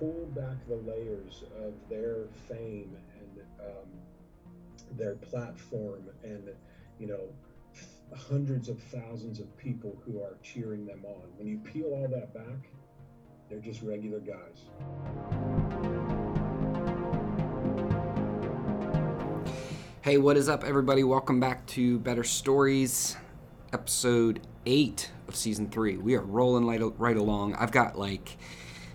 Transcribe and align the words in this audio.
pull 0.00 0.26
back 0.34 0.56
the 0.66 0.76
layers 0.90 1.44
of 1.62 1.74
their 1.90 2.24
fame 2.48 2.96
and 3.18 3.44
um, 3.60 4.96
their 4.96 5.16
platform 5.16 6.00
and 6.24 6.48
you 6.98 7.06
know 7.06 7.20
hundreds 8.16 8.70
of 8.70 8.82
thousands 8.84 9.40
of 9.40 9.56
people 9.58 10.00
who 10.06 10.22
are 10.22 10.38
cheering 10.42 10.86
them 10.86 11.04
on. 11.04 11.28
When 11.36 11.46
you 11.46 11.58
peel 11.58 11.88
all 11.88 12.08
that 12.08 12.32
back 12.32 12.70
they're 13.50 13.58
just 13.58 13.82
regular 13.82 14.20
guys. 14.20 14.64
Hey 20.00 20.16
what 20.16 20.38
is 20.38 20.48
up 20.48 20.64
everybody? 20.64 21.04
Welcome 21.04 21.40
back 21.40 21.66
to 21.66 21.98
better 21.98 22.24
stories 22.24 23.18
episode 23.74 24.40
8 24.64 25.10
of 25.28 25.36
season 25.36 25.68
3 25.68 25.98
we 25.98 26.14
are 26.14 26.22
rolling 26.22 26.66
right, 26.66 26.80
right 26.98 27.16
along. 27.18 27.54
I've 27.56 27.70
got 27.70 27.98
like 27.98 28.38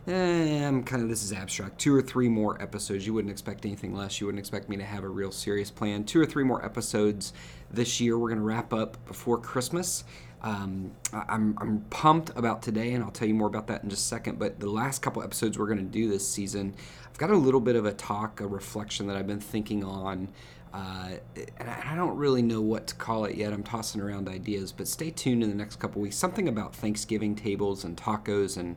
eh, 0.07 0.67
I'm 0.67 0.83
kind 0.83 1.01
of 1.01 1.09
this 1.09 1.23
is 1.23 1.33
abstract. 1.33 1.79
Two 1.79 1.95
or 1.95 2.01
three 2.01 2.29
more 2.29 2.61
episodes. 2.61 3.05
You 3.05 3.13
wouldn't 3.13 3.31
expect 3.31 3.65
anything 3.65 3.93
less. 3.93 4.19
You 4.19 4.27
wouldn't 4.27 4.39
expect 4.39 4.69
me 4.69 4.77
to 4.77 4.83
have 4.83 5.03
a 5.03 5.09
real 5.09 5.31
serious 5.31 5.71
plan. 5.71 6.03
Two 6.03 6.21
or 6.21 6.25
three 6.25 6.43
more 6.43 6.63
episodes 6.63 7.33
this 7.71 7.99
year. 7.99 8.17
We're 8.17 8.29
going 8.29 8.39
to 8.39 8.45
wrap 8.45 8.73
up 8.73 9.03
before 9.05 9.37
Christmas. 9.37 10.03
Um, 10.41 10.91
I'm, 11.11 11.57
I'm 11.59 11.81
pumped 11.89 12.29
about 12.35 12.61
today, 12.61 12.93
and 12.93 13.03
I'll 13.03 13.11
tell 13.11 13.27
you 13.27 13.33
more 13.33 13.47
about 13.47 13.67
that 13.67 13.83
in 13.83 13.89
just 13.89 14.03
a 14.03 14.07
second. 14.07 14.37
But 14.37 14.59
the 14.59 14.69
last 14.69 15.01
couple 15.01 15.23
episodes 15.23 15.57
we're 15.57 15.65
going 15.65 15.79
to 15.79 15.83
do 15.83 16.07
this 16.07 16.27
season, 16.27 16.75
I've 17.09 17.17
got 17.17 17.31
a 17.31 17.37
little 17.37 17.59
bit 17.59 17.75
of 17.75 17.85
a 17.85 17.93
talk, 17.93 18.41
a 18.41 18.47
reflection 18.47 19.07
that 19.07 19.17
I've 19.17 19.27
been 19.27 19.39
thinking 19.39 19.83
on. 19.83 20.29
Uh, 20.71 21.11
and 21.57 21.69
I 21.69 21.95
don't 21.95 22.17
really 22.17 22.41
know 22.41 22.59
what 22.61 22.85
to 22.87 22.95
call 22.95 23.25
it 23.25 23.35
yet. 23.35 23.53
I'm 23.53 23.63
tossing 23.63 24.01
around 24.01 24.27
ideas, 24.27 24.73
but 24.73 24.89
stay 24.89 25.09
tuned 25.09 25.41
in 25.41 25.49
the 25.49 25.55
next 25.55 25.77
couple 25.77 26.01
weeks. 26.01 26.17
Something 26.17 26.49
about 26.49 26.75
Thanksgiving 26.75 27.33
tables 27.33 27.85
and 27.85 27.95
tacos 27.95 28.57
and 28.57 28.75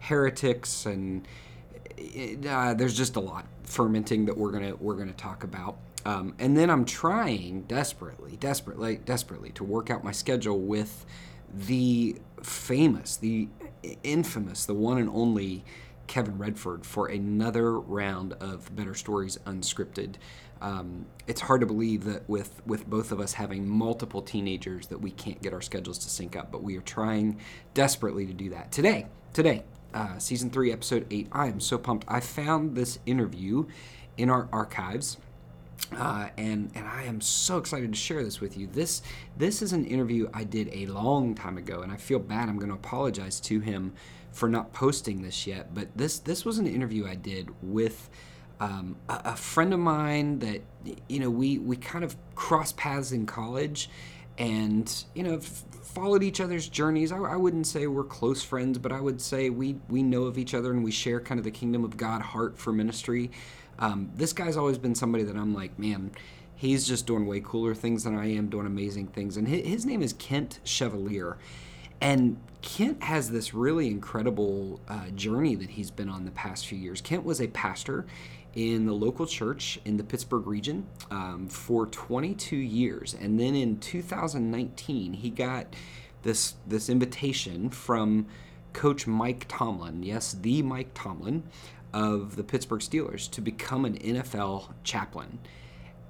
heretics 0.00 0.86
and 0.86 1.26
uh, 2.48 2.74
there's 2.74 2.96
just 2.96 3.16
a 3.16 3.20
lot 3.20 3.46
fermenting 3.64 4.26
that 4.26 4.36
we're 4.36 4.52
gonna 4.52 4.74
we're 4.76 4.94
gonna 4.94 5.12
talk 5.12 5.44
about. 5.44 5.78
Um, 6.04 6.34
and 6.38 6.56
then 6.56 6.70
I'm 6.70 6.84
trying 6.84 7.62
desperately, 7.62 8.36
desperately, 8.36 8.96
desperately 8.96 9.50
to 9.50 9.64
work 9.64 9.90
out 9.90 10.04
my 10.04 10.12
schedule 10.12 10.60
with 10.60 11.04
the 11.52 12.16
famous, 12.42 13.16
the 13.16 13.48
infamous, 14.02 14.64
the 14.64 14.74
one 14.74 14.98
and 14.98 15.10
only 15.10 15.64
Kevin 16.06 16.38
Redford 16.38 16.86
for 16.86 17.08
another 17.08 17.78
round 17.78 18.32
of 18.34 18.74
Better 18.74 18.94
Stories 18.94 19.38
Unscripted. 19.44 20.14
Um, 20.60 21.06
it's 21.26 21.42
hard 21.42 21.60
to 21.60 21.66
believe 21.66 22.04
that 22.04 22.28
with 22.28 22.62
with 22.66 22.88
both 22.88 23.12
of 23.12 23.20
us 23.20 23.34
having 23.34 23.68
multiple 23.68 24.22
teenagers 24.22 24.86
that 24.88 25.00
we 25.00 25.10
can't 25.10 25.40
get 25.42 25.52
our 25.52 25.60
schedules 25.60 25.98
to 25.98 26.10
sync 26.10 26.36
up, 26.36 26.50
but 26.50 26.62
we 26.62 26.76
are 26.76 26.82
trying 26.82 27.38
desperately 27.74 28.26
to 28.26 28.32
do 28.32 28.50
that 28.50 28.72
today. 28.72 29.06
Today, 29.32 29.64
uh, 29.94 30.18
season 30.18 30.50
three, 30.50 30.72
episode 30.72 31.06
eight. 31.10 31.28
I 31.32 31.48
am 31.48 31.60
so 31.60 31.78
pumped. 31.78 32.04
I 32.08 32.20
found 32.20 32.76
this 32.76 32.98
interview 33.06 33.66
in 34.16 34.30
our 34.30 34.48
archives. 34.52 35.18
Uh, 35.96 36.28
and 36.36 36.70
and 36.74 36.86
I 36.86 37.04
am 37.04 37.20
so 37.20 37.56
excited 37.56 37.92
to 37.92 37.98
share 37.98 38.24
this 38.24 38.40
with 38.40 38.58
you. 38.58 38.66
This 38.66 39.00
this 39.36 39.62
is 39.62 39.72
an 39.72 39.84
interview 39.84 40.28
I 40.34 40.44
did 40.44 40.70
a 40.72 40.86
long 40.86 41.34
time 41.36 41.56
ago, 41.56 41.82
and 41.82 41.92
I 41.92 41.96
feel 41.96 42.18
bad. 42.18 42.48
I'm 42.48 42.58
going 42.58 42.70
to 42.70 42.74
apologize 42.74 43.38
to 43.42 43.60
him 43.60 43.92
for 44.32 44.48
not 44.48 44.72
posting 44.72 45.22
this 45.22 45.46
yet. 45.46 45.74
But 45.74 45.96
this 45.96 46.18
this 46.18 46.44
was 46.44 46.58
an 46.58 46.66
interview 46.66 47.06
I 47.06 47.14
did 47.14 47.50
with 47.62 48.10
um, 48.60 48.96
a, 49.08 49.20
a, 49.26 49.36
friend 49.36 49.72
of 49.72 49.80
mine 49.80 50.40
that 50.40 50.62
you 51.08 51.20
know 51.20 51.30
we 51.30 51.58
we 51.58 51.76
kind 51.76 52.04
of 52.04 52.16
crossed 52.34 52.76
paths 52.76 53.12
in 53.12 53.24
college, 53.24 53.88
and 54.38 55.04
you 55.14 55.22
know 55.22 55.40
followed 55.40 56.22
each 56.22 56.40
other's 56.40 56.68
journeys. 56.68 57.10
I, 57.10 57.18
I, 57.18 57.36
wouldn't 57.36 57.66
say 57.66 57.86
we're 57.86 58.04
close 58.04 58.42
friends, 58.42 58.78
but 58.78 58.92
I 58.92 59.00
would 59.00 59.20
say 59.20 59.50
we 59.50 59.76
we 59.88 60.02
know 60.02 60.24
of 60.24 60.38
each 60.38 60.54
other 60.54 60.70
and 60.70 60.84
we 60.84 60.92
share 60.92 61.20
kind 61.20 61.38
of 61.38 61.44
the 61.44 61.50
kingdom 61.50 61.84
of 61.84 61.96
God 61.96 62.22
heart 62.22 62.58
for 62.58 62.72
ministry. 62.72 63.30
Um, 63.78 64.10
this 64.14 64.32
guy's 64.32 64.56
always 64.56 64.78
been 64.78 64.94
somebody 64.94 65.24
that 65.24 65.36
I'm 65.36 65.54
like, 65.54 65.78
man, 65.78 66.12
he's 66.54 66.86
just 66.86 67.06
doing 67.06 67.26
way 67.26 67.40
cooler 67.40 67.74
things 67.74 68.04
than 68.04 68.16
I 68.16 68.32
am, 68.32 68.48
doing 68.48 68.66
amazing 68.66 69.08
things. 69.08 69.36
And 69.36 69.46
his, 69.46 69.66
his 69.66 69.86
name 69.86 70.02
is 70.02 70.12
Kent 70.14 70.60
Chevalier, 70.64 71.36
and 72.00 72.38
Kent 72.62 73.02
has 73.04 73.30
this 73.30 73.54
really 73.54 73.88
incredible 73.88 74.80
uh, 74.88 75.08
journey 75.10 75.54
that 75.56 75.70
he's 75.70 75.90
been 75.90 76.08
on 76.08 76.24
the 76.24 76.30
past 76.32 76.66
few 76.66 76.78
years. 76.78 77.00
Kent 77.00 77.24
was 77.24 77.40
a 77.40 77.48
pastor 77.48 78.06
in 78.54 78.86
the 78.86 78.92
local 78.92 79.26
church 79.26 79.78
in 79.84 79.96
the 79.96 80.04
Pittsburgh 80.04 80.46
region 80.46 80.86
um, 81.10 81.48
for 81.48 81.86
22 81.86 82.56
years, 82.56 83.14
and 83.20 83.38
then 83.38 83.54
in 83.54 83.78
2019 83.78 85.12
he 85.12 85.30
got 85.30 85.66
this 86.22 86.54
this 86.66 86.88
invitation 86.88 87.70
from 87.70 88.26
Coach 88.72 89.06
Mike 89.06 89.46
Tomlin, 89.48 90.02
yes, 90.02 90.36
the 90.40 90.62
Mike 90.62 90.90
Tomlin 90.94 91.42
of 91.92 92.36
the 92.36 92.44
Pittsburgh 92.44 92.80
Steelers, 92.80 93.30
to 93.30 93.40
become 93.40 93.84
an 93.84 93.98
NFL 93.98 94.68
chaplain. 94.84 95.38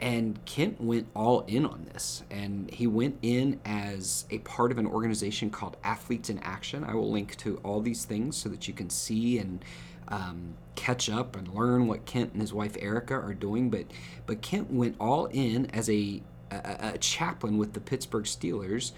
And 0.01 0.45
Kent 0.45 0.81
went 0.81 1.09
all 1.15 1.41
in 1.43 1.65
on 1.67 1.85
this. 1.93 2.23
And 2.31 2.71
he 2.73 2.87
went 2.87 3.19
in 3.23 3.61
as 3.65 4.27
a 4.31 4.39
part 4.39 4.71
of 4.71 4.79
an 4.79 4.87
organization 4.87 5.51
called 5.51 5.77
Athletes 5.83 6.31
in 6.31 6.39
Action. 6.41 6.85
I 6.85 6.95
will 6.95 7.11
link 7.11 7.37
to 7.39 7.57
all 7.65 7.81
these 7.81 8.05
things 8.05 8.37
so 8.37 8.49
that 8.49 8.69
you 8.69 8.75
can 8.75 8.91
see 8.91 9.39
and 9.39 9.65
um, 10.09 10.55
catch 10.75 11.09
up 11.11 11.37
and 11.37 11.49
learn 11.55 11.87
what 11.87 12.07
Kent 12.07 12.33
and 12.33 12.41
his 12.41 12.53
wife 12.53 12.77
Erica 12.81 13.15
are 13.15 13.35
doing. 13.35 13.71
But 13.71 13.87
but 14.27 14.43
Kent 14.43 14.71
went 14.71 14.97
all 15.01 15.27
in 15.27 15.67
as 15.67 15.89
a, 15.91 16.23
a, 16.51 16.93
a 16.95 16.99
chaplain 16.99 17.59
with 17.59 17.73
the 17.73 17.81
Pittsburgh 17.81 18.25
Steelers 18.25 18.93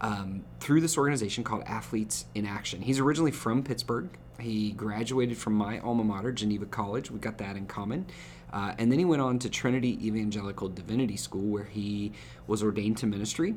um, 0.00 0.44
through 0.60 0.80
this 0.80 0.98
organization 0.98 1.44
called 1.44 1.62
Athletes 1.66 2.26
in 2.34 2.46
Action. 2.46 2.82
He's 2.82 2.98
originally 2.98 3.32
from 3.32 3.62
Pittsburgh. 3.62 4.08
He 4.38 4.72
graduated 4.72 5.38
from 5.38 5.54
my 5.54 5.78
alma 5.78 6.04
mater, 6.04 6.32
Geneva 6.32 6.66
College. 6.66 7.10
We 7.10 7.18
got 7.18 7.38
that 7.38 7.56
in 7.56 7.66
common. 7.66 8.06
Uh, 8.52 8.74
and 8.78 8.92
then 8.92 8.98
he 8.98 9.04
went 9.04 9.22
on 9.22 9.38
to 9.40 9.48
Trinity 9.48 9.98
Evangelical 10.06 10.68
Divinity 10.68 11.16
School, 11.16 11.42
where 11.42 11.64
he 11.64 12.12
was 12.46 12.62
ordained 12.62 12.98
to 12.98 13.06
ministry. 13.06 13.54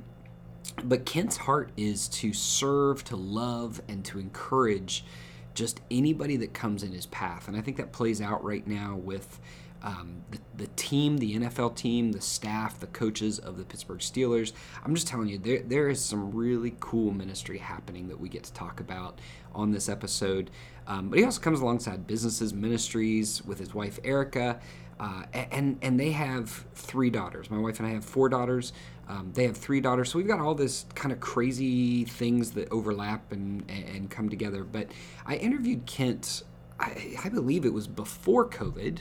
But 0.84 1.06
Kent's 1.06 1.38
heart 1.38 1.72
is 1.78 2.08
to 2.10 2.34
serve, 2.34 3.04
to 3.06 3.16
love, 3.16 3.82
and 3.88 4.04
to 4.06 4.20
encourage 4.20 5.06
just 5.54 5.82
anybody 5.92 6.38
that 6.38 6.54
comes 6.54 6.84
in 6.84 6.92
his 6.92 7.06
path. 7.08 7.48
And 7.48 7.58
I 7.58 7.62
think 7.62 7.78
that 7.78 7.92
plays 7.92 8.22
out 8.22 8.44
right 8.44 8.66
now 8.66 8.96
with 8.96 9.40
um, 9.82 10.24
the, 10.32 10.40
the 10.58 10.68
team, 10.76 11.18
the 11.18 11.40
NFL 11.40 11.76
team, 11.76 12.12
the 12.12 12.22
staff, 12.22 12.80
the 12.80 12.88
coaches 12.88 13.40
of 13.40 13.58
the 13.58 13.64
Pittsburgh 13.64 14.00
Steelers. 14.00 14.54
I'm 14.84 14.94
just 14.94 15.08
telling 15.08 15.30
you, 15.30 15.38
there, 15.38 15.62
there 15.62 15.90
is 15.90 16.04
some 16.04 16.32
really 16.32 16.76
cool 16.80 17.12
ministry 17.12 17.58
happening 17.58 18.08
that 18.10 18.20
we 18.20 18.30
get 18.30 18.44
to 18.44 18.54
talk 18.54 18.80
about 18.80 19.20
on 19.54 19.72
this 19.72 19.90
episode. 19.90 20.50
Um, 20.88 21.10
but 21.10 21.20
he 21.20 21.26
also 21.26 21.40
comes 21.40 21.62
alongside 21.62 22.08
businesses, 22.08 22.54
ministries 22.54 23.44
with 23.46 23.60
his 23.60 23.74
wife 23.74 24.00
Erica, 24.04 24.60
uh, 25.00 25.24
and 25.34 25.78
and 25.82 26.00
they 26.00 26.12
have 26.12 26.66
three 26.76 27.10
daughters. 27.10 27.50
My 27.50 27.58
wife 27.58 27.80
and 27.80 27.88
I 27.88 27.92
have 27.92 28.06
four 28.06 28.30
daughters. 28.30 28.74
Um, 29.08 29.32
they 29.34 29.46
have 29.46 29.58
three 29.58 29.82
daughters, 29.82 30.12
so 30.12 30.20
we've 30.20 30.28
got 30.28 30.40
all 30.40 30.54
this 30.54 30.86
kind 30.94 31.12
of 31.12 31.20
crazy 31.20 32.06
things 32.06 32.52
that 32.52 32.72
overlap 32.72 33.32
and 33.32 33.70
and 33.70 34.10
come 34.10 34.30
together. 34.30 34.64
But 34.64 34.88
I 35.26 35.38
interviewed 35.38 35.86
Kent. 35.86 36.44
I, 36.80 37.16
I 37.24 37.30
believe 37.30 37.66
it 37.66 37.74
was 37.74 37.88
before 37.88 38.48
COVID. 38.48 39.00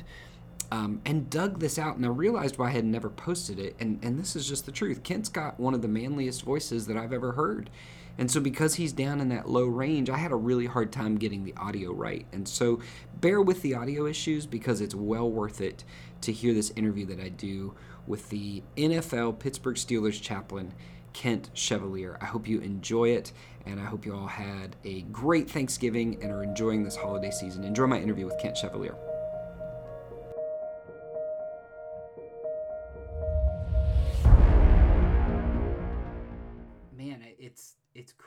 Um, 0.70 1.00
and 1.06 1.30
dug 1.30 1.60
this 1.60 1.78
out, 1.78 1.96
and 1.96 2.04
I 2.04 2.10
realized 2.10 2.58
why 2.58 2.66
I 2.68 2.72
had 2.72 2.84
never 2.84 3.08
posted 3.08 3.58
it. 3.58 3.74
And, 3.80 3.98
and 4.04 4.18
this 4.18 4.36
is 4.36 4.46
just 4.46 4.66
the 4.66 4.72
truth. 4.72 5.02
Kent's 5.02 5.30
got 5.30 5.58
one 5.58 5.72
of 5.72 5.80
the 5.80 5.88
manliest 5.88 6.42
voices 6.42 6.86
that 6.88 6.96
I've 6.98 7.14
ever 7.14 7.32
heard. 7.32 7.70
And 8.18 8.28
so, 8.30 8.40
because 8.40 8.74
he's 8.74 8.92
down 8.92 9.20
in 9.20 9.28
that 9.28 9.48
low 9.48 9.66
range, 9.66 10.10
I 10.10 10.18
had 10.18 10.32
a 10.32 10.36
really 10.36 10.66
hard 10.66 10.90
time 10.90 11.16
getting 11.16 11.44
the 11.44 11.54
audio 11.56 11.92
right. 11.92 12.26
And 12.32 12.48
so, 12.48 12.80
bear 13.20 13.40
with 13.40 13.62
the 13.62 13.74
audio 13.74 14.06
issues 14.06 14.44
because 14.44 14.80
it's 14.80 14.94
well 14.94 15.30
worth 15.30 15.60
it 15.60 15.84
to 16.22 16.32
hear 16.32 16.52
this 16.52 16.72
interview 16.74 17.06
that 17.06 17.20
I 17.20 17.28
do 17.28 17.74
with 18.08 18.28
the 18.30 18.62
NFL 18.76 19.38
Pittsburgh 19.38 19.76
Steelers 19.76 20.20
chaplain, 20.20 20.74
Kent 21.12 21.50
Chevalier. 21.54 22.18
I 22.20 22.24
hope 22.24 22.48
you 22.48 22.60
enjoy 22.60 23.10
it, 23.10 23.32
and 23.64 23.78
I 23.78 23.84
hope 23.84 24.04
you 24.04 24.16
all 24.16 24.26
had 24.26 24.74
a 24.84 25.02
great 25.02 25.48
Thanksgiving 25.48 26.20
and 26.22 26.32
are 26.32 26.42
enjoying 26.42 26.82
this 26.82 26.96
holiday 26.96 27.30
season. 27.30 27.62
Enjoy 27.62 27.86
my 27.86 28.00
interview 28.00 28.26
with 28.26 28.38
Kent 28.40 28.56
Chevalier. 28.56 28.96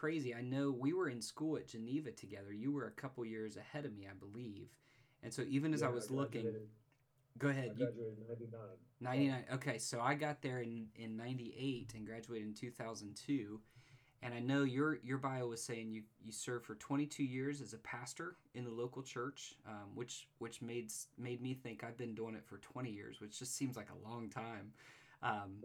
Crazy. 0.01 0.33
I 0.33 0.41
know 0.41 0.71
we 0.71 0.93
were 0.93 1.09
in 1.09 1.21
school 1.21 1.57
at 1.57 1.67
Geneva 1.67 2.09
together. 2.11 2.51
You 2.51 2.71
were 2.71 2.87
a 2.87 2.91
couple 2.91 3.23
years 3.23 3.55
ahead 3.55 3.85
of 3.85 3.95
me, 3.95 4.07
I 4.09 4.15
believe. 4.15 4.69
And 5.21 5.31
so 5.31 5.43
even 5.47 5.75
as 5.75 5.81
yeah, 5.81 5.89
I 5.89 5.91
was 5.91 6.09
I 6.09 6.15
looking, 6.15 6.47
Go 7.37 7.49
ahead. 7.49 7.71
I 7.71 7.77
graduated 7.77 8.17
in 8.17 8.27
99. 8.27 8.59
99. 8.99 9.43
Okay, 9.53 9.77
so 9.77 10.01
I 10.01 10.15
got 10.15 10.41
there 10.41 10.59
in, 10.59 10.87
in 10.95 11.15
98 11.15 11.93
and 11.95 12.05
graduated 12.05 12.47
in 12.47 12.53
2002. 12.55 13.59
And 14.23 14.33
I 14.33 14.39
know 14.39 14.63
your 14.63 14.99
your 15.03 15.17
bio 15.17 15.47
was 15.47 15.63
saying 15.63 15.91
you, 15.91 16.03
you 16.23 16.31
served 16.31 16.65
for 16.65 16.75
22 16.75 17.23
years 17.23 17.61
as 17.61 17.73
a 17.73 17.79
pastor 17.79 18.35
in 18.53 18.63
the 18.63 18.71
local 18.71 19.01
church, 19.01 19.55
um, 19.67 19.95
which 19.95 20.27
which 20.37 20.61
made 20.61 20.91
made 21.17 21.41
me 21.41 21.55
think 21.55 21.83
I've 21.83 21.97
been 21.97 22.13
doing 22.13 22.35
it 22.35 22.43
for 22.45 22.57
20 22.57 22.91
years, 22.91 23.19
which 23.19 23.39
just 23.39 23.55
seems 23.55 23.75
like 23.75 23.87
a 23.89 24.07
long 24.07 24.29
time. 24.29 24.73
Um, 25.23 25.63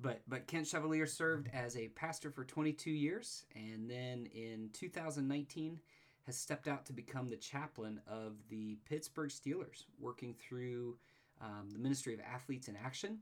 but 0.00 0.22
but 0.28 0.46
Kent 0.46 0.66
Chevalier 0.66 1.06
served 1.06 1.48
as 1.52 1.76
a 1.76 1.88
pastor 1.88 2.30
for 2.30 2.44
22 2.44 2.90
years, 2.90 3.44
and 3.54 3.88
then 3.90 4.28
in 4.34 4.70
2019 4.72 5.80
has 6.26 6.36
stepped 6.36 6.66
out 6.66 6.84
to 6.86 6.92
become 6.92 7.28
the 7.28 7.36
chaplain 7.36 8.00
of 8.08 8.34
the 8.50 8.76
Pittsburgh 8.88 9.30
Steelers, 9.30 9.84
working 10.00 10.34
through 10.34 10.96
um, 11.40 11.70
the 11.72 11.78
Ministry 11.78 12.14
of 12.14 12.20
Athletes 12.20 12.68
in 12.68 12.76
Action. 12.76 13.18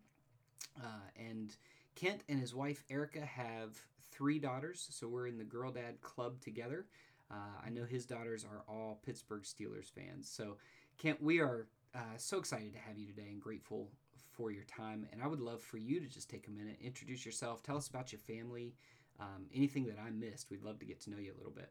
Uh, 0.83 1.09
and 1.19 1.55
Kent 1.95 2.23
and 2.29 2.41
his 2.41 2.55
wife 2.55 2.83
Erica 2.91 3.21
have 3.21 3.79
three 4.11 4.39
daughters, 4.39 4.89
so 4.91 5.07
we're 5.07 5.27
in 5.27 5.37
the 5.37 5.45
Girl 5.45 5.71
Dad 5.71 6.01
Club 6.01 6.41
together. 6.41 6.87
Uh, 7.31 7.61
I 7.65 7.71
know 7.71 7.85
his 7.85 8.07
daughters 8.07 8.45
are 8.45 8.63
all 8.69 9.01
Pittsburgh 9.05 9.43
Steelers 9.43 9.91
fans. 9.91 10.29
So, 10.29 10.57
Kent, 10.99 11.23
we 11.23 11.41
are 11.41 11.67
uh, 11.95 12.17
so 12.17 12.39
excited 12.39 12.73
to 12.73 12.79
have 12.79 12.99
you 12.99 13.07
today 13.07 13.29
and 13.31 13.41
grateful 13.41 13.91
for 14.37 14.51
your 14.51 14.65
time. 14.65 15.07
And 15.13 15.23
I 15.23 15.27
would 15.27 15.41
love 15.41 15.63
for 15.63 15.79
you 15.79 16.01
to 16.01 16.07
just 16.07 16.29
take 16.29 16.49
a 16.49 16.51
minute, 16.51 16.77
introduce 16.83 17.25
yourself, 17.25 17.63
tell 17.63 17.77
us 17.77 17.89
about 17.89 18.13
your 18.13 18.21
family, 18.21 18.75
um, 19.21 19.47
anything 19.55 19.87
that 19.87 19.99
I 19.99 20.11
missed. 20.11 20.51
We'd 20.51 20.63
love 20.63 20.79
to 20.81 20.87
get 20.87 21.01
to 21.03 21.11
know 21.11 21.19
you 21.19 21.33
a 21.33 21.39
little 21.39 21.55
bit. 21.55 21.71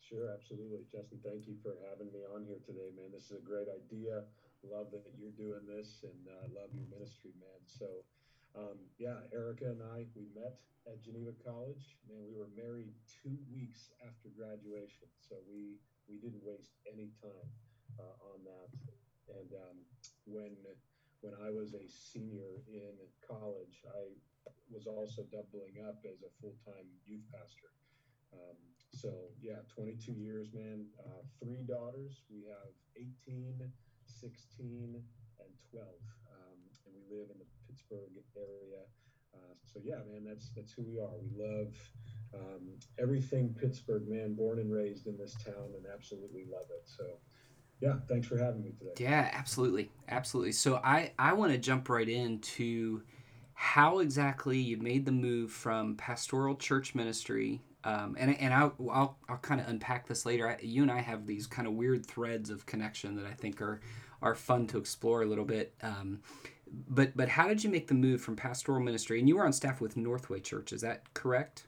Sure, 0.00 0.28
absolutely. 0.32 0.84
Justin, 0.92 1.20
thank 1.24 1.48
you 1.48 1.56
for 1.64 1.76
having 1.88 2.12
me 2.12 2.20
on 2.28 2.44
here 2.44 2.60
today, 2.60 2.92
man. 2.92 3.08
This 3.12 3.32
is 3.32 3.40
a 3.40 3.44
great 3.44 3.68
idea. 3.72 4.24
Love 4.64 4.92
that 4.92 5.04
you're 5.16 5.36
doing 5.36 5.64
this 5.64 6.04
and 6.04 6.20
uh, 6.28 6.44
love 6.52 6.72
your 6.72 6.88
ministry, 6.88 7.32
man. 7.36 7.60
So, 7.64 8.04
um, 8.56 8.80
yeah, 8.96 9.24
Erica 9.32 9.72
and 9.72 9.80
I, 9.96 10.08
we 10.16 10.28
met 10.32 10.60
at 10.84 11.00
Geneva 11.00 11.32
College. 11.40 11.96
Man, 12.08 12.20
we 12.24 12.36
were 12.36 12.52
married 12.52 12.92
two 13.08 13.36
weeks 13.52 13.92
after 14.04 14.28
graduation. 14.32 15.08
So 15.20 15.40
we, 15.48 15.80
we 16.08 16.20
didn't 16.20 16.44
waste 16.44 16.76
any 16.84 17.12
time 17.20 17.48
uh, 18.00 18.28
on 18.32 18.44
that. 18.44 18.68
And 19.32 19.48
um, 19.56 19.76
when 20.28 20.52
when 21.24 21.32
I 21.40 21.48
was 21.48 21.72
a 21.72 21.88
senior 21.88 22.60
in 22.68 22.92
college, 23.24 23.80
I 23.88 24.12
was 24.68 24.84
also 24.84 25.24
doubling 25.32 25.80
up 25.80 26.04
as 26.04 26.20
a 26.20 26.28
full 26.36 26.52
time 26.68 26.84
youth 27.08 27.24
pastor. 27.32 27.72
Um, 28.36 28.60
so, 28.92 29.32
yeah, 29.40 29.64
22 29.72 30.12
years, 30.12 30.52
man. 30.52 30.84
Uh, 31.00 31.24
three 31.40 31.64
daughters. 31.64 32.28
We 32.28 32.44
have 32.44 32.76
18, 33.00 33.56
16, 34.04 35.00
and 35.40 35.52
12. 35.72 35.88
Um, 36.28 36.60
and 36.84 36.92
we 36.92 37.02
live 37.08 37.32
in 37.32 37.40
the 37.40 37.48
Pittsburgh 37.64 38.12
area. 38.36 38.84
Uh, 39.32 39.54
so 39.64 39.80
yeah, 39.82 39.98
man, 40.06 40.22
that's 40.22 40.50
that's 40.54 40.72
who 40.72 40.82
we 40.86 41.00
are. 41.00 41.18
We 41.18 41.34
love 41.34 41.74
um, 42.34 42.78
everything 43.00 43.56
Pittsburgh, 43.58 44.06
man. 44.06 44.34
Born 44.34 44.60
and 44.60 44.70
raised 44.70 45.08
in 45.08 45.18
this 45.18 45.34
town, 45.44 45.74
and 45.74 45.86
absolutely 45.92 46.44
love 46.46 46.70
it. 46.70 46.86
So 46.86 47.18
yeah, 47.80 47.94
thanks 48.08 48.26
for 48.26 48.38
having 48.38 48.62
me 48.62 48.72
today. 48.78 48.92
Yeah, 48.98 49.30
absolutely, 49.32 49.90
absolutely. 50.08 50.52
So 50.52 50.76
I 50.76 51.12
I 51.18 51.32
want 51.34 51.52
to 51.52 51.58
jump 51.58 51.88
right 51.88 52.08
into 52.08 53.02
how 53.54 54.00
exactly 54.00 54.58
you 54.58 54.76
made 54.76 55.06
the 55.06 55.12
move 55.12 55.50
from 55.50 55.96
pastoral 55.96 56.56
church 56.56 56.94
ministry. 56.94 57.62
Um, 57.84 58.16
and 58.18 58.36
and 58.38 58.54
I'll, 58.54 58.74
I'll, 58.90 59.18
I'll 59.28 59.36
kind 59.38 59.60
of 59.60 59.68
unpack 59.68 60.06
this 60.06 60.24
later. 60.24 60.48
I, 60.48 60.58
you 60.62 60.82
and 60.82 60.90
I 60.90 61.00
have 61.00 61.26
these 61.26 61.46
kind 61.46 61.68
of 61.68 61.74
weird 61.74 62.06
threads 62.06 62.50
of 62.50 62.66
connection 62.66 63.16
that 63.16 63.26
I 63.26 63.32
think 63.34 63.60
are 63.60 63.80
are 64.22 64.34
fun 64.34 64.66
to 64.68 64.78
explore 64.78 65.22
a 65.22 65.26
little 65.26 65.44
bit. 65.44 65.74
Um, 65.82 66.20
but 66.88 67.16
but 67.16 67.28
how 67.28 67.46
did 67.46 67.62
you 67.62 67.70
make 67.70 67.88
the 67.88 67.94
move 67.94 68.20
from 68.22 68.36
pastoral 68.36 68.80
ministry? 68.80 69.18
And 69.18 69.28
you 69.28 69.36
were 69.36 69.44
on 69.44 69.52
staff 69.52 69.80
with 69.80 69.96
Northway 69.96 70.40
Church, 70.40 70.72
is 70.72 70.80
that 70.80 71.12
correct? 71.14 71.66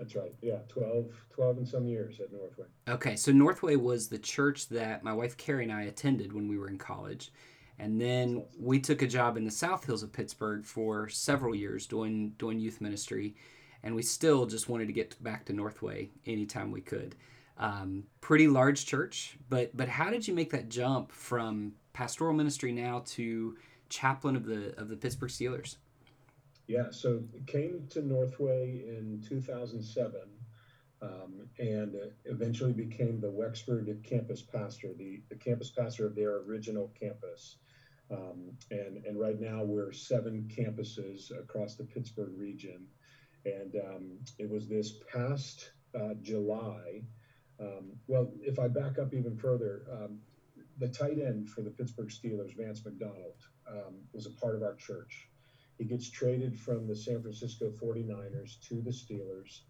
That's 0.00 0.16
right. 0.16 0.34
Yeah, 0.40 0.60
12, 0.68 1.12
12 1.34 1.58
and 1.58 1.68
some 1.68 1.86
years 1.86 2.20
at 2.20 2.32
Northway. 2.32 2.64
Okay, 2.88 3.16
so 3.16 3.32
Northway 3.32 3.76
was 3.76 4.08
the 4.08 4.18
church 4.18 4.70
that 4.70 5.04
my 5.04 5.12
wife 5.12 5.36
Carrie 5.36 5.64
and 5.64 5.72
I 5.72 5.82
attended 5.82 6.32
when 6.32 6.48
we 6.48 6.56
were 6.56 6.68
in 6.68 6.78
college. 6.78 7.30
And 7.78 8.00
then 8.00 8.44
we 8.58 8.80
took 8.80 9.02
a 9.02 9.06
job 9.06 9.36
in 9.36 9.44
the 9.44 9.50
South 9.50 9.84
Hills 9.84 10.02
of 10.02 10.10
Pittsburgh 10.10 10.64
for 10.64 11.10
several 11.10 11.54
years 11.54 11.86
doing 11.86 12.30
doing 12.38 12.58
youth 12.58 12.80
ministry, 12.80 13.34
and 13.82 13.94
we 13.94 14.02
still 14.02 14.46
just 14.46 14.70
wanted 14.70 14.86
to 14.86 14.92
get 14.92 15.22
back 15.22 15.44
to 15.46 15.52
Northway 15.52 16.10
anytime 16.26 16.72
we 16.72 16.80
could. 16.80 17.14
Um, 17.58 18.04
pretty 18.22 18.48
large 18.48 18.86
church, 18.86 19.36
but 19.50 19.74
but 19.76 19.88
how 19.88 20.10
did 20.10 20.26
you 20.26 20.34
make 20.34 20.50
that 20.50 20.70
jump 20.70 21.12
from 21.12 21.72
pastoral 21.92 22.34
ministry 22.34 22.72
now 22.72 23.02
to 23.08 23.56
chaplain 23.90 24.36
of 24.36 24.46
the 24.46 24.78
of 24.78 24.88
the 24.88 24.96
Pittsburgh 24.96 25.30
Steelers? 25.30 25.76
Yeah, 26.70 26.92
so 26.92 27.24
came 27.48 27.88
to 27.90 28.00
Northway 28.00 28.84
in 28.86 29.20
2007 29.28 30.20
um, 31.02 31.48
and 31.58 31.96
eventually 32.26 32.72
became 32.72 33.20
the 33.20 33.28
Wexford 33.28 33.92
campus 34.04 34.40
pastor, 34.40 34.90
the, 34.96 35.20
the 35.30 35.34
campus 35.34 35.70
pastor 35.70 36.06
of 36.06 36.14
their 36.14 36.36
original 36.36 36.92
campus. 36.96 37.56
Um, 38.08 38.52
and, 38.70 39.04
and 39.04 39.18
right 39.18 39.40
now 39.40 39.64
we're 39.64 39.90
seven 39.90 40.48
campuses 40.48 41.36
across 41.36 41.74
the 41.74 41.82
Pittsburgh 41.82 42.34
region. 42.36 42.86
And 43.44 43.74
um, 43.84 44.18
it 44.38 44.48
was 44.48 44.68
this 44.68 44.92
past 45.12 45.72
uh, 46.00 46.14
July. 46.22 47.02
Um, 47.58 47.96
well, 48.06 48.30
if 48.42 48.60
I 48.60 48.68
back 48.68 48.96
up 48.96 49.12
even 49.12 49.36
further, 49.36 49.82
um, 49.90 50.20
the 50.78 50.86
tight 50.86 51.18
end 51.18 51.50
for 51.50 51.62
the 51.62 51.70
Pittsburgh 51.70 52.10
Steelers, 52.10 52.56
Vance 52.56 52.84
McDonald, 52.84 53.48
um, 53.68 53.96
was 54.12 54.26
a 54.26 54.40
part 54.40 54.54
of 54.54 54.62
our 54.62 54.76
church. 54.76 55.29
He 55.80 55.86
gets 55.86 56.10
traded 56.10 56.58
from 56.58 56.86
the 56.86 56.94
San 56.94 57.22
Francisco 57.22 57.70
49ers 57.70 58.60
to 58.68 58.82
the 58.82 58.90
Steelers, 58.90 59.62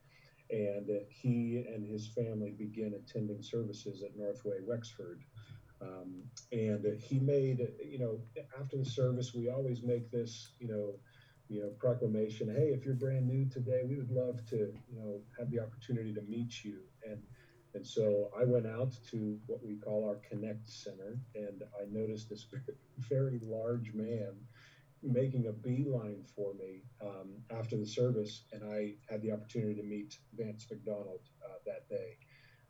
and 0.50 0.90
he 1.08 1.64
and 1.68 1.86
his 1.86 2.08
family 2.08 2.50
begin 2.50 2.94
attending 2.94 3.40
services 3.40 4.02
at 4.02 4.16
Northway 4.16 4.56
Wexford. 4.60 5.22
Um, 5.80 6.24
and 6.50 6.84
he 7.00 7.20
made, 7.20 7.60
you 7.80 8.00
know, 8.00 8.20
after 8.58 8.76
the 8.76 8.84
service, 8.84 9.32
we 9.32 9.50
always 9.50 9.84
make 9.84 10.10
this, 10.10 10.50
you 10.58 10.66
know, 10.66 10.98
you 11.48 11.62
know, 11.62 11.70
proclamation. 11.78 12.48
Hey, 12.48 12.72
if 12.72 12.84
you're 12.84 12.94
brand 12.94 13.28
new 13.28 13.48
today, 13.48 13.82
we 13.84 13.96
would 13.96 14.10
love 14.10 14.44
to, 14.46 14.74
you 14.88 14.98
know, 14.98 15.22
have 15.38 15.48
the 15.48 15.60
opportunity 15.60 16.12
to 16.12 16.22
meet 16.22 16.64
you. 16.64 16.80
And 17.04 17.22
and 17.72 17.86
so 17.86 18.30
I 18.36 18.42
went 18.44 18.66
out 18.66 18.98
to 19.12 19.38
what 19.46 19.62
we 19.62 19.76
call 19.76 20.04
our 20.04 20.18
Connect 20.28 20.68
Center, 20.68 21.20
and 21.36 21.62
I 21.80 21.84
noticed 21.88 22.28
this 22.28 22.46
very 22.98 23.38
large 23.44 23.92
man 23.94 24.44
making 25.02 25.46
a 25.46 25.52
beeline 25.52 26.24
for 26.34 26.54
me 26.54 26.82
um, 27.02 27.42
after 27.50 27.76
the 27.76 27.86
service, 27.86 28.44
and 28.52 28.62
I 28.64 28.96
had 29.08 29.22
the 29.22 29.32
opportunity 29.32 29.74
to 29.76 29.82
meet 29.82 30.18
Vance 30.34 30.66
McDonald 30.70 31.20
uh, 31.44 31.58
that 31.66 31.88
day. 31.88 32.16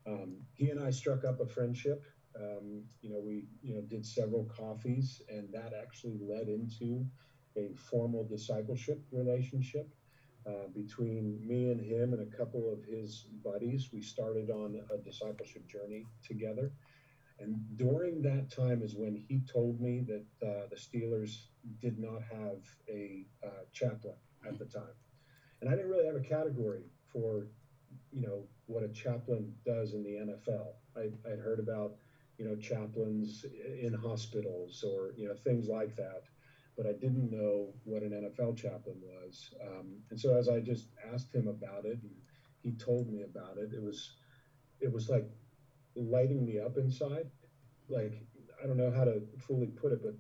Um, 0.06 0.38
he 0.54 0.70
and 0.70 0.80
I 0.80 0.90
struck 0.90 1.24
up 1.24 1.40
a 1.40 1.46
friendship. 1.46 2.04
Um, 2.36 2.84
you 3.02 3.10
know, 3.10 3.20
we 3.20 3.46
you 3.62 3.74
know 3.74 3.82
did 3.82 4.06
several 4.06 4.44
coffees, 4.44 5.22
and 5.28 5.52
that 5.52 5.72
actually 5.80 6.18
led 6.20 6.48
into 6.48 7.06
a 7.56 7.74
formal 7.74 8.24
discipleship 8.24 9.02
relationship 9.10 9.92
uh, 10.46 10.68
between 10.74 11.38
me 11.46 11.70
and 11.70 11.80
him 11.80 12.12
and 12.12 12.22
a 12.22 12.36
couple 12.36 12.72
of 12.72 12.84
his 12.84 13.26
buddies. 13.44 13.90
We 13.92 14.00
started 14.02 14.50
on 14.50 14.80
a 14.90 14.98
discipleship 14.98 15.68
journey 15.68 16.06
together. 16.22 16.72
And 17.38 17.56
during 17.76 18.22
that 18.22 18.50
time 18.50 18.82
is 18.82 18.94
when 18.96 19.14
he 19.16 19.40
told 19.52 19.80
me 19.80 20.02
that 20.02 20.24
uh, 20.46 20.66
the 20.70 20.76
Steelers 20.76 21.46
did 21.80 21.98
not 21.98 22.22
have 22.22 22.62
a 22.88 23.26
uh, 23.44 23.64
chaplain 23.72 24.14
at 24.46 24.58
the 24.58 24.64
time. 24.64 24.94
And 25.60 25.68
I 25.68 25.74
didn't 25.74 25.90
really 25.90 26.06
have 26.06 26.16
a 26.16 26.20
category 26.20 26.84
for, 27.12 27.48
you 28.12 28.22
know, 28.22 28.46
what 28.66 28.82
a 28.82 28.88
chaplain 28.88 29.52
does 29.64 29.94
in 29.94 30.02
the 30.02 30.10
NFL. 30.12 30.74
I, 30.96 31.10
I'd 31.30 31.38
heard 31.38 31.58
about, 31.58 31.96
you 32.38 32.44
know, 32.46 32.56
chaplains 32.56 33.44
in 33.80 33.92
hospitals 33.92 34.82
or, 34.82 35.12
you 35.16 35.28
know, 35.28 35.34
things 35.34 35.68
like 35.68 35.96
that. 35.96 36.22
But 36.76 36.86
I 36.86 36.92
didn't 36.92 37.30
know 37.30 37.74
what 37.84 38.02
an 38.02 38.10
NFL 38.10 38.56
chaplain 38.56 38.96
was. 39.02 39.52
Um, 39.62 39.98
and 40.10 40.18
so 40.18 40.34
as 40.36 40.48
I 40.48 40.60
just 40.60 40.88
asked 41.12 41.34
him 41.34 41.48
about 41.48 41.84
it, 41.84 41.98
and 42.02 42.12
he 42.62 42.72
told 42.72 43.10
me 43.10 43.22
about 43.22 43.58
it, 43.58 43.70
it 43.74 43.82
was, 43.82 44.14
it 44.80 44.90
was 44.90 45.10
like 45.10 45.28
lighting 45.94 46.46
me 46.46 46.58
up 46.58 46.78
inside. 46.78 47.26
Like, 47.88 48.14
I 48.62 48.66
don't 48.66 48.76
know 48.76 48.90
how 48.90 49.04
to 49.04 49.20
fully 49.38 49.66
put 49.66 49.92
it, 49.92 50.02
but 50.02 50.14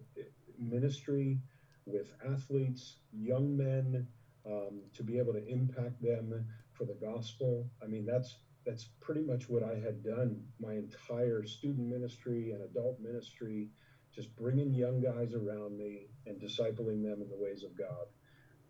ministry 0.60 1.40
with 1.86 2.14
athletes, 2.24 2.96
young 3.12 3.56
men, 3.56 4.06
um, 4.46 4.82
to 4.94 5.02
be 5.02 5.18
able 5.18 5.32
to 5.32 5.46
impact 5.46 6.00
them 6.00 6.46
for 6.72 6.84
the 6.84 6.94
gospel. 6.94 7.70
I 7.82 7.86
mean, 7.86 8.06
that's 8.06 8.38
that's 8.64 8.88
pretty 9.00 9.22
much 9.22 9.48
what 9.48 9.62
I 9.62 9.74
had 9.74 10.04
done 10.04 10.44
my 10.60 10.74
entire 10.74 11.44
student 11.46 11.88
ministry 11.88 12.52
and 12.52 12.62
adult 12.62 13.00
ministry, 13.00 13.70
just 14.14 14.36
bringing 14.36 14.74
young 14.74 15.00
guys 15.00 15.32
around 15.34 15.78
me 15.78 16.08
and 16.26 16.40
discipling 16.40 17.02
them 17.02 17.22
in 17.22 17.28
the 17.30 17.36
ways 17.36 17.64
of 17.64 17.76
God. 17.76 18.06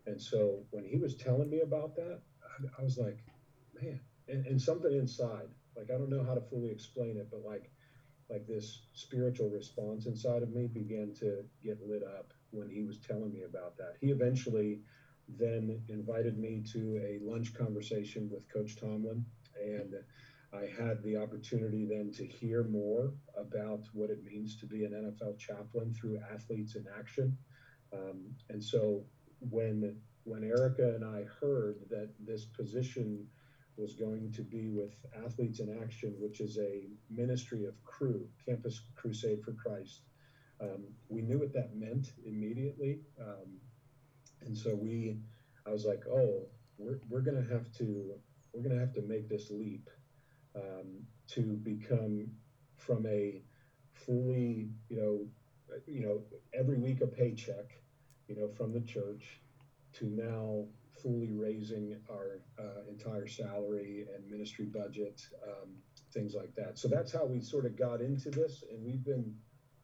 And 0.07 0.21
so 0.21 0.65
when 0.71 0.85
he 0.85 0.97
was 0.97 1.15
telling 1.15 1.49
me 1.49 1.59
about 1.59 1.95
that, 1.97 2.21
I, 2.43 2.81
I 2.81 2.83
was 2.83 2.97
like, 2.97 3.19
man, 3.81 3.99
and, 4.27 4.45
and 4.45 4.61
something 4.61 4.93
inside 4.93 5.49
like 5.75 5.89
I 5.89 5.97
don't 5.97 6.09
know 6.09 6.23
how 6.23 6.33
to 6.33 6.41
fully 6.41 6.71
explain 6.71 7.17
it, 7.17 7.29
but 7.31 7.43
like 7.43 7.71
like 8.31 8.47
this 8.47 8.83
spiritual 8.93 9.49
response 9.49 10.05
inside 10.05 10.41
of 10.41 10.49
me 10.53 10.67
began 10.67 11.13
to 11.19 11.43
get 11.63 11.81
lit 11.85 12.03
up 12.03 12.33
when 12.51 12.69
he 12.69 12.83
was 12.83 12.99
telling 12.99 13.31
me 13.31 13.43
about 13.43 13.77
that. 13.77 13.95
He 13.99 14.07
eventually 14.07 14.79
then 15.27 15.81
invited 15.89 16.37
me 16.37 16.63
to 16.71 16.99
a 17.03 17.19
lunch 17.23 17.53
conversation 17.53 18.29
with 18.31 18.51
Coach 18.51 18.77
Tomlin, 18.77 19.25
and 19.61 19.95
I 20.53 20.65
had 20.81 21.01
the 21.03 21.17
opportunity 21.17 21.85
then 21.85 22.11
to 22.13 22.25
hear 22.25 22.63
more 22.63 23.13
about 23.37 23.87
what 23.93 24.09
it 24.09 24.23
means 24.23 24.55
to 24.57 24.65
be 24.65 24.83
an 24.83 24.91
NFL 24.91 25.37
chaplain 25.37 25.93
through 25.93 26.19
Athletes 26.33 26.75
in 26.75 26.85
Action. 26.97 27.37
Um, 27.93 28.33
and 28.49 28.63
so 28.63 29.03
when 29.39 29.97
when 30.23 30.43
Erica 30.43 30.93
and 30.95 31.03
I 31.03 31.25
heard 31.39 31.79
that 31.89 32.09
this 32.19 32.45
position 32.45 33.27
was 33.81 33.95
going 33.95 34.31
to 34.33 34.43
be 34.43 34.67
with 34.67 34.93
Athletes 35.25 35.59
in 35.59 35.79
Action, 35.81 36.13
which 36.19 36.39
is 36.39 36.59
a 36.59 36.87
ministry 37.09 37.65
of 37.65 37.73
Cru, 37.83 38.27
Campus 38.45 38.81
Crusade 38.95 39.43
for 39.43 39.53
Christ. 39.53 40.01
Um, 40.61 40.83
we 41.09 41.23
knew 41.23 41.39
what 41.39 41.53
that 41.53 41.75
meant 41.75 42.13
immediately. 42.23 42.99
Um, 43.19 43.59
and 44.41 44.55
so 44.55 44.75
we, 44.75 45.17
I 45.65 45.71
was 45.71 45.85
like, 45.85 46.03
oh, 46.07 46.47
we're, 46.77 46.99
we're 47.09 47.21
going 47.21 47.43
to 47.43 47.53
have 47.53 47.71
to, 47.79 48.13
we're 48.53 48.61
going 48.61 48.75
to 48.75 48.79
have 48.79 48.93
to 48.93 49.01
make 49.01 49.27
this 49.27 49.49
leap 49.49 49.89
um, 50.55 51.03
to 51.29 51.41
become 51.41 52.29
from 52.77 53.07
a 53.07 53.41
fully, 53.93 54.69
you 54.89 54.97
know, 54.97 55.27
you 55.87 56.05
know, 56.05 56.21
every 56.53 56.77
week 56.77 57.01
a 57.01 57.07
paycheck, 57.07 57.81
you 58.27 58.35
know, 58.35 58.47
from 58.47 58.73
the 58.73 58.81
church 58.81 59.41
to 59.93 60.05
now 60.05 60.65
fully 61.01 61.31
raising 61.31 61.97
our 62.09 62.41
uh, 62.59 62.81
entire 62.89 63.27
salary 63.27 64.07
and 64.15 64.29
ministry 64.29 64.65
budget, 64.65 65.21
um, 65.47 65.69
things 66.13 66.35
like 66.35 66.53
that. 66.55 66.77
So 66.77 66.87
that's 66.87 67.11
how 67.11 67.25
we 67.25 67.41
sort 67.41 67.65
of 67.65 67.77
got 67.77 68.01
into 68.01 68.29
this, 68.29 68.63
and 68.69 68.83
we've 68.83 69.03
been 69.03 69.35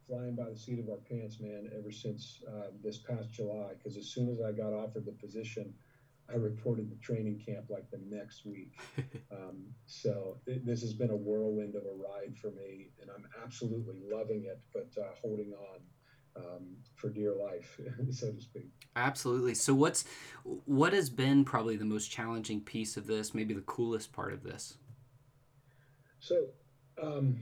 flying 0.08 0.36
by 0.36 0.50
the 0.50 0.56
seat 0.56 0.80
of 0.80 0.90
our 0.90 0.98
pants, 1.10 1.40
man, 1.40 1.70
ever 1.78 1.92
since 1.92 2.42
uh, 2.48 2.68
this 2.84 2.98
past 2.98 3.32
July. 3.32 3.74
Because 3.78 3.98
as 3.98 4.08
soon 4.08 4.30
as 4.30 4.40
I 4.42 4.52
got 4.52 4.74
offered 4.74 5.06
the 5.06 5.12
position, 5.12 5.74
I 6.30 6.36
reported 6.36 6.90
the 6.90 6.96
training 6.96 7.42
camp 7.46 7.66
like 7.70 7.90
the 7.90 8.00
next 8.10 8.46
week. 8.46 8.74
um, 9.32 9.66
so 9.86 10.38
th- 10.46 10.62
this 10.64 10.82
has 10.82 10.94
been 10.94 11.10
a 11.12 11.16
whirlwind 11.16 11.76
of 11.76 11.84
a 11.84 11.92
ride 11.92 12.38
for 12.38 12.52
me, 12.52 12.92
and 13.02 13.10
I'm 13.10 13.28
absolutely 13.44 14.02
loving 14.10 14.46
it, 14.46 14.60
but 14.74 14.90
uh, 15.02 15.08
holding 15.22 15.54
on 15.54 15.80
um, 16.38 16.78
for 16.96 17.10
dear 17.10 17.34
life, 17.34 17.80
so 18.12 18.32
to 18.32 18.42
speak. 18.42 18.70
Absolutely. 18.96 19.54
So 19.54 19.74
what's 19.74 20.06
what 20.44 20.94
has 20.94 21.10
been 21.10 21.46
probably 21.46 21.76
the 21.76 21.86
most 21.86 22.10
challenging 22.10 22.62
piece 22.62 22.98
of 22.98 23.08
this? 23.08 23.34
Maybe 23.34 23.54
the 23.54 23.62
coolest 23.62 24.12
part 24.12 24.34
of 24.34 24.44
this. 24.44 24.78
So, 26.20 26.48
um, 27.02 27.40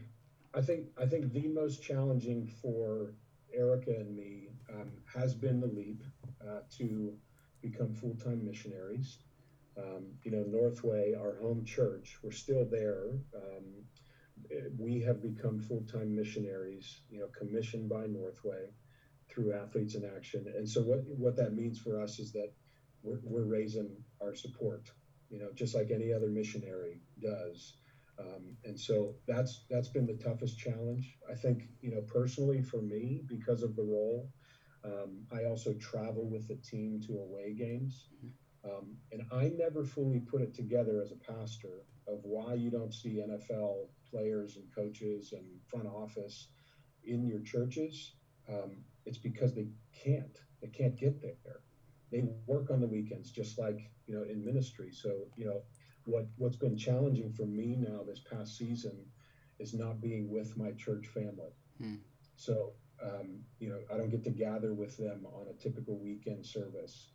I 0.54 0.62
think 0.62 0.88
I 1.02 1.06
think 1.06 1.34
the 1.34 1.48
most 1.48 1.82
challenging 1.82 2.52
for 2.62 3.14
Erica 3.54 3.92
and 3.92 4.16
me 4.16 4.50
um, 4.74 4.92
has 5.14 5.34
been 5.34 5.62
the 5.62 5.68
leap 5.68 6.04
uh, 6.42 6.60
to 6.78 7.14
become 7.62 7.94
full 7.94 8.16
time 8.16 8.46
missionaries. 8.46 9.20
Um, 9.78 10.06
you 10.24 10.32
know, 10.32 10.44
Northway, 10.48 11.14
our 11.20 11.36
home 11.42 11.66
church, 11.66 12.18
we're 12.24 12.32
still 12.32 12.66
there. 12.66 13.08
Um, 13.36 13.86
we 14.78 15.02
have 15.02 15.22
become 15.22 15.60
full 15.60 15.84
time 15.92 16.16
missionaries. 16.16 17.02
You 17.10 17.22
know, 17.22 17.28
commissioned 17.38 17.90
by 17.90 18.08
Northway 18.08 18.72
through 19.36 19.54
Athletes 19.54 19.96
in 19.96 20.06
Action. 20.16 20.52
And 20.56 20.68
so 20.68 20.82
what 20.82 21.02
what 21.06 21.36
that 21.36 21.54
means 21.54 21.78
for 21.78 22.02
us 22.02 22.20
is 22.20 22.32
that 22.32 22.54
we're, 23.04 23.20
we're 23.24 23.44
raising 23.44 24.02
our 24.22 24.34
support, 24.34 24.90
you 25.30 25.38
know, 25.38 25.52
just 25.54 25.76
like 25.76 25.92
any 25.92 26.14
other 26.14 26.30
missionary 26.30 27.02
does. 27.20 27.76
Um, 28.18 28.56
and 28.64 28.80
so 28.80 29.16
that's 29.28 29.66
that's 29.70 29.90
been 29.90 30.08
the 30.08 30.14
toughest 30.14 30.58
challenge. 30.58 31.18
I 31.30 31.36
think 31.36 31.64
you 31.82 31.92
know 31.92 32.02
personally 32.02 32.62
for 32.62 32.82
me 32.82 33.24
because 33.28 33.62
of 33.62 33.76
the 33.76 33.84
role, 33.84 34.30
um, 34.86 35.26
I 35.32 35.44
also 35.44 35.74
travel 35.74 36.30
with 36.30 36.48
the 36.48 36.56
team 36.56 37.02
to 37.08 37.20
away 37.20 37.54
games, 37.54 38.08
um, 38.64 38.96
and 39.12 39.24
I 39.34 39.52
never 39.58 39.84
fully 39.84 40.20
put 40.20 40.42
it 40.42 40.54
together 40.54 41.02
as 41.02 41.12
a 41.12 41.34
pastor 41.34 41.84
of 42.08 42.20
why 42.24 42.54
you 42.54 42.70
don't 42.70 42.94
see 42.94 43.22
NFL 43.22 43.88
players 44.10 44.56
and 44.56 44.74
coaches 44.74 45.34
and 45.34 45.44
front 45.68 45.88
office 45.88 46.48
in 47.04 47.28
your 47.28 47.42
churches. 47.42 48.14
Um, 48.48 48.78
it's 49.06 49.18
because 49.18 49.54
they 49.54 49.68
can't. 50.04 50.38
They 50.62 50.68
can't 50.68 50.98
get 50.98 51.22
there. 51.22 51.62
They 52.12 52.24
work 52.48 52.70
on 52.72 52.80
the 52.80 52.88
weekends, 52.88 53.32
just 53.32 53.58
like 53.60 53.92
you 54.08 54.16
know 54.16 54.24
in 54.24 54.44
ministry. 54.44 54.92
So 54.92 55.28
you 55.36 55.46
know 55.46 55.62
what 56.06 56.28
what's 56.38 56.58
been 56.58 56.78
challenging 56.78 57.32
for 57.34 57.46
me 57.46 57.76
now 57.78 58.04
this 58.04 58.20
past 58.20 58.58
season 58.58 59.06
is 59.60 59.74
not 59.74 60.02
being 60.02 60.30
with 60.30 60.58
my 60.58 60.72
church 60.72 61.08
family. 61.08 61.54
Hmm. 61.80 61.96
So 62.36 62.74
um, 63.04 63.40
you 63.60 63.70
know 63.70 63.80
I 63.94 63.98
don't 63.98 64.10
get 64.10 64.24
to 64.26 64.32
gather 64.32 64.74
with 64.74 64.98
them 64.98 65.26
on 65.34 65.48
a 65.50 65.54
typical 65.62 65.98
weekend 65.98 66.46
service. 66.46 67.12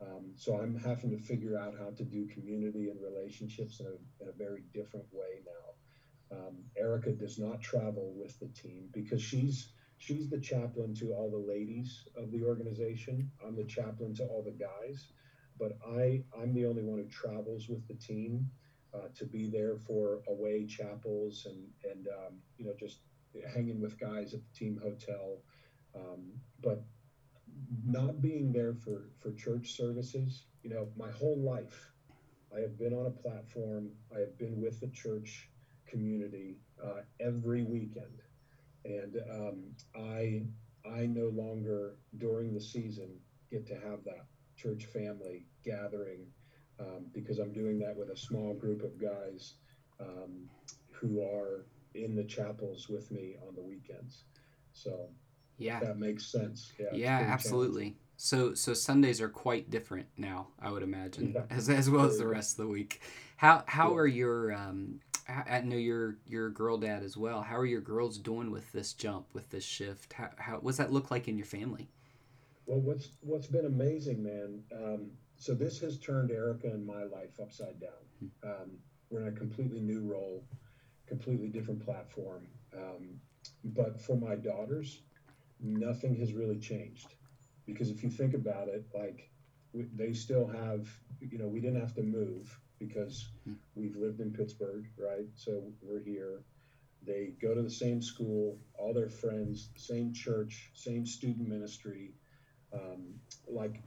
Um, 0.00 0.32
so 0.36 0.58
I'm 0.58 0.76
having 0.76 1.10
to 1.10 1.18
figure 1.18 1.58
out 1.58 1.74
how 1.78 1.90
to 1.90 2.04
do 2.04 2.26
community 2.26 2.90
and 2.90 3.00
relationships 3.00 3.80
in 3.80 3.86
a, 3.86 4.22
in 4.22 4.28
a 4.28 4.32
very 4.32 4.64
different 4.74 5.06
way 5.12 5.42
now. 5.46 6.36
Um, 6.36 6.64
Erica 6.76 7.12
does 7.12 7.38
not 7.38 7.60
travel 7.60 8.12
with 8.16 8.38
the 8.40 8.48
team 8.48 8.88
because 8.92 9.22
she's 9.22 9.68
she's 9.98 10.28
the 10.28 10.38
chaplain 10.38 10.94
to 10.94 11.12
all 11.12 11.30
the 11.30 11.36
ladies 11.38 12.06
of 12.16 12.30
the 12.30 12.42
organization. 12.42 13.30
I'm 13.44 13.56
the 13.56 13.64
chaplain 13.64 14.14
to 14.14 14.24
all 14.24 14.42
the 14.42 14.52
guys, 14.52 15.12
but 15.58 15.78
I 15.86 16.22
I'm 16.36 16.54
the 16.54 16.66
only 16.66 16.82
one 16.82 16.98
who 16.98 17.06
travels 17.06 17.68
with 17.68 17.86
the 17.88 17.94
team 17.94 18.48
uh, 18.94 19.08
to 19.14 19.26
be 19.26 19.46
there 19.48 19.76
for 19.76 20.20
away 20.28 20.64
chapels 20.66 21.46
and 21.46 21.70
and 21.90 22.08
um, 22.08 22.40
you 22.58 22.64
know 22.66 22.74
just 22.78 23.00
hanging 23.52 23.80
with 23.80 23.98
guys 23.98 24.34
at 24.34 24.44
the 24.44 24.52
team 24.52 24.78
hotel. 24.82 25.40
Um, 25.94 26.40
but 26.62 26.84
not 27.84 28.20
being 28.22 28.52
there 28.52 28.74
for 28.74 29.10
for 29.18 29.32
church 29.32 29.72
services, 29.76 30.46
you 30.62 30.70
know, 30.70 30.88
my 30.96 31.10
whole 31.10 31.38
life, 31.38 31.92
I 32.54 32.60
have 32.60 32.78
been 32.78 32.94
on 32.94 33.06
a 33.06 33.10
platform. 33.10 33.92
I 34.14 34.20
have 34.20 34.38
been 34.38 34.60
with 34.60 34.80
the 34.80 34.88
church 34.88 35.50
community 35.86 36.60
uh, 36.82 37.02
every 37.20 37.62
weekend 37.62 38.23
and 38.84 39.16
um, 39.30 39.62
I 39.96 40.42
I 40.86 41.06
no 41.06 41.28
longer 41.28 41.96
during 42.18 42.52
the 42.52 42.60
season 42.60 43.08
get 43.50 43.66
to 43.66 43.74
have 43.74 44.04
that 44.04 44.26
church 44.56 44.86
family 44.86 45.46
gathering 45.64 46.26
um, 46.80 47.06
because 47.12 47.38
I'm 47.38 47.52
doing 47.52 47.78
that 47.80 47.96
with 47.96 48.10
a 48.10 48.16
small 48.16 48.54
group 48.54 48.82
of 48.82 49.00
guys 49.00 49.54
um, 50.00 50.48
who 50.90 51.22
are 51.22 51.66
in 51.94 52.14
the 52.14 52.24
chapels 52.24 52.88
with 52.88 53.10
me 53.10 53.36
on 53.46 53.54
the 53.54 53.62
weekends. 53.62 54.24
So 54.72 55.08
yeah, 55.58 55.80
that 55.80 55.98
makes 55.98 56.26
sense. 56.26 56.72
Yeah, 56.78 56.88
yeah 56.92 57.18
absolutely. 57.18 57.96
So 58.16 58.54
so 58.54 58.74
Sundays 58.74 59.20
are 59.20 59.28
quite 59.28 59.70
different 59.70 60.06
now, 60.16 60.48
I 60.60 60.70
would 60.70 60.82
imagine, 60.82 61.32
yeah. 61.34 61.42
as 61.50 61.68
as 61.68 61.88
well 61.88 62.04
as 62.04 62.18
the 62.18 62.26
rest 62.26 62.58
of 62.58 62.66
the 62.66 62.70
week. 62.70 63.00
How 63.36 63.64
how 63.66 63.90
yeah. 63.90 63.96
are 63.96 64.06
your 64.06 64.52
um, 64.52 65.00
I 65.26 65.60
know 65.62 65.76
you're 65.76 66.18
you're 66.26 66.48
a 66.48 66.52
girl 66.52 66.76
dad 66.76 67.02
as 67.02 67.16
well. 67.16 67.40
How 67.42 67.56
are 67.56 67.66
your 67.66 67.80
girls 67.80 68.18
doing 68.18 68.50
with 68.50 68.70
this 68.72 68.92
jump, 68.92 69.26
with 69.32 69.48
this 69.50 69.64
shift? 69.64 70.12
How, 70.12 70.30
how 70.36 70.56
what's 70.58 70.78
that 70.78 70.92
look 70.92 71.10
like 71.10 71.28
in 71.28 71.38
your 71.38 71.46
family? 71.46 71.88
Well, 72.66 72.80
what's 72.80 73.08
what's 73.20 73.46
been 73.46 73.66
amazing, 73.66 74.22
man. 74.22 74.62
Um, 74.74 75.10
so 75.36 75.54
this 75.54 75.78
has 75.80 75.98
turned 75.98 76.30
Erica 76.30 76.68
and 76.68 76.86
my 76.86 77.04
life 77.04 77.40
upside 77.40 77.80
down. 77.80 77.90
Hmm. 78.20 78.48
Um, 78.48 78.70
we're 79.10 79.22
in 79.22 79.28
a 79.28 79.32
completely 79.32 79.80
new 79.80 80.00
role, 80.00 80.44
completely 81.06 81.48
different 81.48 81.84
platform. 81.84 82.46
Um, 82.76 83.20
but 83.64 84.00
for 84.00 84.16
my 84.16 84.34
daughters, 84.34 85.00
nothing 85.60 86.16
has 86.16 86.32
really 86.32 86.58
changed, 86.58 87.14
because 87.66 87.90
if 87.90 88.02
you 88.02 88.10
think 88.10 88.34
about 88.34 88.68
it, 88.68 88.84
like 88.94 89.30
they 89.94 90.12
still 90.12 90.46
have, 90.46 90.88
you 91.20 91.38
know, 91.38 91.48
we 91.48 91.60
didn't 91.60 91.80
have 91.80 91.94
to 91.94 92.02
move 92.02 92.58
because 92.78 93.28
hmm. 93.44 93.54
we've 93.74 93.96
lived 93.96 94.20
in 94.20 94.32
Pittsburgh, 94.32 94.86
right? 94.98 95.26
So 95.34 95.62
we're 95.82 96.02
here. 96.02 96.42
They 97.06 97.32
go 97.40 97.54
to 97.54 97.62
the 97.62 97.70
same 97.70 98.00
school, 98.00 98.58
all 98.78 98.94
their 98.94 99.10
friends, 99.10 99.68
same 99.76 100.12
church, 100.12 100.70
same 100.74 101.04
student 101.04 101.48
ministry. 101.48 102.12
Um, 102.72 103.14
like 103.46 103.82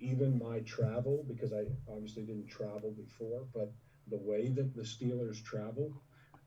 even 0.00 0.38
my 0.38 0.60
travel, 0.60 1.24
because 1.28 1.52
I 1.52 1.64
obviously 1.90 2.22
didn't 2.22 2.48
travel 2.48 2.92
before, 2.92 3.44
but 3.54 3.72
the 4.08 4.18
way 4.18 4.48
that 4.48 4.74
the 4.74 4.82
Steelers 4.82 5.42
travel, 5.44 5.92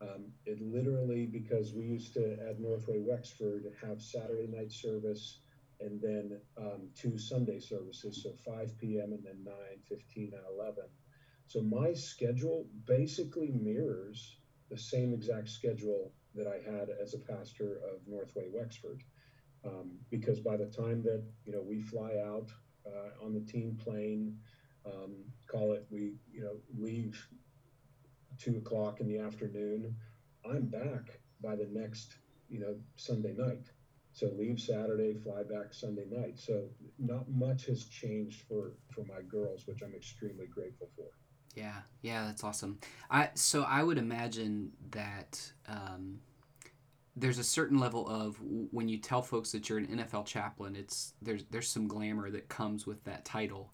um, 0.02 0.26
it 0.46 0.62
literally 0.62 1.26
because 1.26 1.74
we 1.74 1.86
used 1.86 2.14
to 2.14 2.38
at 2.50 2.60
Northway 2.60 3.00
Wexford 3.00 3.66
have 3.82 4.02
Saturday 4.02 4.48
night 4.48 4.72
service 4.72 5.40
and 5.80 6.02
then 6.02 6.40
um, 6.58 6.90
two 6.96 7.18
Sunday 7.18 7.60
services, 7.60 8.24
so 8.24 8.32
5 8.46 8.78
p.m. 8.80 9.14
and 9.14 9.24
then 9.24 9.44
9, 9.44 9.54
15, 9.90 10.34
and 10.34 10.44
11. 10.58 10.84
So 11.48 11.62
my 11.62 11.94
schedule 11.94 12.68
basically 12.86 13.52
mirrors 13.52 14.38
the 14.70 14.78
same 14.78 15.14
exact 15.14 15.50
schedule 15.50 16.12
that 16.34 16.48
I 16.48 16.58
had 16.70 16.90
as 17.02 17.14
a 17.14 17.20
pastor 17.20 17.80
of 17.92 18.08
Northway 18.08 18.48
Wexford. 18.52 19.04
Um, 19.64 19.98
because 20.12 20.40
by 20.40 20.58
the 20.58 20.66
time 20.66 21.02
that 21.04 21.24
you 21.46 21.52
know 21.52 21.62
we 21.62 21.80
fly 21.82 22.18
out 22.24 22.52
uh, 22.86 23.24
on 23.26 23.34
the 23.34 23.40
team 23.52 23.78
plane, 23.84 24.38
um, 24.86 25.24
call 25.48 25.74
it 25.74 25.86
we 25.90 26.16
you 26.32 26.44
know 26.44 26.58
leave 26.78 27.28
two 28.38 28.58
o'clock 28.58 29.00
in 29.00 29.08
the 29.08 29.18
afternoon, 29.18 29.96
I'm 30.50 30.66
back 30.66 31.20
by 31.42 31.56
the 31.56 31.68
next 31.72 32.18
you 32.50 32.60
know 32.60 32.76
Sunday 32.96 33.34
night. 33.34 33.72
So 34.14 34.28
leave 34.28 34.60
Saturday, 34.60 35.14
fly 35.16 35.44
back 35.44 35.74
Sunday 35.74 36.06
night. 36.10 36.40
So 36.40 36.70
not 36.98 37.30
much 37.30 37.66
has 37.66 37.86
changed 37.86 38.42
for 38.48 38.74
for 38.92 39.04
my 39.06 39.22
girls, 39.28 39.68
which 39.68 39.82
I'm 39.82 39.96
extremely 39.96 40.48
grateful 40.48 40.90
for. 40.96 41.10
Yeah, 41.56 41.82
yeah, 42.02 42.26
that's 42.26 42.44
awesome. 42.44 42.80
I 43.10 43.30
so 43.36 43.64
I 43.64 43.82
would 43.82 43.98
imagine 43.98 44.72
that 44.92 45.52
um, 45.68 46.20
there's 47.16 47.40
a 47.40 47.44
certain 47.44 47.80
level 47.80 48.08
of 48.10 48.38
when 48.72 48.90
you 48.90 48.98
tell 48.98 49.22
folks 49.22 49.52
that 49.54 49.70
you're 49.70 49.78
an 49.78 49.88
NFL 49.88 50.26
chaplain, 50.26 50.76
it's 50.76 51.14
there's 51.22 51.46
there's 51.52 51.70
some 51.70 51.88
glamour 51.88 52.30
that 52.32 52.50
comes 52.50 52.86
with 52.86 53.04
that 53.06 53.24
title, 53.24 53.72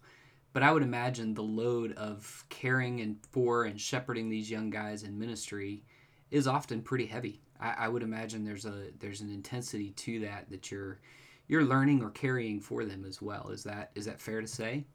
but 0.54 0.62
I 0.62 0.72
would 0.72 0.84
imagine 0.84 1.34
the 1.34 1.42
load 1.42 1.94
of 1.94 2.46
caring 2.50 3.02
and 3.02 3.18
for 3.32 3.64
and 3.66 3.82
shepherding 3.82 4.30
these 4.30 4.52
young 4.52 4.70
guys 4.70 5.02
in 5.04 5.18
ministry 5.18 5.84
is 6.30 6.48
often 6.48 6.82
pretty 6.84 7.08
heavy. 7.08 7.42
I, 7.60 7.74
I 7.80 7.88
would 7.88 8.04
imagine 8.04 8.44
there's 8.44 8.66
a 8.66 8.90
there's 9.00 9.22
an 9.22 9.32
intensity 9.32 9.90
to 9.92 10.20
that 10.20 10.52
that 10.52 10.72
you're 10.72 11.00
you're 11.48 11.64
learning 11.66 12.04
or 12.04 12.12
carrying 12.12 12.60
for 12.62 12.86
them 12.86 13.06
as 13.08 13.22
well. 13.24 13.50
Is 13.50 13.64
that 13.64 13.90
is 13.96 14.06
that 14.06 14.22
fair 14.22 14.40
to 14.42 14.48
say? 14.48 14.86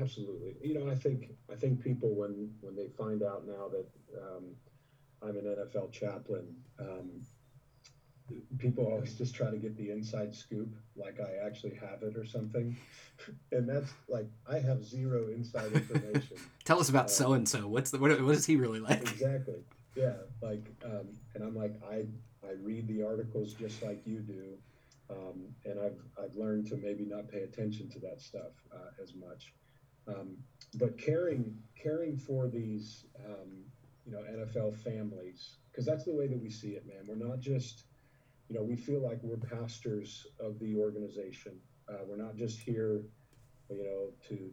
Absolutely. 0.00 0.54
You 0.62 0.78
know, 0.78 0.90
I 0.90 0.94
think 0.94 1.30
I 1.50 1.54
think 1.54 1.82
people 1.82 2.14
when 2.14 2.50
when 2.60 2.74
they 2.74 2.88
find 2.88 3.22
out 3.22 3.46
now 3.46 3.68
that 3.68 3.86
um, 4.18 4.44
I'm 5.22 5.36
an 5.36 5.44
NFL 5.44 5.92
chaplain, 5.92 6.56
um, 6.78 7.22
people 8.58 8.86
always 8.86 9.14
just 9.14 9.34
try 9.34 9.50
to 9.50 9.56
get 9.56 9.76
the 9.76 9.90
inside 9.90 10.34
scoop, 10.34 10.74
like 10.96 11.18
I 11.20 11.46
actually 11.46 11.74
have 11.74 12.02
it 12.02 12.16
or 12.16 12.24
something. 12.24 12.76
And 13.52 13.68
that's 13.68 13.92
like 14.08 14.26
I 14.50 14.58
have 14.58 14.82
zero 14.84 15.28
inside 15.28 15.70
information. 15.72 16.38
Tell 16.64 16.80
us 16.80 16.88
about 16.88 17.08
so 17.08 17.34
and 17.34 17.48
so. 17.48 17.68
What's 17.68 17.92
the 17.92 17.98
what, 17.98 18.20
what 18.20 18.34
is 18.34 18.44
he 18.44 18.56
really 18.56 18.80
like? 18.80 19.00
Exactly. 19.02 19.62
Yeah. 19.94 20.14
Like, 20.40 20.64
um, 20.84 21.06
and 21.34 21.44
I'm 21.44 21.54
like 21.54 21.74
I 21.88 22.06
I 22.44 22.54
read 22.60 22.88
the 22.88 23.04
articles 23.04 23.52
just 23.52 23.80
like 23.80 24.02
you 24.04 24.20
do, 24.20 24.58
um, 25.08 25.54
and 25.64 25.78
I've 25.78 26.00
I've 26.20 26.34
learned 26.34 26.66
to 26.68 26.76
maybe 26.76 27.04
not 27.04 27.28
pay 27.28 27.42
attention 27.42 27.88
to 27.90 28.00
that 28.00 28.20
stuff 28.20 28.50
uh, 28.74 29.00
as 29.00 29.14
much. 29.14 29.52
Um, 30.08 30.36
but 30.74 30.98
caring 30.98 31.56
caring 31.80 32.16
for 32.16 32.48
these 32.48 33.06
um, 33.24 33.64
you 34.04 34.12
know 34.12 34.20
NFL 34.20 34.76
families 34.76 35.56
because 35.70 35.86
that's 35.86 36.04
the 36.04 36.12
way 36.12 36.26
that 36.26 36.40
we 36.40 36.50
see 36.50 36.70
it, 36.70 36.86
man. 36.86 37.04
We're 37.06 37.26
not 37.26 37.40
just 37.40 37.84
you 38.52 38.58
know, 38.58 38.64
we 38.64 38.76
feel 38.76 39.00
like 39.00 39.18
we're 39.22 39.38
pastors 39.38 40.26
of 40.38 40.58
the 40.58 40.76
organization. 40.76 41.52
Uh, 41.88 42.04
we're 42.06 42.22
not 42.22 42.36
just 42.36 42.60
here, 42.60 43.00
you 43.70 43.82
know, 43.82 44.08
to 44.28 44.52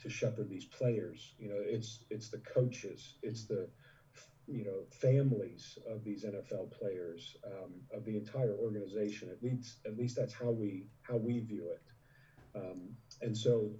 to 0.00 0.08
shepherd 0.08 0.48
these 0.48 0.66
players. 0.66 1.34
You 1.36 1.48
know, 1.48 1.58
it's 1.58 2.04
it's 2.10 2.28
the 2.28 2.38
coaches, 2.38 3.14
it's 3.24 3.44
the 3.44 3.68
you 4.46 4.64
know 4.64 4.84
families 4.90 5.78
of 5.90 6.04
these 6.04 6.24
NFL 6.24 6.70
players, 6.70 7.36
um, 7.44 7.72
of 7.92 8.04
the 8.04 8.16
entire 8.16 8.54
organization. 8.54 9.30
At 9.30 9.42
least 9.42 9.78
at 9.84 9.96
least 9.96 10.14
that's 10.14 10.32
how 10.32 10.50
we 10.50 10.86
how 11.02 11.16
we 11.16 11.40
view 11.40 11.70
it. 11.70 11.82
Um, 12.54 12.94
and 13.20 13.36
so, 13.36 13.70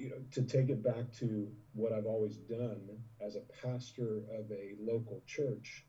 you 0.00 0.08
know, 0.08 0.16
to 0.32 0.42
take 0.42 0.70
it 0.70 0.82
back 0.82 1.12
to 1.18 1.46
what 1.74 1.92
I've 1.92 2.06
always 2.06 2.36
done 2.36 2.80
as 3.24 3.36
a 3.36 3.42
pastor 3.62 4.22
of 4.32 4.50
a 4.50 4.72
local 4.80 5.22
church, 5.26 5.84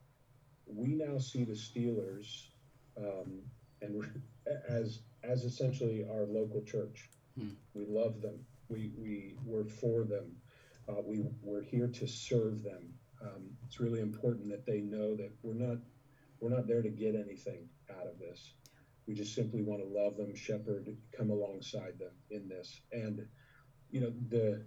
we 0.65 0.95
now 0.95 1.17
see 1.17 1.45
the 1.45 1.53
Steelers 1.53 2.47
um, 2.97 3.41
and 3.81 4.21
as 4.69 4.99
as 5.23 5.45
essentially 5.45 6.05
our 6.11 6.25
local 6.25 6.61
church. 6.63 7.09
Hmm. 7.39 7.51
We 7.73 7.85
love 7.87 8.21
them. 8.21 8.39
We 8.67 8.91
we 8.97 9.37
we're 9.45 9.63
for 9.63 10.03
them. 10.03 10.35
Uh, 10.89 11.01
we 11.05 11.23
we're 11.41 11.63
here 11.63 11.87
to 11.87 12.07
serve 12.07 12.63
them. 12.63 12.93
Um, 13.21 13.51
it's 13.65 13.79
really 13.79 14.01
important 14.01 14.49
that 14.49 14.65
they 14.65 14.81
know 14.81 15.15
that 15.15 15.31
we're 15.41 15.53
not 15.53 15.77
we're 16.41 16.49
not 16.49 16.67
there 16.67 16.81
to 16.81 16.89
get 16.89 17.15
anything 17.15 17.69
out 17.89 18.07
of 18.07 18.19
this. 18.19 18.55
We 19.07 19.13
just 19.13 19.33
simply 19.33 19.61
want 19.63 19.81
to 19.81 19.87
love 19.87 20.17
them, 20.17 20.35
shepherd, 20.35 20.95
come 21.17 21.29
alongside 21.29 21.97
them 21.97 22.11
in 22.29 22.47
this. 22.47 22.81
And 22.91 23.25
you 23.91 24.01
know 24.01 24.13
the 24.29 24.61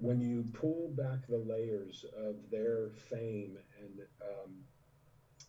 when 0.00 0.20
you 0.20 0.44
pull 0.54 0.88
back 0.96 1.26
the 1.28 1.36
layers 1.36 2.04
of 2.16 2.36
their 2.50 2.90
fame 3.10 3.58
and 3.80 4.00
um, 4.22 4.64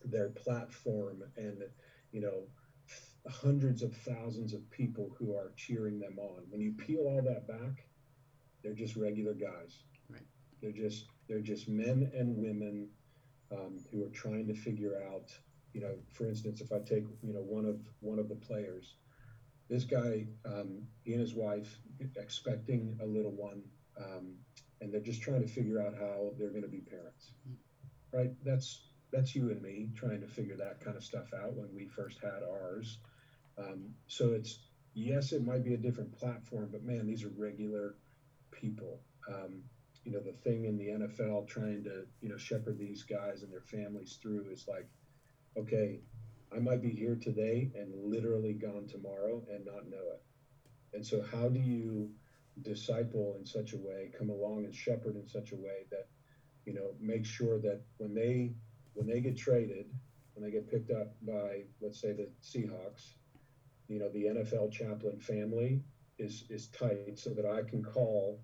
their 0.04 0.28
platform 0.28 1.24
and 1.36 1.64
you 2.12 2.20
know 2.20 2.44
hundreds 3.28 3.82
of 3.82 3.94
thousands 3.94 4.52
of 4.52 4.68
people 4.70 5.14
who 5.18 5.34
are 5.34 5.52
cheering 5.56 5.98
them 5.98 6.18
on 6.18 6.42
when 6.50 6.60
you 6.60 6.72
peel 6.72 7.00
all 7.00 7.22
that 7.22 7.46
back 7.48 7.86
they're 8.64 8.72
just 8.72 8.96
regular 8.96 9.34
guys. 9.34 9.84
Right. 10.08 10.22
They're 10.60 10.72
just 10.72 11.06
they're 11.28 11.40
just 11.40 11.68
men 11.68 12.10
and 12.14 12.36
women 12.36 12.88
um, 13.52 13.84
who 13.92 14.02
are 14.02 14.08
trying 14.08 14.46
to 14.48 14.54
figure 14.54 15.00
out 15.12 15.30
you 15.74 15.82
know 15.82 15.94
for 16.12 16.26
instance 16.26 16.60
if 16.60 16.72
i 16.72 16.78
take 16.78 17.04
you 17.22 17.32
know 17.34 17.40
one 17.40 17.66
of 17.66 17.80
one 18.00 18.18
of 18.18 18.28
the 18.28 18.34
players 18.34 18.94
this 19.68 19.84
guy 19.84 20.26
um, 20.44 20.82
he 21.04 21.12
and 21.12 21.20
his 21.20 21.34
wife 21.34 21.78
expecting 22.16 22.98
a 23.02 23.06
little 23.06 23.32
one 23.32 23.62
um, 23.98 24.34
and 24.80 24.92
they're 24.92 25.00
just 25.00 25.22
trying 25.22 25.40
to 25.40 25.48
figure 25.48 25.80
out 25.80 25.94
how 25.94 26.32
they're 26.38 26.50
going 26.50 26.62
to 26.62 26.68
be 26.68 26.80
parents 26.80 27.32
right 28.12 28.32
that's 28.44 28.82
that's 29.14 29.34
you 29.34 29.50
and 29.50 29.62
me 29.62 29.90
trying 29.94 30.20
to 30.20 30.26
figure 30.26 30.56
that 30.56 30.80
kind 30.80 30.96
of 30.96 31.04
stuff 31.04 31.32
out 31.34 31.54
when 31.54 31.68
we 31.74 31.86
first 31.86 32.18
had 32.20 32.42
ours. 32.50 32.98
Um, 33.56 33.94
so 34.08 34.32
it's 34.32 34.58
yes, 34.94 35.32
it 35.32 35.44
might 35.44 35.64
be 35.64 35.74
a 35.74 35.78
different 35.78 36.12
platform, 36.12 36.68
but 36.72 36.82
man, 36.82 37.06
these 37.06 37.22
are 37.22 37.32
regular 37.36 37.94
people. 38.50 39.00
Um, 39.28 39.62
you 40.04 40.12
know, 40.12 40.20
the 40.20 40.32
thing 40.32 40.64
in 40.64 40.76
the 40.76 40.88
NFL 40.88 41.46
trying 41.46 41.84
to 41.84 42.04
you 42.20 42.28
know 42.28 42.36
shepherd 42.36 42.76
these 42.76 43.04
guys 43.04 43.42
and 43.42 43.52
their 43.52 43.60
families 43.60 44.18
through 44.20 44.48
is 44.50 44.66
like, 44.66 44.88
okay, 45.56 46.00
I 46.54 46.58
might 46.58 46.80
be 46.80 46.94
here 46.94 47.16
today 47.16 47.70
and 47.74 47.92
literally 47.94 48.54
gone 48.54 48.86
tomorrow 48.86 49.44
and 49.50 49.64
not 49.64 49.88
know 49.88 50.12
it. 50.12 50.22
And 50.92 51.04
so, 51.04 51.20
how 51.20 51.48
do 51.48 51.60
you 51.60 52.12
disciple 52.62 53.34
in 53.36 53.44
such 53.44 53.72
a 53.72 53.78
way, 53.78 54.10
come 54.16 54.30
along 54.30 54.64
and 54.64 54.74
shepherd 54.74 55.16
in 55.16 55.26
such 55.26 55.52
a 55.52 55.56
way 55.56 55.86
that 55.90 56.06
you 56.64 56.72
know 56.72 56.94
make 57.00 57.24
sure 57.24 57.58
that 57.58 57.80
when 57.98 58.14
they 58.14 58.52
when 58.94 59.06
they 59.06 59.20
get 59.20 59.36
traded, 59.36 59.90
when 60.34 60.44
they 60.44 60.50
get 60.50 60.68
picked 60.68 60.90
up 60.90 61.14
by, 61.22 61.64
let's 61.80 62.00
say, 62.00 62.12
the 62.12 62.28
Seahawks, 62.40 63.14
you 63.88 63.98
know, 63.98 64.08
the 64.10 64.26
NFL 64.26 64.70
chaplain 64.70 65.18
family 65.18 65.82
is 66.18 66.44
is 66.50 66.68
tight, 66.68 67.18
so 67.18 67.30
that 67.30 67.44
I 67.46 67.62
can 67.62 67.82
call 67.82 68.40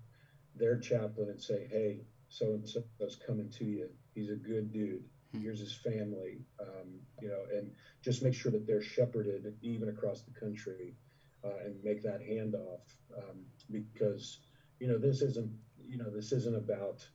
their 0.55 0.77
chaplain 0.77 1.29
and 1.29 1.40
say, 1.40 1.66
"Hey, 1.70 2.05
so 2.29 2.55
and 2.55 2.68
so 2.68 2.81
is 3.01 3.14
coming 3.16 3.49
to 3.51 3.64
you. 3.64 3.88
He's 4.14 4.31
a 4.31 4.37
good 4.37 4.73
dude. 4.73 5.05
Hmm. 5.33 5.43
Here's 5.43 5.61
his 5.61 5.75
family." 5.75 6.45
Um, 6.61 7.01
you 7.21 7.29
know, 7.29 7.45
and 7.53 7.73
just 8.03 8.23
make 8.23 8.35
sure 8.35 8.53
that 8.53 8.66
they're 8.66 8.83
shepherded 8.83 9.55
even 9.62 9.88
across 9.88 10.23
the 10.23 10.38
country, 10.38 10.97
uh, 11.45 11.57
and 11.64 11.83
make 11.83 12.03
that 12.03 12.21
handoff 12.21 12.81
um, 13.16 13.45
because 13.71 14.40
you 14.79 14.88
know 14.88 14.99
this 14.99 15.23
isn't 15.23 15.51
you 15.87 15.99
know 15.99 16.11
this 16.11 16.33
isn't 16.33 16.57
about 16.57 17.07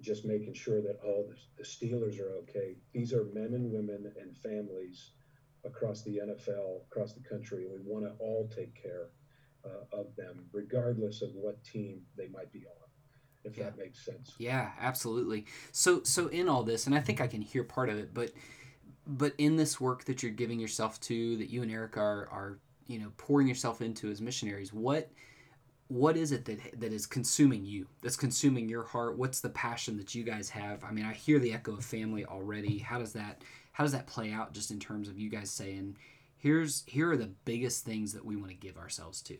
just 0.00 0.24
making 0.24 0.52
sure 0.52 0.82
that 0.82 0.98
oh 1.04 1.26
the, 1.28 1.36
the 1.58 1.62
Steelers 1.64 2.20
are 2.20 2.34
okay. 2.36 2.76
These 2.92 3.12
are 3.12 3.24
men 3.24 3.54
and 3.54 3.72
women 3.72 4.12
and 4.20 4.36
families 4.36 5.12
across 5.64 6.02
the 6.02 6.18
NFL, 6.18 6.82
across 6.90 7.14
the 7.14 7.26
country, 7.26 7.66
we 7.66 7.80
want 7.80 8.04
to 8.04 8.12
all 8.22 8.48
take 8.54 8.74
care 8.80 9.08
uh, 9.64 9.98
of 9.98 10.14
them, 10.16 10.46
regardless 10.52 11.22
of 11.22 11.34
what 11.34 11.62
team 11.64 12.02
they 12.16 12.28
might 12.28 12.52
be 12.52 12.66
on. 12.66 12.83
If 13.44 13.56
yeah. 13.56 13.64
that 13.64 13.78
makes 13.78 14.04
sense. 14.04 14.32
Yeah, 14.38 14.70
absolutely. 14.80 15.46
So, 15.72 16.02
so 16.02 16.28
in 16.28 16.48
all 16.48 16.62
this, 16.62 16.86
and 16.86 16.94
I 16.94 17.00
think 17.00 17.20
I 17.20 17.26
can 17.26 17.42
hear 17.42 17.62
part 17.62 17.88
of 17.88 17.98
it, 17.98 18.14
but, 18.14 18.32
but 19.06 19.34
in 19.38 19.56
this 19.56 19.80
work 19.80 20.04
that 20.04 20.22
you're 20.22 20.32
giving 20.32 20.58
yourself 20.58 20.98
to, 21.02 21.36
that 21.36 21.50
you 21.50 21.62
and 21.62 21.70
Eric 21.70 21.96
are 21.96 22.28
are 22.32 22.58
you 22.86 22.98
know 22.98 23.12
pouring 23.16 23.46
yourself 23.46 23.80
into 23.82 24.10
as 24.10 24.20
missionaries, 24.20 24.72
what 24.72 25.10
what 25.88 26.16
is 26.16 26.32
it 26.32 26.44
that 26.46 26.58
that 26.80 26.92
is 26.92 27.06
consuming 27.06 27.64
you 27.64 27.86
that's 28.02 28.16
consuming 28.16 28.68
your 28.68 28.84
heart 28.84 29.18
what's 29.18 29.40
the 29.40 29.50
passion 29.50 29.96
that 29.96 30.14
you 30.14 30.24
guys 30.24 30.48
have 30.48 30.82
i 30.82 30.90
mean 30.90 31.04
i 31.04 31.12
hear 31.12 31.38
the 31.38 31.52
echo 31.52 31.74
of 31.74 31.84
family 31.84 32.24
already 32.24 32.78
how 32.78 32.98
does 32.98 33.12
that 33.12 33.42
how 33.72 33.84
does 33.84 33.92
that 33.92 34.06
play 34.06 34.32
out 34.32 34.54
just 34.54 34.70
in 34.70 34.80
terms 34.80 35.08
of 35.08 35.18
you 35.18 35.28
guys 35.28 35.50
saying 35.50 35.96
here's 36.38 36.84
here 36.86 37.10
are 37.10 37.16
the 37.16 37.30
biggest 37.44 37.84
things 37.84 38.12
that 38.12 38.24
we 38.24 38.34
want 38.34 38.48
to 38.48 38.56
give 38.56 38.78
ourselves 38.78 39.20
to 39.20 39.36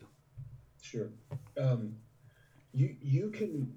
sure 0.81 1.09
um, 1.59 1.95
you 2.73 2.95
you 3.01 3.31
can 3.31 3.73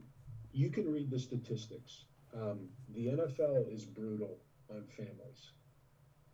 you 0.53 0.71
can 0.71 0.91
read 0.91 1.11
the 1.11 1.19
statistics 1.19 2.05
um, 2.35 2.69
the 2.91 3.07
nfl 3.07 3.73
is 3.73 3.85
brutal 3.85 4.39
on 4.71 4.85
families 4.87 5.53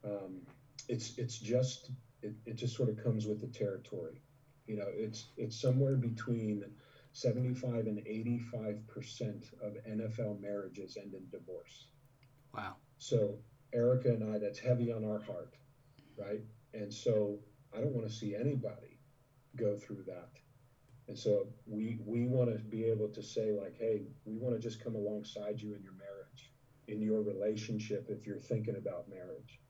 um, 0.05 0.43
it's 0.89 1.17
it's 1.19 1.39
just 1.39 1.91
it, 2.23 2.35
it 2.47 2.55
just 2.55 2.77
sort 2.77 2.89
of 2.89 2.97
comes 2.97 3.27
with 3.27 3.41
the 3.41 3.47
territory 3.47 4.21
you 4.67 4.77
know, 4.77 4.87
it's 4.89 5.27
it's 5.37 5.61
somewhere 5.61 5.97
between 5.97 6.65
75 7.13 7.87
and 7.87 7.99
85 8.07 8.87
percent 8.87 9.51
of 9.63 9.75
NFL 9.89 10.41
marriages 10.41 10.97
end 10.97 11.15
in 11.15 11.29
divorce. 11.31 11.89
Wow. 12.55 12.77
So 12.99 13.39
Erica 13.75 14.09
and 14.09 14.25
I, 14.35 14.39
that's 14.39 14.59
heavy 14.59 14.91
on 14.91 15.05
our 15.05 15.21
heart, 15.21 15.55
right? 16.17 16.41
And 16.73 16.93
so 16.93 17.39
I 17.75 17.81
don't 17.81 17.93
want 17.93 18.09
to 18.09 18.13
see 18.13 18.35
anybody 18.35 18.99
go 19.57 19.77
through 19.77 20.05
that. 20.07 20.31
And 21.09 21.19
so 21.19 21.49
we 21.67 21.99
we 22.05 22.27
want 22.27 22.51
to 22.51 22.59
be 22.65 22.85
able 22.85 23.09
to 23.09 23.23
say 23.23 23.53
like, 23.53 23.77
hey, 23.79 24.03
we 24.25 24.37
want 24.37 24.55
to 24.55 24.61
just 24.61 24.83
come 24.83 24.95
alongside 24.95 25.61
you 25.61 25.75
in 25.75 25.83
your 25.83 25.93
marriage, 25.93 26.53
in 26.89 27.01
your 27.03 27.23
relationship, 27.23 28.07
if 28.09 28.27
you're 28.27 28.39
thinking 28.39 28.77
about 28.77 29.09
marriage. 29.09 29.61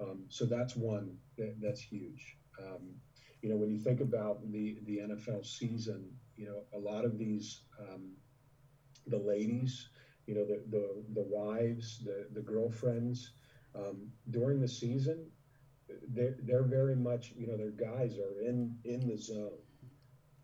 Um, 0.00 0.24
so 0.28 0.44
that's 0.44 0.76
one 0.76 1.16
that, 1.38 1.54
that's 1.60 1.80
huge. 1.80 2.36
Um, 2.60 2.96
you 3.40 3.48
know, 3.48 3.56
when 3.56 3.70
you 3.70 3.78
think 3.78 4.00
about 4.00 4.50
the 4.52 4.78
the 4.84 4.98
NFL 4.98 5.44
season, 5.46 6.12
you 6.36 6.46
know, 6.46 6.64
a 6.72 6.78
lot 6.78 7.04
of 7.04 7.18
these 7.18 7.62
um, 7.80 8.12
the 9.06 9.18
ladies, 9.18 9.88
you 10.26 10.34
know, 10.34 10.44
the 10.44 10.62
the, 10.68 11.02
the 11.14 11.22
wives, 11.22 12.02
the 12.04 12.26
the 12.32 12.40
girlfriends 12.42 13.32
um, 13.74 14.08
during 14.30 14.60
the 14.60 14.68
season, 14.68 15.30
they're 16.08 16.36
they're 16.42 16.62
very 16.64 16.96
much, 16.96 17.32
you 17.36 17.46
know, 17.46 17.56
their 17.56 17.70
guys 17.70 18.18
are 18.18 18.40
in 18.40 18.76
in 18.84 19.06
the 19.06 19.16
zone. 19.16 19.58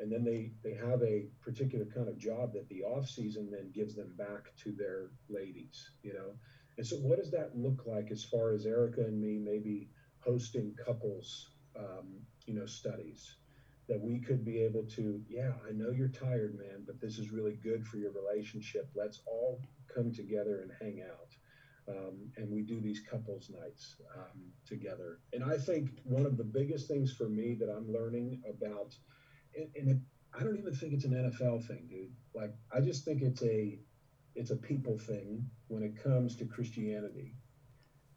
And 0.00 0.12
then 0.12 0.24
they 0.24 0.52
they 0.62 0.74
have 0.74 1.02
a 1.02 1.26
particular 1.40 1.87
kind 1.87 2.08
of 2.08 2.18
job 2.18 2.52
that 2.52 2.68
the 2.68 2.82
off 2.82 3.08
season 3.08 3.50
then 3.50 3.70
gives 3.72 3.94
them 3.94 4.14
back 4.16 4.54
to 4.56 4.72
their 4.72 5.11
ladies 5.28 5.90
you 6.02 6.12
know? 6.12 6.34
And 6.76 6.87
so 6.87 6.96
what 6.96 7.18
does 7.18 7.30
that 7.32 7.56
look 7.56 7.82
like 7.87 8.11
as 8.11 8.24
far 8.24 8.52
as 8.52 8.66
erica 8.66 9.02
and 9.02 9.20
me 9.20 9.38
maybe 9.38 9.88
hosting 10.20 10.74
couples 10.84 11.50
um, 11.76 12.20
you 12.46 12.54
know 12.54 12.66
studies? 12.66 13.37
That 13.88 14.00
we 14.02 14.18
could 14.20 14.44
be 14.44 14.61
able 14.61 14.84
to 14.96 15.22
yeah 15.28 15.52
i 15.66 15.72
know 15.72 15.90
you're 15.90 16.08
tired 16.08 16.54
man 16.54 16.84
but 16.87 17.00
this 17.00 17.18
is 17.18 17.30
really 17.30 17.54
good 17.62 17.87
for 17.87 17.96
your 17.96 18.12
relationship. 18.12 18.88
Let's 18.94 19.20
all 19.26 19.62
come 19.92 20.12
together 20.12 20.61
and 20.61 20.70
hang 20.80 21.02
out. 21.02 21.34
Um, 21.88 22.30
and 22.37 22.50
we 22.50 22.61
do 22.62 22.80
these 22.80 23.00
couples 23.00 23.50
nights 23.50 23.96
um, 24.14 24.52
together. 24.66 25.20
And 25.32 25.42
i 25.42 25.56
think 25.56 25.90
one 26.04 26.26
of 26.26 26.37
the 26.37 26.44
biggest 26.44 26.87
things 26.87 27.12
for 27.12 27.28
me 27.28 27.54
that 27.54 27.70
i'm 27.70 27.90
learning 27.92 28.42
about 28.48 28.94
and, 29.58 29.68
and 29.76 29.90
it, 29.90 29.98
I 30.38 30.42
don't 30.42 30.58
even 30.58 30.74
think 30.74 30.92
it's 30.92 31.04
an 31.04 31.12
NFL 31.12 31.66
thing, 31.66 31.86
dude. 31.88 32.12
Like 32.34 32.54
I 32.72 32.80
just 32.80 33.04
think 33.04 33.22
it's 33.22 33.42
a 33.42 33.78
it's 34.34 34.50
a 34.50 34.56
people 34.56 34.98
thing 34.98 35.50
when 35.66 35.82
it 35.82 36.02
comes 36.02 36.36
to 36.36 36.44
Christianity. 36.44 37.34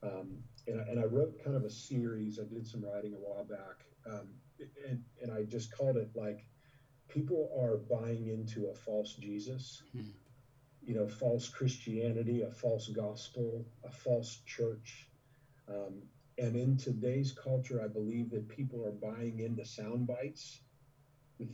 Um, 0.04 0.38
and, 0.68 0.80
I, 0.80 0.84
and 0.84 1.00
I 1.00 1.04
wrote 1.04 1.44
kind 1.44 1.56
of 1.56 1.64
a 1.64 1.70
series. 1.70 2.40
I 2.40 2.44
did 2.44 2.68
some 2.68 2.84
writing 2.84 3.14
a 3.14 3.18
while 3.18 3.46
back, 3.46 3.86
um, 4.06 4.30
and 4.88 5.04
and 5.22 5.32
I 5.32 5.44
just 5.44 5.76
called 5.76 5.98
it 5.98 6.12
like 6.16 6.46
people 7.08 7.50
are 7.60 7.78
buying 7.78 8.28
into 8.28 8.68
a 8.68 8.76
false 8.76 9.16
Jesus, 9.16 9.84
hmm. 9.94 10.02
you 10.84 10.96
know, 10.96 11.08
false 11.08 11.50
Christianity, 11.50 12.42
a 12.42 12.52
false 12.52 12.88
gospel, 12.90 13.66
a 13.84 13.92
false 13.92 14.42
church. 14.46 15.08
Um, 15.68 16.04
and 16.38 16.56
in 16.56 16.78
today's 16.78 17.32
culture, 17.32 17.82
I 17.84 17.88
believe 17.88 18.32
that 18.32 18.48
people 18.48 18.86
are 18.86 18.92
buying 18.92 19.40
into 19.40 19.66
sound 19.66 20.08
bites 20.08 20.62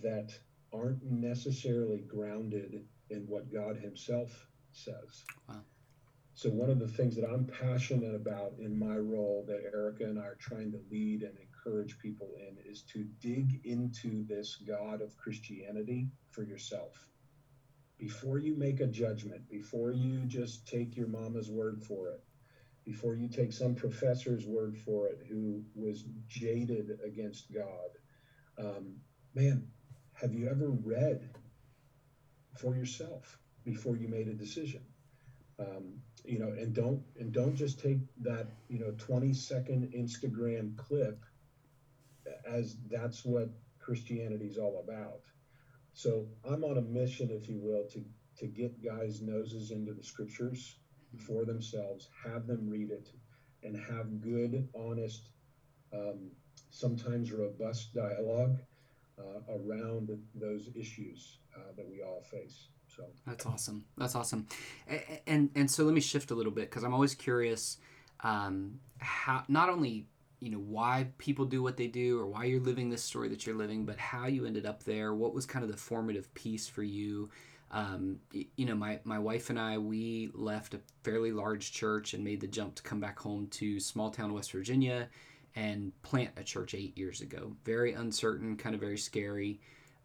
that 0.02 0.32
aren't 0.73 1.04
necessarily 1.04 2.00
grounded 2.00 2.86
in 3.10 3.28
what 3.28 3.52
God 3.52 3.78
Himself 3.78 4.47
says. 4.71 5.23
Wow. 5.47 5.62
So, 6.34 6.52
one 6.52 6.69
of 6.69 6.78
the 6.78 6.88
things 6.88 7.15
that 7.15 7.28
I'm 7.28 7.45
passionate 7.45 8.13
about 8.13 8.54
in 8.60 8.78
my 8.78 8.95
role 8.97 9.43
that 9.47 9.63
Erica 9.73 10.04
and 10.04 10.19
I 10.19 10.26
are 10.26 10.38
trying 10.39 10.71
to 10.71 10.80
lead 10.91 11.23
and 11.23 11.36
encourage 11.39 11.97
people 11.97 12.30
in 12.38 12.58
is 12.63 12.84
to 12.93 13.08
dig 13.19 13.65
into 13.65 14.23
this 14.28 14.58
God 14.58 15.02
of 15.02 15.17
Christianity 15.17 16.10
for 16.30 16.43
yourself. 16.43 17.10
Before 17.97 18.38
you 18.38 18.56
make 18.56 18.82
a 18.82 18.86
judgment, 18.86 19.50
before 19.50 19.91
you 19.91 20.26
just 20.26 20.67
take 20.67 20.95
your 20.95 21.08
mama's 21.08 21.50
word 21.50 21.82
for 21.84 22.10
it, 22.10 22.23
before 22.86 23.15
you 23.15 23.28
take 23.28 23.52
some 23.52 23.73
professor's 23.73 24.45
word 24.45 24.78
for 24.78 25.08
it 25.08 25.26
who 25.28 25.63
was 25.73 26.06
jaded 26.28 27.00
against 27.04 27.52
God, 27.52 27.89
um, 28.60 28.97
man, 29.34 29.67
have 30.20 30.34
you 30.34 30.48
ever 30.50 30.70
read 30.70 31.30
for 32.56 32.76
yourself 32.76 33.38
before 33.64 33.96
you 33.96 34.08
made 34.08 34.28
a 34.28 34.34
decision? 34.34 34.82
Um, 35.60 36.00
you 36.26 36.40
know, 36.40 36.50
and 36.50 36.74
don't 36.74 37.04
and 37.20 37.32
don't 37.32 37.56
just 37.56 37.80
take 37.80 38.00
that 38.22 38.48
you 38.68 38.80
know 38.80 38.94
20 38.98 39.34
second 39.34 39.92
Instagram 39.96 40.76
clip 40.76 41.24
as 42.46 42.78
that's 42.90 43.24
what 43.24 43.50
Christianity 43.80 44.46
is 44.48 44.58
all 44.58 44.84
about. 44.84 45.22
So 45.94 46.28
I'm 46.44 46.64
on 46.64 46.78
a 46.78 46.82
mission, 46.82 47.30
if 47.32 47.48
you 47.48 47.60
will, 47.60 47.86
to 47.92 48.04
to 48.40 48.48
get 48.48 48.84
guys' 48.84 49.22
noses 49.22 49.72
into 49.72 49.94
the 49.94 50.04
scriptures 50.04 50.78
for 51.18 51.46
themselves, 51.46 52.10
have 52.24 52.48
them 52.48 52.70
read 52.70 52.92
it, 52.92 53.10
and 53.64 53.76
have 53.76 54.22
good, 54.22 54.68
honest, 54.76 55.30
um, 55.94 56.32
sometimes 56.70 57.32
robust 57.32 57.94
dialogue 57.94 58.60
around 59.50 60.10
those 60.36 60.70
issues 60.76 61.40
uh, 61.56 61.60
that 61.76 61.90
we 61.90 62.02
all 62.02 62.22
face. 62.22 62.68
So 62.88 63.04
that's 63.26 63.46
awesome. 63.46 63.86
That's 63.98 64.16
awesome. 64.16 64.48
And 64.88 65.02
and, 65.28 65.50
and 65.56 65.72
so 65.72 65.84
let 65.84 65.94
me 65.94 66.02
shift 66.02 66.32
a 66.32 66.36
little 66.36 66.52
bit 66.52 66.70
because 66.70 66.84
I'm 66.84 66.94
always 66.94 67.16
curious 67.16 67.78
um, 68.22 68.80
how 69.00 69.44
not 69.48 69.70
only 69.70 70.08
you 70.40 70.52
know 70.52 70.60
why 70.60 71.08
people 71.18 71.46
do 71.46 71.64
what 71.64 71.78
they 71.78 71.88
do 71.88 72.20
or 72.20 72.28
why 72.28 72.46
you're 72.46 72.62
living 72.62 72.90
this 72.90 73.04
story 73.04 73.30
that 73.30 73.46
you're 73.46 73.56
living, 73.56 73.86
but 73.86 73.98
how 73.98 74.28
you 74.28 74.46
ended 74.46 74.66
up 74.66 74.84
there. 74.84 75.14
What 75.14 75.34
was 75.34 75.46
kind 75.46 75.64
of 75.64 75.72
the 75.72 75.78
formative 75.78 76.34
piece 76.34 76.68
for 76.68 76.84
you? 76.84 77.30
Um, 77.70 78.20
you 78.32 78.66
know, 78.66 78.76
my, 78.76 79.00
my 79.04 79.20
wife 79.20 79.50
and 79.50 79.60
I, 79.60 79.78
we 79.78 80.30
left 80.34 80.74
a 80.74 80.80
fairly 81.04 81.34
large 81.34 81.74
church 81.74 82.14
and 82.14 82.24
made 82.24 82.40
the 82.40 82.48
jump 82.48 82.76
to 82.76 82.84
come 82.84 83.02
back 83.02 83.20
home 83.20 83.48
to 83.48 83.78
small 83.82 84.10
town 84.10 84.34
West 84.34 84.54
Virginia 84.54 85.10
and 85.56 85.92
plant 86.04 86.32
a 86.38 86.44
church 86.44 86.74
eight 86.74 86.98
years 86.98 87.22
ago. 87.22 87.54
Very 87.66 87.94
uncertain, 87.94 88.58
kind 88.58 88.76
of 88.76 88.82
very 88.82 88.98
scary. 88.98 89.60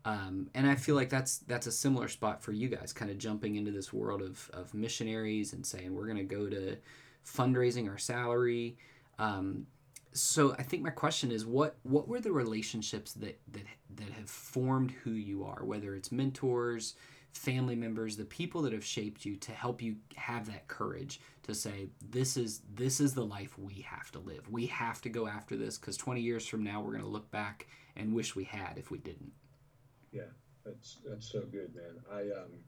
Um, 0.05 0.51
and 0.55 0.67
I 0.67 0.75
feel 0.75 0.97
like 0.97 1.11
that's 1.11 1.39
that's 1.39 1.67
a 1.67 1.73
similar 1.73 2.09
spot 2.09 2.43
for 2.43 2.53
you 2.53 2.69
guys, 2.69 2.93
kind 2.93 3.11
of 3.11 3.19
jumping 3.19 3.57
into 3.57 3.71
this 3.71 3.93
world 3.93 4.23
of, 4.23 4.51
of 4.53 4.75
missionaries 4.75 5.53
and 5.53 5.65
saying 5.65 5.95
we're 5.95 6.07
going 6.07 6.17
to 6.17 6.25
go 6.25 6.49
to 6.49 6.77
fundraising 7.25 7.89
our 7.89 7.99
salary. 7.99 8.77
Um, 9.19 9.67
so 10.13 10.55
I 10.59 10.63
think 10.63 10.83
my 10.83 10.91
question 10.91 11.31
is 11.31 11.47
what 11.47 11.77
what 11.85 12.09
were 12.09 12.21
the 12.21 12.33
relationships 12.33 13.13
that 13.15 13.41
that 13.53 13.65
that 13.97 14.11
have 14.11 14.29
formed 14.29 14.91
who 14.91 15.13
you 15.13 15.45
are, 15.45 15.65
whether 15.65 15.95
it's 15.95 16.13
mentors, 16.13 16.95
family 17.33 17.75
members, 17.75 18.17
the 18.17 18.25
people 18.25 18.63
that 18.63 18.73
have 18.73 18.85
shaped 18.85 19.25
you 19.25 19.37
to 19.37 19.53
help 19.53 19.83
you 19.83 19.97
have 20.17 20.47
that 20.47 20.69
courage 20.69 21.21
to 21.43 21.55
say 21.55 21.89
this 22.11 22.37
is 22.37 22.63
this 22.75 23.01
is 23.01 23.15
the 23.15 23.25
life 23.25 23.59
we 23.59 23.81
have 23.81 24.11
to 24.13 24.19
live. 24.19 24.49
We 24.51 24.67
have 24.67 25.01
to 25.03 25.09
go 25.09 25.27
after 25.27 25.57
this 25.57 25.79
cuz 25.79 25.97
20 25.97 26.21
years 26.21 26.47
from 26.47 26.63
now 26.63 26.81
we're 26.81 26.93
going 26.93 27.05
to 27.05 27.09
look 27.09 27.31
back 27.31 27.67
and 27.97 28.15
wish 28.15 28.37
we 28.37 28.45
had 28.45 28.79
if 28.79 28.91
we 28.91 28.99
didn't. 28.99 29.33
Yeah, 30.13 30.31
that's 30.65 30.99
that's 31.07 31.31
so 31.31 31.41
good, 31.41 31.75
man. 31.75 32.01
I 32.11 32.21
um 32.39 32.65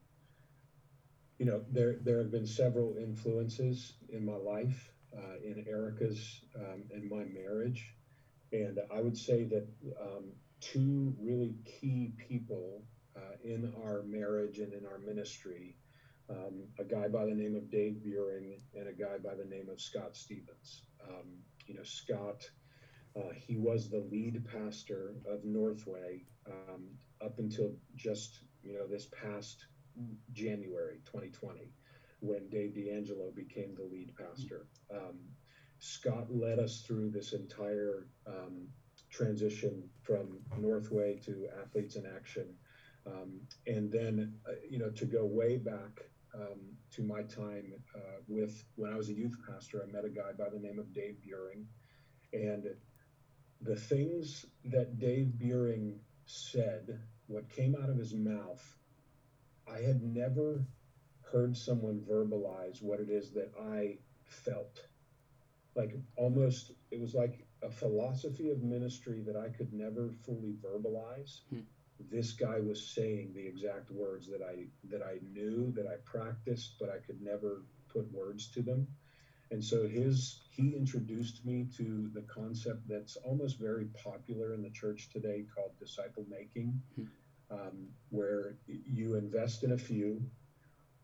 you 1.38 1.46
know, 1.46 1.62
there 1.70 1.96
there 2.00 2.18
have 2.18 2.30
been 2.30 2.46
several 2.46 2.96
influences 2.96 3.94
in 4.08 4.24
my 4.24 4.36
life, 4.36 4.92
uh, 5.16 5.36
in 5.42 5.64
Erica's 5.68 6.40
um, 6.56 6.84
in 6.92 7.08
my 7.08 7.24
marriage, 7.24 7.94
and 8.52 8.78
I 8.92 9.00
would 9.00 9.16
say 9.16 9.44
that 9.44 9.66
um, 10.00 10.32
two 10.60 11.14
really 11.20 11.54
key 11.64 12.12
people 12.16 12.82
uh, 13.16 13.36
in 13.42 13.72
our 13.82 14.02
marriage 14.02 14.58
and 14.58 14.72
in 14.72 14.86
our 14.86 14.98
ministry. 14.98 15.76
Um, 16.30 16.64
a 16.78 16.84
guy 16.84 17.08
by 17.08 17.26
the 17.26 17.34
name 17.34 17.54
of 17.54 17.70
Dave 17.70 18.00
Buehring 18.04 18.60
and 18.74 18.88
a 18.88 18.92
guy 18.92 19.18
by 19.22 19.34
the 19.34 19.44
name 19.44 19.68
of 19.68 19.80
Scott 19.80 20.16
Stevens. 20.16 20.84
Um, 21.06 21.26
you 21.66 21.74
know, 21.74 21.82
Scott, 21.82 22.48
uh, 23.16 23.32
he 23.36 23.56
was 23.56 23.90
the 23.90 24.06
lead 24.10 24.42
pastor 24.46 25.14
of 25.26 25.44
Northway 25.44 26.24
um, 26.46 26.86
up 27.22 27.38
until 27.38 27.72
just, 27.94 28.40
you 28.62 28.72
know, 28.72 28.86
this 28.86 29.08
past 29.22 29.66
January 30.32 31.00
2020 31.04 31.72
when 32.20 32.48
Dave 32.48 32.74
D'Angelo 32.74 33.30
became 33.34 33.74
the 33.74 33.84
lead 33.84 34.12
pastor. 34.16 34.66
Um, 34.90 35.18
Scott 35.78 36.28
led 36.30 36.58
us 36.58 36.82
through 36.86 37.10
this 37.10 37.34
entire 37.34 38.06
um, 38.26 38.66
transition 39.10 39.82
from 40.02 40.38
Northway 40.58 41.20
to 41.24 41.48
Athletes 41.62 41.96
in 41.96 42.06
Action 42.06 42.46
um, 43.06 43.40
and 43.66 43.90
then, 43.92 44.34
uh, 44.48 44.52
you 44.68 44.78
know, 44.78 44.90
to 44.90 45.04
go 45.04 45.24
way 45.24 45.56
back 45.56 46.00
um, 46.34 46.76
to 46.92 47.02
my 47.02 47.22
time 47.22 47.72
uh, 47.94 48.20
with 48.26 48.64
when 48.76 48.92
I 48.92 48.96
was 48.96 49.08
a 49.08 49.14
youth 49.14 49.36
pastor, 49.48 49.84
I 49.86 49.92
met 49.92 50.04
a 50.04 50.08
guy 50.08 50.32
by 50.36 50.48
the 50.48 50.58
name 50.58 50.78
of 50.78 50.92
Dave 50.92 51.16
Buehring. 51.24 51.64
And 52.32 52.66
the 53.60 53.76
things 53.76 54.46
that 54.64 54.98
Dave 54.98 55.32
Buehring 55.38 55.98
said, 56.26 57.00
what 57.26 57.48
came 57.48 57.76
out 57.80 57.90
of 57.90 57.96
his 57.96 58.14
mouth, 58.14 58.76
I 59.68 59.78
had 59.78 60.02
never 60.02 60.66
heard 61.20 61.56
someone 61.56 62.04
verbalize 62.08 62.82
what 62.82 63.00
it 63.00 63.10
is 63.10 63.32
that 63.32 63.52
I 63.60 63.98
felt. 64.24 64.86
Like 65.74 65.94
almost, 66.16 66.72
it 66.90 67.00
was 67.00 67.14
like 67.14 67.46
a 67.62 67.70
philosophy 67.70 68.50
of 68.50 68.62
ministry 68.62 69.22
that 69.26 69.36
I 69.36 69.48
could 69.48 69.72
never 69.72 70.10
fully 70.24 70.54
verbalize. 70.62 71.40
Hmm 71.50 71.60
this 72.10 72.32
guy 72.32 72.60
was 72.60 72.94
saying 72.94 73.32
the 73.34 73.46
exact 73.46 73.90
words 73.90 74.28
that 74.28 74.42
I 74.42 74.66
that 74.88 75.02
I 75.02 75.18
knew 75.32 75.72
that 75.72 75.86
I 75.86 75.96
practiced, 76.04 76.74
but 76.78 76.90
I 76.90 76.98
could 76.98 77.20
never 77.22 77.62
put 77.88 78.12
words 78.12 78.48
to 78.52 78.62
them. 78.62 78.86
And 79.50 79.62
so 79.62 79.86
his 79.86 80.40
he 80.50 80.74
introduced 80.74 81.44
me 81.44 81.68
to 81.76 82.10
the 82.12 82.22
concept 82.22 82.88
that's 82.88 83.16
almost 83.16 83.58
very 83.58 83.86
popular 84.02 84.54
in 84.54 84.62
the 84.62 84.70
church 84.70 85.10
today 85.10 85.44
called 85.54 85.78
disciple 85.78 86.24
making, 86.28 86.80
hmm. 86.96 87.04
um, 87.50 87.88
where 88.10 88.56
you 88.66 89.14
invest 89.14 89.62
in 89.62 89.72
a 89.72 89.78
few, 89.78 90.22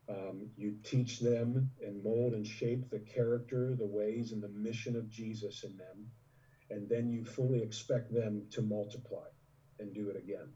um, 0.09 0.49
you 0.57 0.75
teach 0.83 1.19
them 1.19 1.71
and 1.81 2.03
mold 2.03 2.33
and 2.33 2.45
shape 2.45 2.89
the 2.89 2.99
character, 2.99 3.75
the 3.75 3.85
ways, 3.85 4.31
and 4.31 4.41
the 4.41 4.49
mission 4.49 4.95
of 4.95 5.09
Jesus 5.09 5.63
in 5.63 5.77
them, 5.77 6.09
and 6.69 6.89
then 6.89 7.09
you 7.09 7.23
fully 7.23 7.61
expect 7.61 8.13
them 8.13 8.43
to 8.51 8.61
multiply 8.61 9.27
and 9.79 9.93
do 9.93 10.09
it 10.09 10.17
again. 10.17 10.49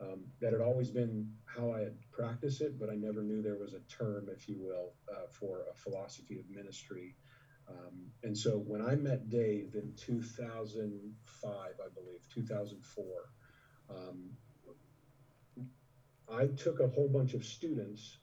Um, 0.00 0.24
that 0.40 0.52
had 0.52 0.62
always 0.62 0.90
been 0.90 1.30
how 1.44 1.72
I 1.72 1.80
had 1.80 1.94
practiced 2.10 2.62
it, 2.62 2.78
but 2.78 2.88
I 2.88 2.94
never 2.94 3.22
knew 3.22 3.42
there 3.42 3.58
was 3.58 3.74
a 3.74 3.80
term, 3.80 4.30
if 4.32 4.48
you 4.48 4.56
will, 4.58 4.94
uh, 5.12 5.26
for 5.28 5.64
a 5.70 5.74
philosophy 5.74 6.38
of 6.38 6.48
ministry. 6.48 7.14
Um, 7.68 8.10
and 8.22 8.36
so 8.36 8.58
when 8.58 8.80
I 8.80 8.94
met 8.94 9.28
Dave 9.28 9.74
in 9.74 9.92
2005, 9.96 11.52
I 11.52 11.88
believe, 11.94 12.20
2004, 12.34 13.04
um, 13.90 14.30
I 16.32 16.46
took 16.46 16.80
a 16.80 16.88
whole 16.88 17.08
bunch 17.08 17.34
of 17.34 17.44
students 17.44 18.18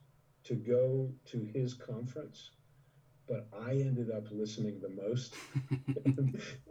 to 0.46 0.56
go 0.56 1.12
to 1.26 1.44
his 1.44 1.74
conference, 1.74 2.52
but 3.28 3.48
I 3.54 3.72
ended 3.72 4.10
up 4.10 4.32
listening 4.32 4.80
the 4.80 4.90
most. 4.90 5.36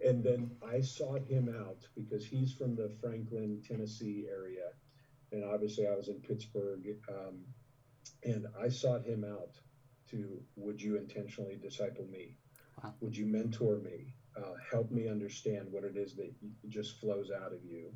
and 0.04 0.24
then 0.24 0.50
I 0.66 0.80
sought 0.80 1.22
him 1.26 1.54
out 1.60 1.86
because 1.94 2.26
he's 2.26 2.52
from 2.52 2.74
the 2.74 2.88
Franklin, 3.00 3.62
Tennessee 3.66 4.26
area. 4.30 4.70
And 5.32 5.44
obviously, 5.44 5.86
I 5.86 5.94
was 5.94 6.08
in 6.08 6.20
Pittsburgh. 6.20 6.86
Um, 7.08 7.44
and 8.24 8.46
I 8.60 8.68
sought 8.68 9.04
him 9.04 9.24
out 9.24 9.58
to 10.10 10.40
would 10.56 10.80
you 10.80 10.96
intentionally 10.96 11.56
disciple 11.56 12.06
me? 12.10 12.36
Wow. 12.82 12.94
Would 13.00 13.16
you 13.16 13.26
mentor 13.26 13.78
me? 13.78 14.14
Uh, 14.36 14.54
help 14.70 14.90
me 14.90 15.08
understand 15.08 15.68
what 15.70 15.84
it 15.84 15.96
is 15.96 16.14
that 16.16 16.32
just 16.68 17.00
flows 17.00 17.30
out 17.30 17.52
of 17.52 17.64
you. 17.64 17.90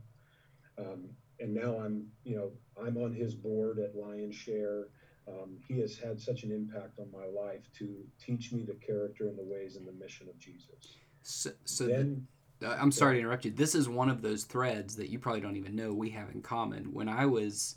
Um, 0.78 1.10
and 1.38 1.54
now 1.54 1.78
I'm, 1.78 2.06
you 2.24 2.36
know, 2.36 2.52
I'm 2.82 2.96
on 2.96 3.12
his 3.12 3.34
board 3.34 3.78
at 3.78 3.94
Lionshare. 3.94 4.84
Um, 5.28 5.58
he 5.68 5.78
has 5.80 5.98
had 5.98 6.18
such 6.18 6.42
an 6.42 6.50
impact 6.50 6.98
on 6.98 7.10
my 7.12 7.26
life 7.26 7.70
to 7.78 7.96
teach 8.18 8.52
me 8.52 8.62
the 8.62 8.74
character 8.74 9.28
and 9.28 9.38
the 9.38 9.44
ways 9.44 9.76
and 9.76 9.86
the 9.86 9.92
mission 9.92 10.28
of 10.28 10.38
Jesus. 10.38 10.96
So, 11.22 11.50
so 11.64 11.86
then, 11.86 12.14
the, 12.14 12.22
I'm 12.66 12.92
sorry 12.92 13.14
to 13.14 13.20
interrupt 13.20 13.44
you. 13.44 13.50
This 13.50 13.74
is 13.74 13.88
one 13.88 14.10
of 14.10 14.22
those 14.22 14.44
threads 14.44 14.96
that 14.96 15.08
you 15.08 15.18
probably 15.18 15.40
don't 15.40 15.56
even 15.56 15.74
know 15.74 15.92
we 15.92 16.10
have 16.10 16.30
in 16.30 16.42
common. 16.42 16.92
When 16.92 17.08
I 17.08 17.26
was 17.26 17.76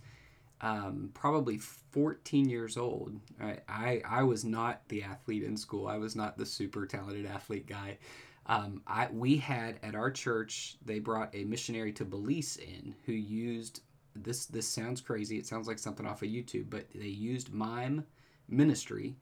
um, 0.61 1.09
probably 1.13 1.57
14 1.57 2.49
years 2.49 2.77
old, 2.77 3.19
I, 3.41 3.57
I, 3.67 4.01
I 4.05 4.23
was 4.23 4.43
not 4.43 4.81
the 4.89 5.03
athlete 5.03 5.43
in 5.43 5.57
school. 5.57 5.87
I 5.87 5.97
was 5.97 6.15
not 6.15 6.37
the 6.37 6.45
super 6.45 6.85
talented 6.85 7.25
athlete 7.25 7.67
guy. 7.67 7.97
Um, 8.45 8.81
I, 8.85 9.07
we 9.11 9.37
had 9.37 9.79
at 9.83 9.95
our 9.95 10.11
church, 10.11 10.75
they 10.83 10.99
brought 10.99 11.33
a 11.33 11.45
missionary 11.45 11.93
to 11.93 12.05
Belize 12.05 12.57
in 12.57 12.95
who 13.05 13.13
used 13.13 13.81
this. 14.15 14.45
This 14.45 14.67
sounds 14.67 14.99
crazy. 14.99 15.37
It 15.37 15.47
sounds 15.47 15.67
like 15.67 15.79
something 15.79 16.05
off 16.05 16.21
of 16.21 16.27
YouTube, 16.27 16.69
but 16.69 16.87
they 16.93 17.07
used 17.07 17.53
mime 17.53 18.05
ministry 18.49 19.15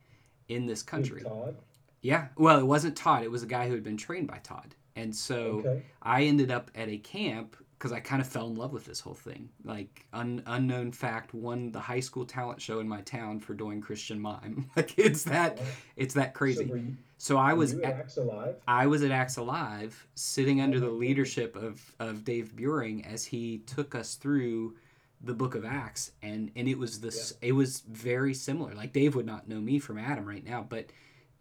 in 0.47 0.65
this 0.65 0.81
country. 0.81 1.21
Todd? 1.21 1.55
Yeah. 2.01 2.27
Well, 2.35 2.59
it 2.59 2.65
wasn't 2.65 2.97
Todd. 2.97 3.23
It 3.23 3.31
was 3.31 3.43
a 3.43 3.47
guy 3.47 3.67
who 3.67 3.75
had 3.75 3.83
been 3.83 3.97
trained 3.97 4.27
by 4.27 4.39
Todd. 4.39 4.73
And 4.95 5.15
so 5.15 5.63
okay. 5.65 5.83
I 6.01 6.23
ended 6.23 6.51
up 6.51 6.71
at 6.75 6.89
a 6.89 6.97
camp 6.97 7.55
because 7.81 7.91
I 7.91 7.99
kind 7.99 8.21
of 8.21 8.27
fell 8.27 8.45
in 8.45 8.53
love 8.53 8.73
with 8.73 8.85
this 8.85 8.99
whole 8.99 9.15
thing. 9.15 9.49
Like 9.63 10.05
un, 10.13 10.43
unknown 10.45 10.91
fact, 10.91 11.33
won 11.33 11.71
the 11.71 11.79
high 11.79 11.99
school 11.99 12.25
talent 12.25 12.61
show 12.61 12.79
in 12.79 12.87
my 12.87 13.01
town 13.01 13.39
for 13.39 13.55
doing 13.55 13.81
Christian 13.81 14.19
mime. 14.19 14.69
like 14.75 14.97
it's 14.99 15.23
that 15.23 15.59
it's 15.95 16.13
that 16.13 16.35
crazy. 16.35 16.67
So, 16.67 16.75
you, 16.75 16.97
so 17.17 17.37
I 17.37 17.53
was 17.53 17.73
at, 17.73 17.83
Acts 17.83 18.17
Alive. 18.17 18.55
I 18.67 18.85
was 18.85 19.01
at 19.01 19.09
Acts 19.09 19.37
Alive, 19.37 20.07
sitting 20.13 20.61
under 20.61 20.79
the 20.79 20.91
leadership 20.91 21.55
of 21.55 21.81
of 21.99 22.23
Dave 22.23 22.53
Buehring 22.55 23.11
as 23.11 23.25
he 23.25 23.59
took 23.59 23.95
us 23.95 24.13
through 24.13 24.75
the 25.23 25.33
book 25.33 25.55
of 25.55 25.65
Acts, 25.65 26.11
and 26.21 26.51
and 26.55 26.67
it 26.67 26.77
was 26.77 26.99
this. 26.99 27.33
Yeah. 27.41 27.49
It 27.49 27.51
was 27.53 27.81
very 27.81 28.35
similar. 28.35 28.75
Like 28.75 28.93
Dave 28.93 29.15
would 29.15 29.25
not 29.25 29.47
know 29.49 29.59
me 29.59 29.79
from 29.79 29.97
Adam 29.97 30.25
right 30.25 30.45
now, 30.45 30.63
but 30.67 30.91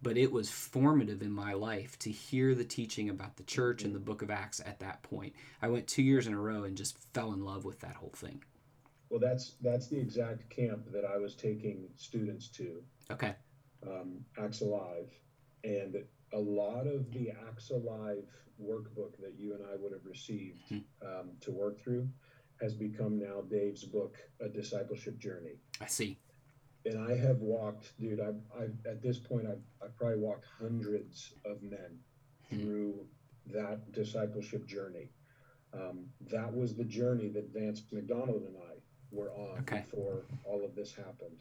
but 0.01 0.17
it 0.17 0.31
was 0.31 0.49
formative 0.49 1.21
in 1.21 1.31
my 1.31 1.53
life 1.53 1.97
to 1.99 2.11
hear 2.11 2.55
the 2.55 2.63
teaching 2.63 3.09
about 3.09 3.37
the 3.37 3.43
church 3.43 3.83
and 3.83 3.93
the 3.93 3.99
book 3.99 4.21
of 4.21 4.31
Acts 4.31 4.59
at 4.59 4.79
that 4.79 5.03
point. 5.03 5.33
I 5.61 5.67
went 5.67 5.87
two 5.87 6.01
years 6.01 6.27
in 6.27 6.33
a 6.33 6.39
row 6.39 6.63
and 6.63 6.75
just 6.75 6.97
fell 7.13 7.33
in 7.33 7.43
love 7.43 7.65
with 7.65 7.79
that 7.81 7.95
whole 7.95 8.13
thing. 8.15 8.43
Well, 9.09 9.19
that's 9.19 9.55
that's 9.61 9.87
the 9.87 9.99
exact 9.99 10.49
camp 10.49 10.91
that 10.93 11.03
I 11.05 11.17
was 11.17 11.35
taking 11.35 11.89
students 11.97 12.47
to. 12.49 12.81
Okay. 13.11 13.35
Um, 13.85 14.23
Acts 14.41 14.61
Alive, 14.61 15.09
and 15.63 15.97
a 16.33 16.39
lot 16.39 16.87
of 16.87 17.11
the 17.11 17.31
Acts 17.47 17.71
Alive 17.71 18.23
workbook 18.63 19.17
that 19.19 19.33
you 19.37 19.53
and 19.53 19.63
I 19.71 19.75
would 19.79 19.91
have 19.91 20.05
received 20.05 20.61
mm-hmm. 20.71 21.07
um, 21.07 21.31
to 21.41 21.51
work 21.51 21.81
through 21.83 22.07
has 22.61 22.73
become 22.75 23.19
now 23.19 23.41
Dave's 23.49 23.83
book, 23.83 24.17
A 24.39 24.47
Discipleship 24.47 25.17
Journey. 25.17 25.55
I 25.81 25.87
see 25.87 26.19
and 26.85 26.99
I 26.99 27.15
have 27.15 27.39
walked, 27.39 27.93
dude. 27.99 28.19
I've, 28.19 28.41
I've 28.59 28.75
at 28.85 29.01
this 29.01 29.17
point, 29.19 29.47
I've, 29.47 29.61
I've 29.83 29.95
probably 29.97 30.17
walked 30.17 30.45
hundreds 30.59 31.33
of 31.45 31.61
men 31.61 31.99
hmm. 32.49 32.61
through 32.61 33.05
that 33.53 33.91
discipleship 33.91 34.67
journey. 34.67 35.09
Um, 35.73 36.07
that 36.31 36.53
was 36.53 36.75
the 36.75 36.83
journey 36.83 37.29
that 37.29 37.53
Vance 37.53 37.83
McDonald 37.91 38.43
and 38.43 38.55
I 38.57 38.75
were 39.11 39.31
on 39.31 39.59
okay. 39.59 39.85
before 39.89 40.25
all 40.43 40.65
of 40.65 40.75
this 40.75 40.93
happened. 40.93 41.39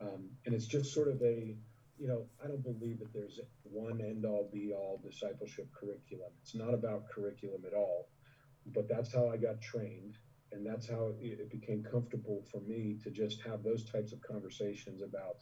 Um, 0.00 0.30
and 0.46 0.54
it's 0.54 0.66
just 0.66 0.92
sort 0.92 1.08
of 1.08 1.20
a, 1.22 1.56
you 1.98 2.08
know, 2.08 2.26
I 2.42 2.48
don't 2.48 2.62
believe 2.62 2.98
that 3.00 3.12
there's 3.12 3.40
one 3.62 4.00
end 4.00 4.24
all 4.24 4.48
be 4.52 4.72
all 4.72 5.00
discipleship 5.04 5.68
curriculum. 5.72 6.30
It's 6.42 6.54
not 6.54 6.74
about 6.74 7.08
curriculum 7.08 7.62
at 7.66 7.74
all, 7.74 8.08
but 8.66 8.88
that's 8.88 9.12
how 9.12 9.28
I 9.28 9.36
got 9.36 9.60
trained 9.60 10.16
and 10.52 10.66
that's 10.66 10.88
how 10.88 11.14
it, 11.20 11.50
became 11.50 11.82
comfortable 11.82 12.44
for 12.50 12.60
me 12.60 12.96
to 13.02 13.10
just 13.10 13.40
have 13.42 13.62
those 13.62 13.84
types 13.84 14.12
of 14.12 14.20
conversations 14.22 15.02
about 15.02 15.38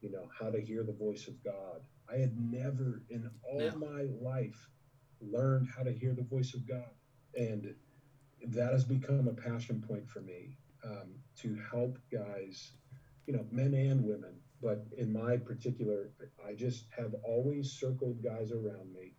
you 0.00 0.10
know 0.10 0.28
how 0.38 0.50
to 0.50 0.60
hear 0.60 0.82
the 0.82 0.92
voice 0.92 1.28
of 1.28 1.42
god. 1.44 1.82
I 2.12 2.16
had 2.16 2.36
never 2.38 3.02
in 3.10 3.28
all 3.44 3.70
my 3.76 4.06
life 4.20 4.68
learned 5.20 5.68
how 5.74 5.82
to 5.82 5.92
hear 5.92 6.14
the 6.14 6.22
voice 6.24 6.54
of 6.54 6.66
god. 6.66 6.94
And 7.36 7.74
that 8.48 8.72
has 8.72 8.84
become 8.84 9.28
a 9.28 9.32
passion 9.32 9.80
point 9.86 10.08
for 10.08 10.20
me 10.20 10.56
um, 10.84 11.14
to 11.36 11.56
help 11.70 11.98
guys 12.12 12.72
you 13.26 13.32
know 13.34 13.46
men 13.50 13.74
and 13.74 14.04
women. 14.04 14.40
But 14.60 14.84
in 14.96 15.12
my 15.12 15.36
particular 15.36 16.10
i 16.46 16.52
just 16.54 16.86
have 16.96 17.14
always 17.24 17.72
circled 17.72 18.22
guys 18.22 18.52
around 18.52 18.92
me 18.92 19.14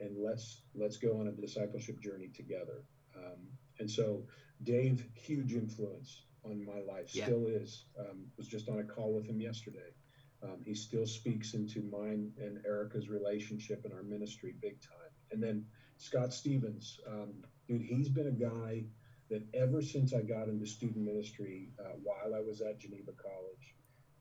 and 0.00 0.22
let's 0.22 0.62
let's 0.74 0.96
go 0.96 1.18
on 1.20 1.28
a 1.28 1.32
discipleship 1.32 2.00
journey 2.00 2.28
together. 2.34 2.84
Um, 3.16 3.48
and 3.78 3.90
so 3.90 4.24
Dave, 4.64 5.06
huge 5.14 5.52
influence 5.54 6.24
on 6.44 6.64
my 6.64 6.80
life, 6.80 7.14
yeah. 7.14 7.24
still 7.24 7.46
is. 7.46 7.86
Um, 7.98 8.26
was 8.36 8.48
just 8.48 8.68
on 8.68 8.78
a 8.78 8.84
call 8.84 9.14
with 9.14 9.26
him 9.26 9.40
yesterday. 9.40 9.92
Um, 10.42 10.62
he 10.64 10.74
still 10.74 11.06
speaks 11.06 11.54
into 11.54 11.82
mine 11.82 12.32
and 12.38 12.64
Erica's 12.66 13.08
relationship 13.08 13.84
and 13.84 13.92
our 13.92 14.02
ministry 14.02 14.54
big 14.60 14.80
time. 14.80 15.12
And 15.30 15.42
then 15.42 15.66
Scott 15.98 16.32
Stevens, 16.32 16.98
um, 17.06 17.44
dude, 17.68 17.82
he's 17.82 18.08
been 18.08 18.28
a 18.28 18.30
guy 18.30 18.84
that 19.28 19.46
ever 19.54 19.82
since 19.82 20.14
I 20.14 20.22
got 20.22 20.48
into 20.48 20.66
student 20.66 21.04
ministry 21.04 21.68
uh, 21.78 21.96
while 22.02 22.34
I 22.34 22.40
was 22.40 22.62
at 22.62 22.80
Geneva 22.80 23.12
College, 23.12 23.74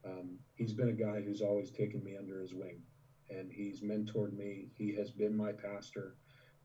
um, 0.06 0.38
he's 0.56 0.74
been 0.74 0.90
a 0.90 0.94
guy 0.94 1.22
who's 1.22 1.42
always 1.42 1.72
taken 1.72 2.04
me 2.04 2.16
under 2.18 2.42
his 2.42 2.54
wing, 2.54 2.82
and 3.30 3.52
he's 3.52 3.82
mentored 3.82 4.34
me. 4.34 4.68
He 4.78 4.94
has 4.96 5.12
been 5.12 5.36
my 5.36 5.52
pastor. 5.52 6.16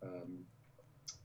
Um, 0.02 0.44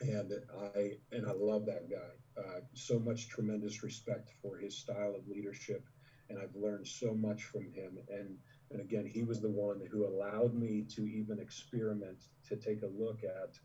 and 0.02 0.34
I 0.76 0.98
and 1.12 1.28
I 1.28 1.32
love 1.34 1.66
that 1.66 1.90
guy. 1.90 2.12
Uh, 2.40 2.62
so 2.74 3.00
much 3.00 3.28
tremendous 3.28 3.84
respect 3.84 4.32
for 4.42 4.58
his 4.58 4.76
style 4.78 5.16
of 5.16 5.28
leadership, 5.28 5.90
and 6.30 6.40
I've 6.40 6.56
learned 6.56 6.88
so 6.88 7.14
much 7.14 7.44
from 7.46 7.72
him. 7.72 8.00
And 8.10 8.38
and 8.72 8.82
again, 8.82 9.06
he 9.06 9.24
was 9.24 9.42
the 9.42 9.50
one 9.50 9.82
who 9.92 10.06
allowed 10.06 10.54
me 10.54 10.84
to 10.96 11.08
even 11.08 11.40
experiment 11.40 12.28
to 12.48 12.56
take 12.56 12.84
a 12.84 12.88
look 12.88 13.24
at 13.24 13.60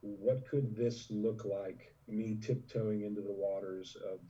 what 0.00 0.44
could 0.46 0.74
this 0.74 1.10
look 1.10 1.44
like. 1.44 1.94
Me 2.08 2.36
tiptoeing 2.40 3.02
into 3.02 3.22
the 3.22 3.32
waters 3.32 3.96
of 4.04 4.20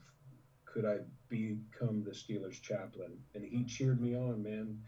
could 0.65 0.85
I 0.85 0.99
become 1.29 2.03
the 2.03 2.13
Steelers 2.13 2.61
chaplain? 2.61 3.19
And 3.35 3.45
he 3.45 3.65
cheered 3.65 4.01
me 4.01 4.15
on, 4.15 4.43
man. 4.43 4.79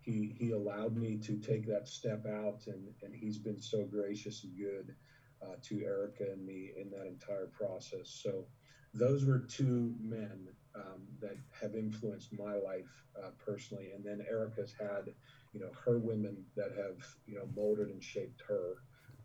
He 0.00 0.34
he 0.38 0.50
allowed 0.52 0.96
me 0.96 1.16
to 1.18 1.36
take 1.36 1.66
that 1.66 1.88
step 1.88 2.26
out, 2.26 2.66
and 2.66 2.94
and 3.02 3.14
he's 3.14 3.38
been 3.38 3.60
so 3.60 3.84
gracious 3.84 4.44
and 4.44 4.56
good 4.56 4.94
uh, 5.42 5.54
to 5.62 5.82
Erica 5.84 6.24
and 6.32 6.44
me 6.44 6.72
in 6.80 6.90
that 6.90 7.06
entire 7.06 7.46
process. 7.46 8.20
So 8.22 8.46
those 8.94 9.24
were 9.24 9.40
two 9.40 9.94
men 10.00 10.48
um, 10.74 11.02
that 11.20 11.36
have 11.60 11.74
influenced 11.74 12.32
my 12.32 12.54
life 12.54 13.04
uh, 13.22 13.30
personally. 13.44 13.90
And 13.94 14.04
then 14.04 14.24
Erica's 14.28 14.74
had, 14.78 15.12
you 15.52 15.60
know, 15.60 15.70
her 15.84 15.98
women 15.98 16.44
that 16.56 16.72
have, 16.76 17.04
you 17.26 17.36
know, 17.36 17.48
molded 17.56 17.88
and 17.88 18.02
shaped 18.02 18.42
her. 18.48 18.76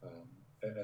Um, 0.03 0.27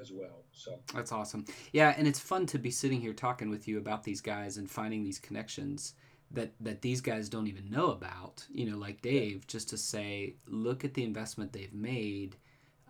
as 0.02 0.12
well. 0.12 0.44
So 0.52 0.80
that's 0.94 1.12
awesome. 1.12 1.46
Yeah, 1.72 1.94
and 1.98 2.08
it's 2.08 2.20
fun 2.20 2.46
to 2.48 2.60
be 2.60 2.72
sitting 2.72 3.00
here 3.00 3.13
talking 3.13 3.50
with 3.50 3.68
you 3.68 3.78
about 3.78 4.04
these 4.04 4.22
guys 4.22 4.58
and 4.58 4.70
finding 4.70 5.04
these 5.04 5.20
connections 5.20 5.94
that 6.32 6.54
that 6.60 6.82
these 6.82 7.02
guys 7.02 7.30
don't 7.30 7.48
even 7.48 7.70
know 7.70 7.92
about. 7.92 8.46
You 8.52 8.70
know, 8.70 8.78
like 8.78 9.02
Dave, 9.02 9.48
just 9.48 9.70
to 9.70 9.78
say, 9.78 10.36
look 10.48 10.84
at 10.84 10.94
the 10.94 11.04
investment 11.04 11.54
they've 11.54 11.74
made, 11.74 12.36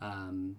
um, 0.02 0.58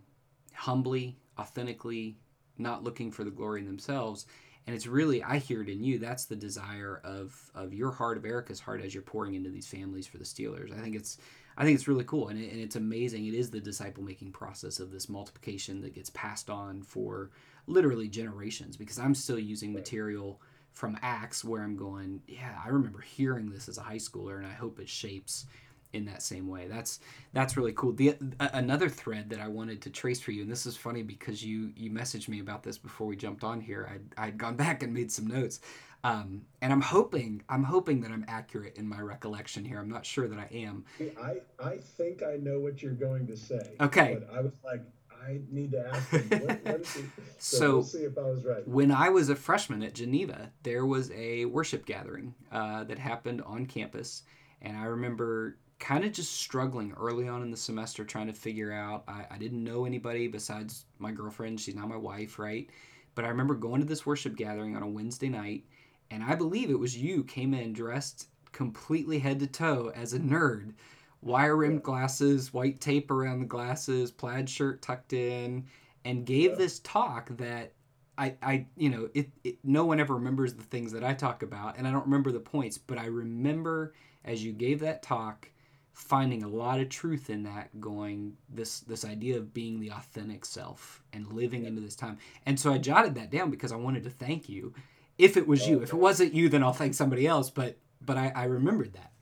humbly, 0.55 1.19
authentically, 1.41 2.17
not 2.59 2.85
looking 2.85 3.11
for 3.11 3.25
the 3.25 3.31
glory 3.31 3.61
in 3.61 3.67
themselves. 3.67 4.27
And 4.67 4.77
it's 4.77 4.87
really, 4.87 5.23
I 5.23 5.39
hear 5.39 5.63
it 5.63 5.69
in 5.69 5.83
you. 5.83 5.99
That's 5.99 6.27
the 6.27 6.37
desire 6.37 7.01
of 7.03 7.51
of 7.55 7.73
your 7.73 7.91
heart, 7.91 8.19
of 8.19 8.25
Erica's 8.27 8.61
heart, 8.61 8.83
as 8.83 8.95
you're 8.95 9.03
pouring 9.03 9.35
into 9.35 9.51
these 9.51 9.67
families 9.67 10.07
for 10.07 10.19
the 10.19 10.25
Steelers. 10.25 10.71
I 10.77 10.81
think 10.81 10.95
it's, 10.95 11.19
I 11.57 11.65
think 11.65 11.75
it's 11.77 11.89
really 11.89 12.05
cool, 12.05 12.29
and, 12.29 12.39
it, 12.39 12.53
and 12.53 12.61
it's 12.61 12.77
amazing. 12.77 13.27
It 13.27 13.35
is 13.35 13.51
the 13.51 13.61
disciple 13.61 14.05
making 14.05 14.33
process 14.33 14.79
of 14.79 14.93
this 14.93 15.09
multiplication 15.09 15.81
that 15.81 15.95
gets 15.95 16.11
passed 16.11 16.51
on 16.51 16.83
for 16.83 17.31
literally 17.67 18.09
generations. 18.09 18.77
Because 18.77 18.99
I'm 18.99 19.15
still 19.15 19.39
using 19.39 19.73
material 19.73 20.41
from 20.73 20.99
Acts 21.03 21.43
where 21.43 21.63
I'm 21.63 21.77
going, 21.77 22.23
yeah, 22.29 22.57
I 22.65 22.69
remember 22.69 23.01
hearing 23.01 23.51
this 23.51 23.69
as 23.69 23.79
a 23.79 23.83
high 23.83 23.97
schooler, 23.97 24.37
and 24.37 24.47
I 24.47 24.53
hope 24.53 24.79
it 24.79 24.89
shapes 24.89 25.47
in 25.93 26.05
that 26.07 26.23
same 26.23 26.49
way. 26.49 26.67
That's 26.69 27.01
that's 27.33 27.57
really 27.57 27.73
cool. 27.73 27.93
The 27.93 28.15
another 28.41 28.89
thread 28.89 29.31
that 29.31 29.41
I 29.41 29.49
wanted 29.49 29.83
to 29.83 29.91
trace 29.91 30.21
for 30.21 30.31
you, 30.33 30.43
and 30.43 30.51
this 30.51 30.67
is 30.67 30.77
funny 30.77 31.03
because 31.03 31.45
you 31.45 31.73
you 31.77 31.91
messaged 31.91 32.29
me 32.29 32.41
about 32.41 32.63
this 32.63 32.79
before 32.79 33.07
we 33.07 33.17
jumped 33.17 33.45
on 33.45 33.61
here. 33.61 33.91
I'd 33.93 34.27
I'd 34.27 34.39
gone 34.39 34.57
back 34.65 34.83
and 34.83 34.93
made 34.95 35.11
some 35.13 35.27
notes. 35.27 35.61
Um, 36.03 36.47
and 36.63 36.73
I'm 36.73 36.81
hoping, 36.81 37.43
I'm 37.51 37.63
hoping 37.63 38.01
that 38.01 38.11
I'm 38.11 38.25
accurate 38.27 38.77
in 38.77 38.89
my 38.89 39.01
recollection 39.01 39.67
here. 39.67 39.79
I'm 39.79 39.91
not 39.91 40.07
sure 40.07 40.29
that 40.29 40.39
I 40.39 40.49
am. 40.51 40.87
I, 41.23 41.37
I 41.63 41.77
think 41.77 42.23
I 42.23 42.37
know 42.37 42.59
what 42.59 42.83
you're 42.83 42.95
going 42.95 43.27
to 43.27 43.37
say. 43.37 43.75
Okay. 43.79 44.19
But 44.19 44.35
I 44.35 44.41
was 44.41 44.55
like, 44.65 44.81
I 45.23 45.41
need 45.51 45.73
to 45.73 45.87
ask 45.87 46.09
him. 46.09 46.41
What, 46.41 46.65
what 46.65 46.81
is 46.81 46.95
he? 46.95 47.03
So, 47.39 47.57
So- 47.59 47.71
we'll 47.75 47.83
see 47.85 47.99
if 48.05 48.17
I 48.17 48.23
was 48.23 48.47
right. 48.47 48.67
When 48.67 48.91
I 48.91 49.11
was 49.11 49.29
a 49.29 49.37
freshman 49.37 49.83
at 49.83 49.93
Geneva, 49.95 50.51
there 50.63 50.87
was 50.87 51.11
a 51.11 51.45
worship 51.45 51.85
gathering 51.85 52.35
uh, 52.51 52.85
that 52.85 52.99
happened 52.99 53.43
on 53.43 53.67
campus. 53.67 54.23
And 54.63 54.79
I 54.79 54.85
remember 54.85 55.59
kind 55.81 56.05
of 56.05 56.13
just 56.13 56.35
struggling 56.35 56.93
early 57.01 57.27
on 57.27 57.43
in 57.43 57.51
the 57.51 57.57
semester 57.57 58.05
trying 58.05 58.29
to 58.29 58.33
figure 58.33 58.73
out. 58.73 59.03
I, 59.09 59.25
I 59.33 59.39
didn't 59.39 59.65
know 59.65 59.87
anybody 59.87 60.29
besides 60.29 60.85
my 60.99 61.11
girlfriend. 61.11 61.61
She's 61.61 61.75
not 61.75 61.89
my 61.89 61.97
wife, 61.97 62.39
right? 62.39 62.69
But 63.15 63.25
I 63.25 63.29
remember 63.29 63.55
going 63.55 63.81
to 63.81 63.87
this 63.87 64.07
worship 64.07 64.37
gathering 64.37 64.77
on 64.77 64.83
a 64.83 64.89
Wednesday 64.89 65.29
night. 65.29 65.65
And 66.11 66.23
I 66.23 66.35
believe 66.35 66.71
it 66.71 66.79
was 66.79 66.97
you 66.97 67.25
came 67.25 67.55
in 67.55 67.73
dressed 67.73 68.29
completely 68.53 69.19
head 69.19 69.41
to 69.41 69.47
toe 69.47 69.91
as 69.95 70.13
a 70.13 70.19
nerd. 70.19 70.75
Wire 71.23 71.57
rimmed 71.57 71.83
glasses, 71.83 72.53
white 72.53 72.81
tape 72.81 73.11
around 73.11 73.41
the 73.41 73.47
glasses, 73.47 74.11
plaid 74.11 74.49
shirt 74.49 74.83
tucked 74.83 75.13
in, 75.13 75.67
and 76.05 76.27
gave 76.27 76.57
this 76.57 76.81
talk 76.81 77.29
that 77.37 77.73
I, 78.17 78.37
I 78.43 78.67
you 78.77 78.91
know, 78.91 79.09
it, 79.15 79.31
it, 79.45 79.59
no 79.65 79.85
one 79.85 80.01
ever 80.01 80.15
remembers 80.15 80.55
the 80.55 80.63
things 80.63 80.93
that 80.93 81.05
I 81.05 81.15
talk 81.15 81.43
about, 81.43 81.79
and 81.79 81.87
I 81.87 81.91
don't 81.91 82.05
remember 82.05 82.33
the 82.33 82.41
points, 82.41 82.77
but 82.79 82.99
I 82.99 83.07
remember 83.07 83.95
as 84.25 84.45
you 84.45 84.53
gave 84.53 84.81
that 84.81 85.03
talk, 85.03 85.51
finding 85.93 86.43
a 86.43 86.49
lot 86.49 86.81
of 86.81 86.89
truth 86.89 87.31
in 87.31 87.43
that. 87.45 87.81
Going 87.81 88.35
this 88.49 88.81
this 88.81 89.05
idea 89.05 89.37
of 89.37 89.53
being 89.55 89.81
the 89.81 89.91
authentic 89.91 90.45
self 90.45 91.03
and 91.13 91.33
living 91.33 91.65
into 91.65 91.81
this 91.81 91.97
time, 91.97 92.19
and 92.47 92.59
so 92.59 92.73
I 92.73 92.79
jotted 92.79 93.15
that 93.17 93.31
down 93.31 93.51
because 93.51 93.73
I 93.73 93.77
wanted 93.77 94.05
to 94.05 94.11
thank 94.11 94.49
you. 94.49 94.75
If 95.19 95.37
it 95.37 95.47
was 95.47 95.69
you, 95.69 95.81
Oh, 95.81 95.83
if 95.83 95.91
it 95.91 95.97
wasn't 95.97 96.33
you, 96.33 96.49
then 96.49 96.63
I'll 96.63 96.73
thank 96.73 96.95
somebody 96.95 97.27
else. 97.27 97.51
But 97.51 97.77
but 98.01 98.17
I, 98.17 98.33
I 98.35 98.45
remembered 98.45 98.95
that. 98.95 99.13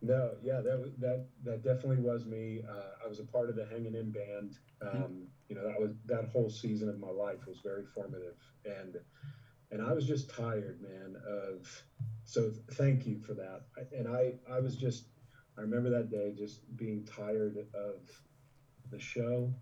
No, 0.00 0.32
yeah, 0.42 0.60
that 0.60 0.78
was 0.78 0.90
that 0.98 1.26
that 1.44 1.64
definitely 1.64 1.96
was 1.96 2.26
me. 2.26 2.62
Uh, 2.68 3.04
I 3.04 3.08
was 3.08 3.20
a 3.20 3.24
part 3.24 3.48
of 3.48 3.56
the 3.56 3.66
Hanging 3.66 3.94
In 3.94 4.10
band. 4.10 4.58
Um, 4.82 5.26
you 5.48 5.56
know, 5.56 5.66
that 5.66 5.80
was 5.80 5.92
that 6.06 6.28
whole 6.30 6.50
season 6.50 6.88
of 6.88 7.00
my 7.00 7.10
life 7.10 7.46
was 7.46 7.60
very 7.64 7.84
formative, 7.94 8.34
and 8.66 8.96
and 9.70 9.80
I 9.80 9.92
was 9.94 10.06
just 10.06 10.28
tired, 10.28 10.80
man. 10.82 11.16
Of 11.26 11.82
so 12.24 12.52
thank 12.72 13.06
you 13.06 13.18
for 13.18 13.32
that. 13.34 13.62
And 13.96 14.06
I 14.06 14.34
I 14.50 14.60
was 14.60 14.76
just 14.76 15.06
I 15.56 15.60
remember 15.60 15.90
that 15.90 16.10
day 16.10 16.32
just 16.36 16.76
being 16.76 17.04
tired 17.04 17.66
of 17.74 18.10
the 18.90 18.98
show. 18.98 19.52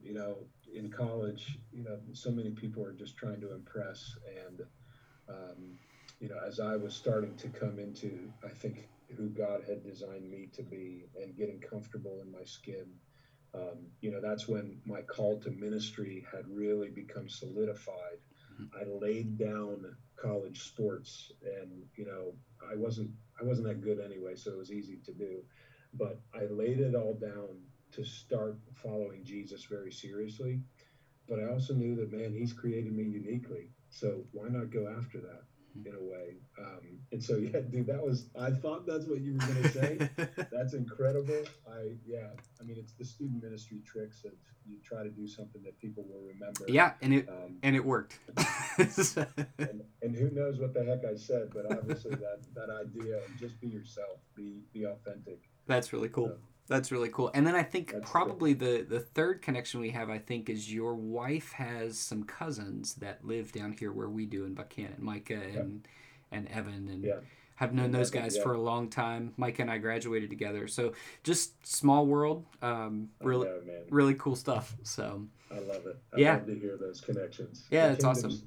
You 0.00 0.14
know, 0.14 0.36
in 0.72 0.90
college, 0.90 1.58
you 1.72 1.82
know, 1.82 1.98
so 2.12 2.30
many 2.30 2.50
people 2.50 2.84
are 2.84 2.92
just 2.92 3.16
trying 3.16 3.40
to 3.40 3.54
impress, 3.54 4.16
and 4.46 4.62
um, 5.28 5.78
you 6.20 6.28
know, 6.28 6.38
as 6.46 6.60
I 6.60 6.76
was 6.76 6.94
starting 6.94 7.36
to 7.36 7.48
come 7.48 7.78
into, 7.78 8.30
I 8.44 8.48
think 8.48 8.88
who 9.16 9.28
God 9.28 9.62
had 9.66 9.84
designed 9.84 10.30
me 10.30 10.48
to 10.54 10.62
be 10.62 11.06
and 11.20 11.36
getting 11.36 11.60
comfortable 11.60 12.20
in 12.22 12.30
my 12.30 12.44
skin. 12.44 12.86
Um, 13.54 13.86
you 14.00 14.10
know, 14.10 14.20
that's 14.20 14.48
when 14.48 14.80
my 14.84 15.02
call 15.02 15.40
to 15.40 15.50
ministry 15.50 16.26
had 16.30 16.44
really 16.48 16.90
become 16.90 17.28
solidified. 17.28 18.18
I 18.74 18.84
laid 18.86 19.38
down 19.38 19.96
college 20.16 20.62
sports, 20.62 21.32
and 21.42 21.82
you 21.96 22.06
know, 22.06 22.34
I 22.70 22.74
wasn't 22.74 23.10
I 23.40 23.44
wasn't 23.44 23.68
that 23.68 23.82
good 23.82 24.00
anyway, 24.00 24.34
so 24.36 24.50
it 24.52 24.58
was 24.58 24.72
easy 24.72 24.98
to 25.04 25.12
do. 25.12 25.42
But 25.92 26.20
I 26.34 26.46
laid 26.46 26.80
it 26.80 26.94
all 26.94 27.14
down 27.14 27.60
to 27.92 28.04
start 28.04 28.56
following 28.74 29.24
Jesus 29.24 29.64
very 29.64 29.92
seriously. 29.92 30.60
But 31.28 31.40
I 31.40 31.48
also 31.48 31.74
knew 31.74 31.96
that 31.96 32.12
man, 32.12 32.32
He's 32.32 32.52
created 32.52 32.92
me 32.92 33.04
uniquely, 33.04 33.70
so 33.88 34.24
why 34.32 34.48
not 34.48 34.70
go 34.70 34.88
after 34.88 35.20
that? 35.20 35.42
In 35.84 35.94
a 35.94 36.02
way. 36.02 36.36
Um, 36.58 37.00
and 37.12 37.22
so, 37.22 37.36
yeah, 37.36 37.60
dude, 37.60 37.86
that 37.86 38.02
was, 38.02 38.30
I 38.38 38.50
thought 38.50 38.86
that's 38.86 39.06
what 39.06 39.20
you 39.20 39.34
were 39.34 39.46
going 39.46 39.62
to 39.62 39.68
say. 39.68 40.10
that's 40.52 40.74
incredible. 40.74 41.42
I, 41.68 41.96
yeah, 42.06 42.28
I 42.60 42.64
mean, 42.64 42.76
it's 42.78 42.92
the 42.92 43.04
student 43.04 43.42
ministry 43.42 43.82
tricks 43.84 44.24
of 44.24 44.32
you 44.64 44.78
try 44.82 45.02
to 45.02 45.10
do 45.10 45.28
something 45.28 45.62
that 45.62 45.78
people 45.78 46.04
will 46.08 46.22
remember. 46.22 46.64
yeah, 46.68 46.94
and 47.02 47.14
it 47.14 47.28
Um, 47.28 47.58
and 47.62 47.76
it 47.76 47.84
worked. 47.84 48.18
and, 48.78 49.82
and 50.02 50.16
who 50.16 50.30
knows 50.30 50.58
what 50.58 50.74
the 50.74 50.84
heck 50.84 51.04
I 51.04 51.16
said, 51.16 51.50
but 51.52 51.70
obviously 51.70 52.14
that, 52.16 52.40
that 52.54 52.70
idea 52.70 53.18
of 53.18 53.36
just 53.38 53.60
be 53.60 53.68
yourself, 53.68 54.18
be, 54.34 54.62
be 54.72 54.84
authentic. 54.84 55.40
That's 55.66 55.92
really 55.92 56.08
cool. 56.08 56.28
So, 56.28 56.38
That's 56.68 56.90
really 56.90 57.08
cool. 57.10 57.30
And 57.34 57.46
then 57.46 57.54
I 57.54 57.62
think 57.62 57.92
That's 57.92 58.10
probably 58.10 58.52
the 58.52 58.84
the 58.88 59.00
third 59.00 59.40
connection 59.42 59.80
we 59.80 59.90
have, 59.90 60.10
I 60.10 60.18
think, 60.18 60.50
is 60.50 60.72
your 60.72 60.94
wife 60.94 61.52
has 61.52 61.98
some 61.98 62.24
cousins 62.24 62.94
that 62.96 63.24
live 63.24 63.52
down 63.52 63.72
here 63.78 63.92
where 63.92 64.08
we 64.08 64.26
do 64.26 64.44
in 64.44 64.54
Buchanan, 64.54 64.96
Micah 64.98 65.34
and 65.34 65.86
and 66.32 66.48
Evan, 66.48 66.88
and 66.88 67.04
Yeah. 67.04 67.20
have 67.56 67.72
known 67.72 67.86
And 67.86 67.94
those 67.94 68.10
Evan, 68.10 68.22
guys 68.22 68.36
yeah. 68.36 68.42
for 68.42 68.52
a 68.54 68.60
long 68.60 68.90
time. 68.90 69.32
Micah 69.36 69.62
and 69.62 69.70
I 69.70 69.78
graduated 69.78 70.28
together, 70.28 70.66
so 70.66 70.92
just 71.22 71.64
small 71.66 72.06
world, 72.06 72.44
um, 72.62 73.10
really 73.22 73.46
know, 73.46 73.60
really 73.90 74.14
cool 74.14 74.34
stuff. 74.34 74.74
So 74.82 75.26
I 75.50 75.60
love 75.60 75.86
it. 75.86 75.96
I 76.12 76.18
Yeah. 76.18 76.34
love 76.34 76.46
to 76.46 76.58
hear 76.58 76.76
those 76.76 77.00
connections. 77.00 77.64
Yeah, 77.70 77.92
it's 77.92 78.04
awesome. 78.04 78.42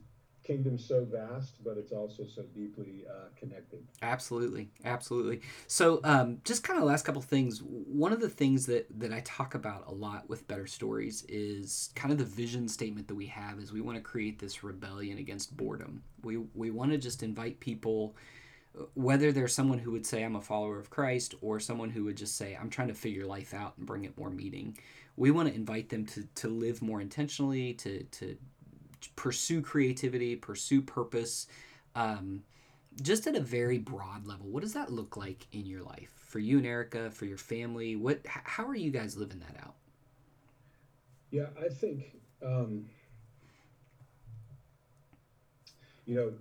Kingdom's 0.49 0.83
so 0.83 1.05
vast, 1.05 1.63
but 1.63 1.77
it's 1.77 1.91
also 1.91 2.25
so 2.25 2.41
deeply 2.55 3.05
uh, 3.07 3.27
connected. 3.37 3.85
Absolutely, 4.01 4.71
absolutely. 4.83 5.41
So, 5.67 5.99
um, 6.03 6.41
just 6.43 6.63
kind 6.63 6.79
of 6.79 6.85
last 6.85 7.05
couple 7.05 7.21
things. 7.21 7.59
One 7.61 8.11
of 8.11 8.19
the 8.19 8.29
things 8.29 8.65
that 8.65 8.87
that 8.99 9.13
I 9.13 9.19
talk 9.19 9.53
about 9.53 9.83
a 9.85 9.91
lot 9.91 10.27
with 10.27 10.47
Better 10.47 10.65
Stories 10.65 11.23
is 11.29 11.91
kind 11.93 12.11
of 12.11 12.17
the 12.17 12.25
vision 12.25 12.67
statement 12.67 13.07
that 13.09 13.15
we 13.15 13.27
have 13.27 13.59
is 13.59 13.71
we 13.71 13.81
want 13.81 13.99
to 13.99 14.01
create 14.01 14.39
this 14.39 14.63
rebellion 14.63 15.19
against 15.19 15.55
boredom. 15.55 16.01
We 16.23 16.37
we 16.55 16.71
want 16.71 16.93
to 16.93 16.97
just 16.97 17.21
invite 17.21 17.59
people, 17.59 18.15
whether 18.95 19.31
they're 19.31 19.47
someone 19.47 19.77
who 19.77 19.91
would 19.91 20.07
say 20.07 20.23
I'm 20.23 20.35
a 20.35 20.41
follower 20.41 20.79
of 20.79 20.89
Christ 20.89 21.35
or 21.41 21.59
someone 21.59 21.91
who 21.91 22.05
would 22.05 22.17
just 22.17 22.35
say 22.37 22.57
I'm 22.59 22.71
trying 22.71 22.87
to 22.87 22.95
figure 22.95 23.27
life 23.27 23.53
out 23.53 23.77
and 23.77 23.85
bring 23.85 24.03
it 24.03 24.17
more 24.17 24.31
meaning. 24.31 24.79
We 25.15 25.29
want 25.29 25.47
to 25.47 25.53
invite 25.53 25.89
them 25.89 26.07
to 26.07 26.23
to 26.35 26.47
live 26.47 26.81
more 26.81 27.01
intentionally, 27.01 27.75
to 27.75 28.01
to 28.03 28.35
pursue 29.15 29.61
creativity, 29.61 30.35
pursue 30.35 30.81
purpose. 30.81 31.47
Um, 31.95 32.43
just 33.01 33.27
at 33.27 33.35
a 33.35 33.39
very 33.39 33.77
broad 33.77 34.25
level, 34.27 34.47
what 34.47 34.61
does 34.61 34.73
that 34.73 34.91
look 34.91 35.15
like 35.15 35.47
in 35.51 35.65
your 35.65 35.83
life 35.83 36.11
for 36.25 36.39
you 36.39 36.57
and 36.57 36.67
Erica, 36.67 37.11
for 37.11 37.25
your 37.25 37.37
family? 37.37 37.95
What, 37.95 38.19
how 38.25 38.65
are 38.65 38.75
you 38.75 38.91
guys 38.91 39.17
living 39.17 39.39
that 39.39 39.63
out? 39.63 39.75
Yeah, 41.31 41.47
I 41.59 41.69
think, 41.69 42.17
um, 42.43 42.85
you 46.05 46.15
know, 46.15 46.33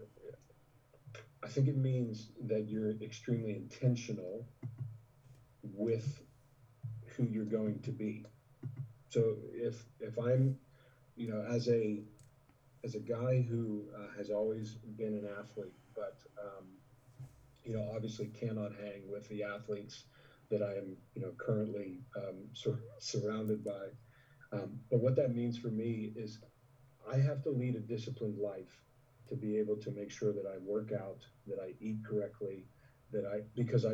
I 1.44 1.48
think 1.48 1.68
it 1.68 1.76
means 1.76 2.28
that 2.46 2.68
you're 2.68 2.90
extremely 3.02 3.54
intentional 3.54 4.46
with 5.62 6.20
who 7.06 7.24
you're 7.24 7.44
going 7.44 7.78
to 7.80 7.90
be. 7.90 8.24
So 9.10 9.36
if 9.52 9.84
if 10.00 10.18
I'm, 10.18 10.58
you 11.16 11.28
know, 11.30 11.44
as 11.48 11.68
a 11.68 12.02
as 12.88 12.94
a 12.94 13.00
guy 13.00 13.44
who 13.46 13.84
uh, 13.94 14.16
has 14.16 14.30
always 14.30 14.76
been 14.96 15.12
an 15.12 15.28
athlete, 15.38 15.74
but 15.94 16.16
um, 16.42 16.64
you 17.62 17.74
know, 17.76 17.86
obviously 17.94 18.28
cannot 18.28 18.72
hang 18.82 19.02
with 19.12 19.28
the 19.28 19.42
athletes 19.42 20.04
that 20.50 20.62
I 20.62 20.78
am, 20.78 20.96
you 21.14 21.20
know, 21.20 21.32
currently 21.36 22.00
um, 22.16 22.48
sur- 22.54 22.80
surrounded 22.98 23.62
by. 23.62 23.88
Um, 24.52 24.80
but 24.90 25.00
what 25.00 25.16
that 25.16 25.34
means 25.34 25.58
for 25.58 25.68
me 25.68 26.14
is 26.16 26.38
I 27.12 27.18
have 27.18 27.42
to 27.42 27.50
lead 27.50 27.76
a 27.76 27.80
disciplined 27.80 28.38
life 28.38 28.82
to 29.28 29.34
be 29.34 29.58
able 29.58 29.76
to 29.76 29.90
make 29.90 30.10
sure 30.10 30.32
that 30.32 30.46
I 30.46 30.56
work 30.56 30.90
out, 30.90 31.26
that 31.46 31.58
I 31.62 31.74
eat 31.80 31.98
correctly, 32.02 32.64
that 33.12 33.26
I 33.26 33.42
because 33.54 33.84
I 33.84 33.92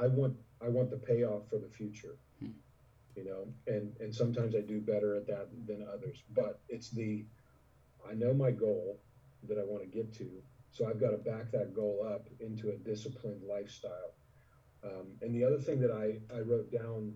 I 0.00 0.06
want 0.06 0.36
I 0.62 0.68
want 0.68 0.90
the 0.90 0.96
payoff 0.96 1.48
for 1.50 1.58
the 1.58 1.68
future. 1.68 2.18
Hmm. 2.38 2.52
You 3.16 3.24
know, 3.24 3.48
and 3.66 3.96
and 3.98 4.14
sometimes 4.14 4.54
I 4.54 4.60
do 4.60 4.80
better 4.80 5.16
at 5.16 5.26
that 5.26 5.48
than 5.66 5.84
others, 5.92 6.22
but 6.32 6.60
it's 6.68 6.90
the 6.90 7.24
I 8.08 8.14
know 8.14 8.32
my 8.34 8.50
goal 8.50 9.00
that 9.48 9.58
I 9.58 9.64
want 9.64 9.82
to 9.82 9.88
get 9.88 10.12
to, 10.14 10.28
so 10.70 10.86
I've 10.86 11.00
got 11.00 11.10
to 11.10 11.16
back 11.18 11.50
that 11.52 11.74
goal 11.74 12.06
up 12.08 12.26
into 12.40 12.70
a 12.70 12.76
disciplined 12.76 13.42
lifestyle. 13.48 14.14
Um, 14.84 15.16
and 15.22 15.34
the 15.34 15.44
other 15.44 15.58
thing 15.58 15.80
that 15.80 15.90
I, 15.90 16.20
I 16.34 16.40
wrote 16.40 16.70
down, 16.70 17.14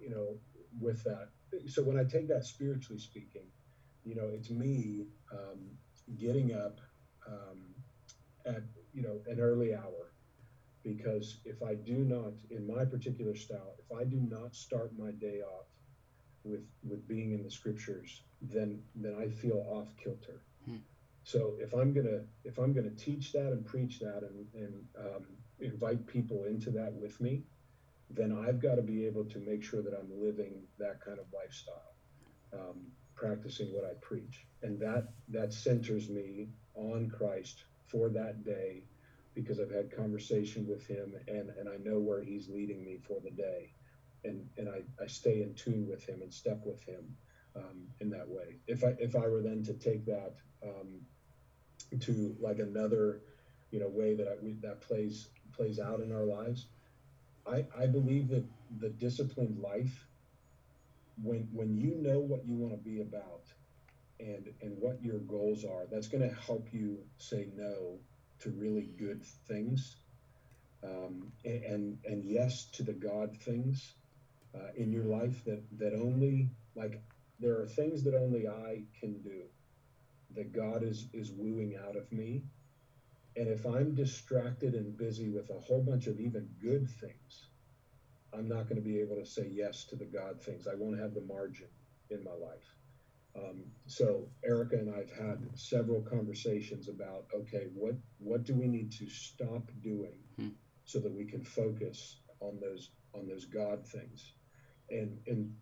you 0.00 0.10
know, 0.10 0.38
with 0.80 1.02
that, 1.04 1.28
so 1.68 1.82
when 1.82 1.98
I 1.98 2.04
take 2.04 2.28
that 2.28 2.44
spiritually 2.44 3.00
speaking, 3.00 3.46
you 4.04 4.14
know, 4.14 4.30
it's 4.32 4.50
me 4.50 5.06
um, 5.32 5.60
getting 6.18 6.54
up 6.54 6.80
um, 7.26 7.60
at, 8.46 8.62
you 8.92 9.02
know, 9.02 9.20
an 9.28 9.40
early 9.40 9.74
hour. 9.74 10.12
Because 10.82 11.38
if 11.44 11.62
I 11.62 11.74
do 11.74 11.98
not, 11.98 12.32
in 12.50 12.66
my 12.66 12.84
particular 12.84 13.36
style, 13.36 13.76
if 13.78 13.96
I 13.96 14.04
do 14.04 14.16
not 14.16 14.56
start 14.56 14.90
my 14.98 15.12
day 15.12 15.40
off 15.40 15.66
with 16.44 16.64
with 16.88 17.06
being 17.08 17.32
in 17.32 17.42
the 17.42 17.50
scriptures, 17.50 18.22
then 18.40 18.82
then 18.94 19.16
I 19.20 19.28
feel 19.28 19.64
off 19.68 19.88
kilter. 19.96 20.42
Hmm. 20.64 20.76
So 21.24 21.54
if 21.60 21.74
I'm 21.74 21.92
gonna 21.92 22.24
if 22.44 22.58
I'm 22.58 22.72
gonna 22.72 22.90
teach 22.90 23.32
that 23.32 23.52
and 23.52 23.64
preach 23.64 24.00
that 24.00 24.22
and 24.22 24.46
and 24.54 24.84
um, 24.98 25.26
invite 25.60 26.06
people 26.06 26.44
into 26.44 26.70
that 26.72 26.92
with 26.92 27.20
me, 27.20 27.44
then 28.10 28.32
I've 28.46 28.60
got 28.60 28.76
to 28.76 28.82
be 28.82 29.06
able 29.06 29.24
to 29.26 29.38
make 29.38 29.62
sure 29.62 29.82
that 29.82 29.94
I'm 29.94 30.10
living 30.20 30.62
that 30.78 31.00
kind 31.04 31.18
of 31.18 31.26
lifestyle, 31.32 31.94
um, 32.52 32.86
practicing 33.14 33.72
what 33.72 33.84
I 33.84 33.94
preach, 34.00 34.46
and 34.62 34.80
that 34.80 35.12
that 35.28 35.52
centers 35.52 36.08
me 36.08 36.48
on 36.74 37.10
Christ 37.10 37.64
for 37.86 38.08
that 38.10 38.44
day 38.44 38.82
because 39.34 39.60
I've 39.60 39.70
had 39.70 39.94
conversation 39.94 40.66
with 40.66 40.86
him 40.86 41.14
and, 41.26 41.50
and 41.50 41.68
I 41.68 41.76
know 41.82 41.98
where 41.98 42.22
he's 42.22 42.48
leading 42.48 42.84
me 42.84 42.98
for 43.06 43.18
the 43.22 43.30
day. 43.30 43.72
And, 44.24 44.48
and 44.56 44.68
I, 44.68 44.82
I 45.02 45.06
stay 45.06 45.42
in 45.42 45.54
tune 45.54 45.88
with 45.88 46.04
him 46.04 46.22
and 46.22 46.32
step 46.32 46.60
with 46.64 46.82
him 46.84 47.16
um, 47.56 47.88
in 48.00 48.10
that 48.10 48.28
way. 48.28 48.58
If 48.66 48.84
I, 48.84 48.94
if 48.98 49.16
I 49.16 49.26
were 49.26 49.42
then 49.42 49.62
to 49.64 49.74
take 49.74 50.06
that 50.06 50.34
um, 50.62 51.02
to 52.00 52.36
like 52.40 52.58
another, 52.58 53.20
you 53.70 53.80
know, 53.80 53.88
way 53.88 54.14
that 54.14 54.28
I, 54.28 54.34
we, 54.40 54.52
that 54.62 54.80
plays, 54.80 55.28
plays 55.52 55.78
out 55.78 56.00
in 56.00 56.12
our 56.12 56.24
lives, 56.24 56.66
I, 57.46 57.64
I 57.76 57.86
believe 57.86 58.28
that 58.28 58.44
the 58.78 58.88
disciplined 58.88 59.60
life, 59.60 60.06
when, 61.22 61.48
when 61.52 61.76
you 61.76 61.94
know 61.96 62.20
what 62.20 62.46
you 62.46 62.54
want 62.54 62.72
to 62.72 62.78
be 62.78 63.00
about 63.00 63.42
and, 64.20 64.52
and 64.62 64.78
what 64.78 65.02
your 65.02 65.18
goals 65.18 65.64
are, 65.64 65.86
that's 65.90 66.06
going 66.06 66.22
to 66.28 66.34
help 66.34 66.68
you 66.72 66.98
say 67.18 67.48
no 67.56 67.98
to 68.40 68.50
really 68.50 68.88
good 68.98 69.24
things, 69.46 69.96
um, 70.82 71.30
and 71.44 71.98
and 72.04 72.24
yes 72.24 72.64
to 72.72 72.82
the 72.82 72.92
God 72.92 73.36
things 73.36 73.94
uh, 74.54 74.68
in 74.76 74.92
your 74.92 75.04
life 75.04 75.44
that 75.44 75.62
that 75.78 75.94
only 75.94 76.50
like 76.74 77.02
there 77.40 77.60
are 77.60 77.66
things 77.66 78.02
that 78.04 78.14
only 78.14 78.46
I 78.46 78.84
can 78.98 79.20
do 79.22 79.42
that 80.34 80.52
God 80.52 80.82
is 80.82 81.08
is 81.12 81.32
wooing 81.32 81.76
out 81.76 81.96
of 81.96 82.10
me, 82.12 82.42
and 83.36 83.48
if 83.48 83.64
I'm 83.66 83.94
distracted 83.94 84.74
and 84.74 84.96
busy 84.96 85.28
with 85.28 85.50
a 85.50 85.60
whole 85.60 85.82
bunch 85.82 86.06
of 86.06 86.20
even 86.20 86.48
good 86.60 86.88
things, 86.88 87.48
I'm 88.32 88.48
not 88.48 88.64
going 88.64 88.76
to 88.76 88.88
be 88.88 89.00
able 89.00 89.16
to 89.16 89.26
say 89.26 89.48
yes 89.50 89.84
to 89.84 89.96
the 89.96 90.06
God 90.06 90.40
things. 90.40 90.66
I 90.66 90.74
won't 90.74 91.00
have 91.00 91.14
the 91.14 91.20
margin 91.20 91.68
in 92.10 92.24
my 92.24 92.32
life. 92.32 92.76
Um, 93.34 93.64
so 93.86 94.28
Erica 94.44 94.76
and 94.76 94.94
I've 94.94 95.10
had 95.10 95.48
several 95.54 96.02
conversations 96.02 96.88
about 96.88 97.26
okay, 97.34 97.68
what 97.74 97.94
what 98.18 98.44
do 98.44 98.54
we 98.54 98.68
need 98.68 98.92
to 98.92 99.08
stop 99.08 99.70
doing 99.82 100.18
hmm. 100.36 100.48
so 100.84 100.98
that 101.00 101.12
we 101.12 101.24
can 101.24 101.42
focus 101.42 102.20
on 102.40 102.58
those 102.60 102.90
on 103.14 103.26
those 103.26 103.46
God 103.46 103.86
things, 103.86 104.34
and 104.90 105.18
and 105.26 105.54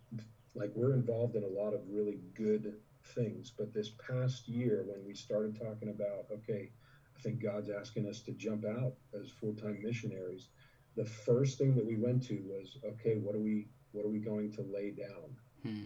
like 0.54 0.70
we're 0.74 0.94
involved 0.94 1.36
in 1.36 1.44
a 1.44 1.46
lot 1.46 1.74
of 1.74 1.80
really 1.88 2.18
good 2.34 2.74
things, 3.14 3.52
but 3.56 3.72
this 3.72 3.90
past 4.06 4.48
year 4.48 4.84
when 4.86 5.04
we 5.06 5.14
started 5.14 5.58
talking 5.58 5.88
about 5.88 6.26
okay, 6.32 6.70
I 7.16 7.20
think 7.20 7.42
God's 7.42 7.70
asking 7.70 8.08
us 8.08 8.20
to 8.22 8.32
jump 8.32 8.64
out 8.64 8.94
as 9.18 9.30
full 9.30 9.54
time 9.54 9.80
missionaries. 9.82 10.48
The 10.96 11.04
first 11.04 11.58
thing 11.58 11.74
that 11.76 11.86
we 11.86 11.96
went 11.96 12.22
to 12.24 12.42
was 12.46 12.78
okay, 12.84 13.16
what 13.16 13.34
are 13.34 13.40
we 13.40 13.68
what 13.92 14.04
are 14.04 14.10
we 14.10 14.18
going 14.18 14.52
to 14.52 14.62
lay 14.62 14.90
down? 14.90 15.36
Hmm. 15.62 15.84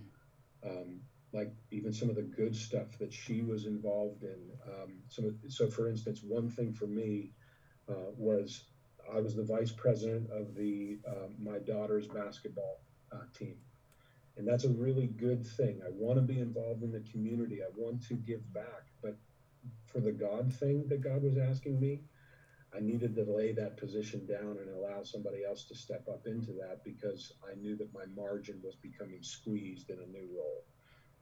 Um, 0.66 1.00
like 1.32 1.52
even 1.72 1.92
some 1.92 2.08
of 2.08 2.14
the 2.14 2.22
good 2.22 2.54
stuff 2.54 2.96
that 3.00 3.12
she 3.12 3.42
was 3.42 3.66
involved 3.66 4.22
in. 4.22 4.50
Um, 4.66 5.02
so, 5.48 5.68
for 5.68 5.88
instance, 5.88 6.20
one 6.22 6.48
thing 6.48 6.72
for 6.72 6.86
me 6.86 7.32
uh, 7.88 8.12
was 8.16 8.64
I 9.12 9.20
was 9.20 9.34
the 9.34 9.42
vice 9.42 9.72
president 9.72 10.30
of 10.30 10.54
the 10.54 10.98
uh, 11.06 11.28
my 11.38 11.58
daughter's 11.58 12.06
basketball 12.06 12.83
uh, 13.14 13.24
team, 13.38 13.56
and 14.36 14.46
that's 14.46 14.64
a 14.64 14.70
really 14.70 15.06
good 15.06 15.46
thing. 15.46 15.80
I 15.84 15.90
want 15.90 16.16
to 16.16 16.22
be 16.22 16.40
involved 16.40 16.82
in 16.82 16.92
the 16.92 17.04
community. 17.12 17.62
I 17.62 17.70
want 17.76 18.02
to 18.08 18.14
give 18.14 18.52
back, 18.52 18.86
but 19.02 19.16
for 19.86 20.00
the 20.00 20.12
God 20.12 20.52
thing 20.52 20.88
that 20.88 21.02
God 21.02 21.22
was 21.22 21.38
asking 21.38 21.80
me, 21.80 22.00
I 22.76 22.80
needed 22.80 23.14
to 23.14 23.24
lay 23.24 23.52
that 23.52 23.76
position 23.76 24.26
down 24.26 24.58
and 24.58 24.68
allow 24.68 25.04
somebody 25.04 25.44
else 25.44 25.64
to 25.64 25.74
step 25.74 26.08
up 26.08 26.26
into 26.26 26.52
that 26.52 26.82
because 26.84 27.32
I 27.48 27.54
knew 27.54 27.76
that 27.76 27.94
my 27.94 28.06
margin 28.16 28.60
was 28.64 28.74
becoming 28.74 29.22
squeezed 29.22 29.90
in 29.90 29.98
a 30.00 30.06
new 30.06 30.28
role. 30.36 30.64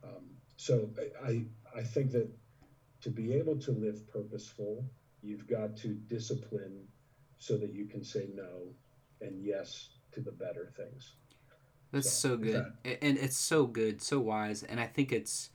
Um, 0.02 0.30
so 0.56 0.88
I, 1.22 1.44
I 1.76 1.82
think 1.82 2.12
that 2.12 2.28
to 3.02 3.10
be 3.10 3.34
able 3.34 3.56
to 3.58 3.72
live 3.72 4.08
purposeful, 4.08 4.84
you've 5.20 5.46
got 5.46 5.76
to 5.78 5.88
discipline 5.88 6.88
so 7.38 7.56
that 7.58 7.74
you 7.74 7.86
can 7.86 8.02
say 8.02 8.28
no 8.32 8.74
and 9.20 9.44
yes 9.44 9.90
to 10.12 10.20
the 10.20 10.32
better 10.32 10.72
things. 10.76 11.16
That's 11.92 12.10
so, 12.10 12.30
so 12.30 12.36
good, 12.38 12.72
and 12.84 13.18
it's 13.18 13.36
so 13.36 13.66
good, 13.66 14.02
so 14.02 14.18
wise, 14.18 14.62
and 14.62 14.80
I 14.80 14.86
think 14.86 15.12
it's 15.12 15.50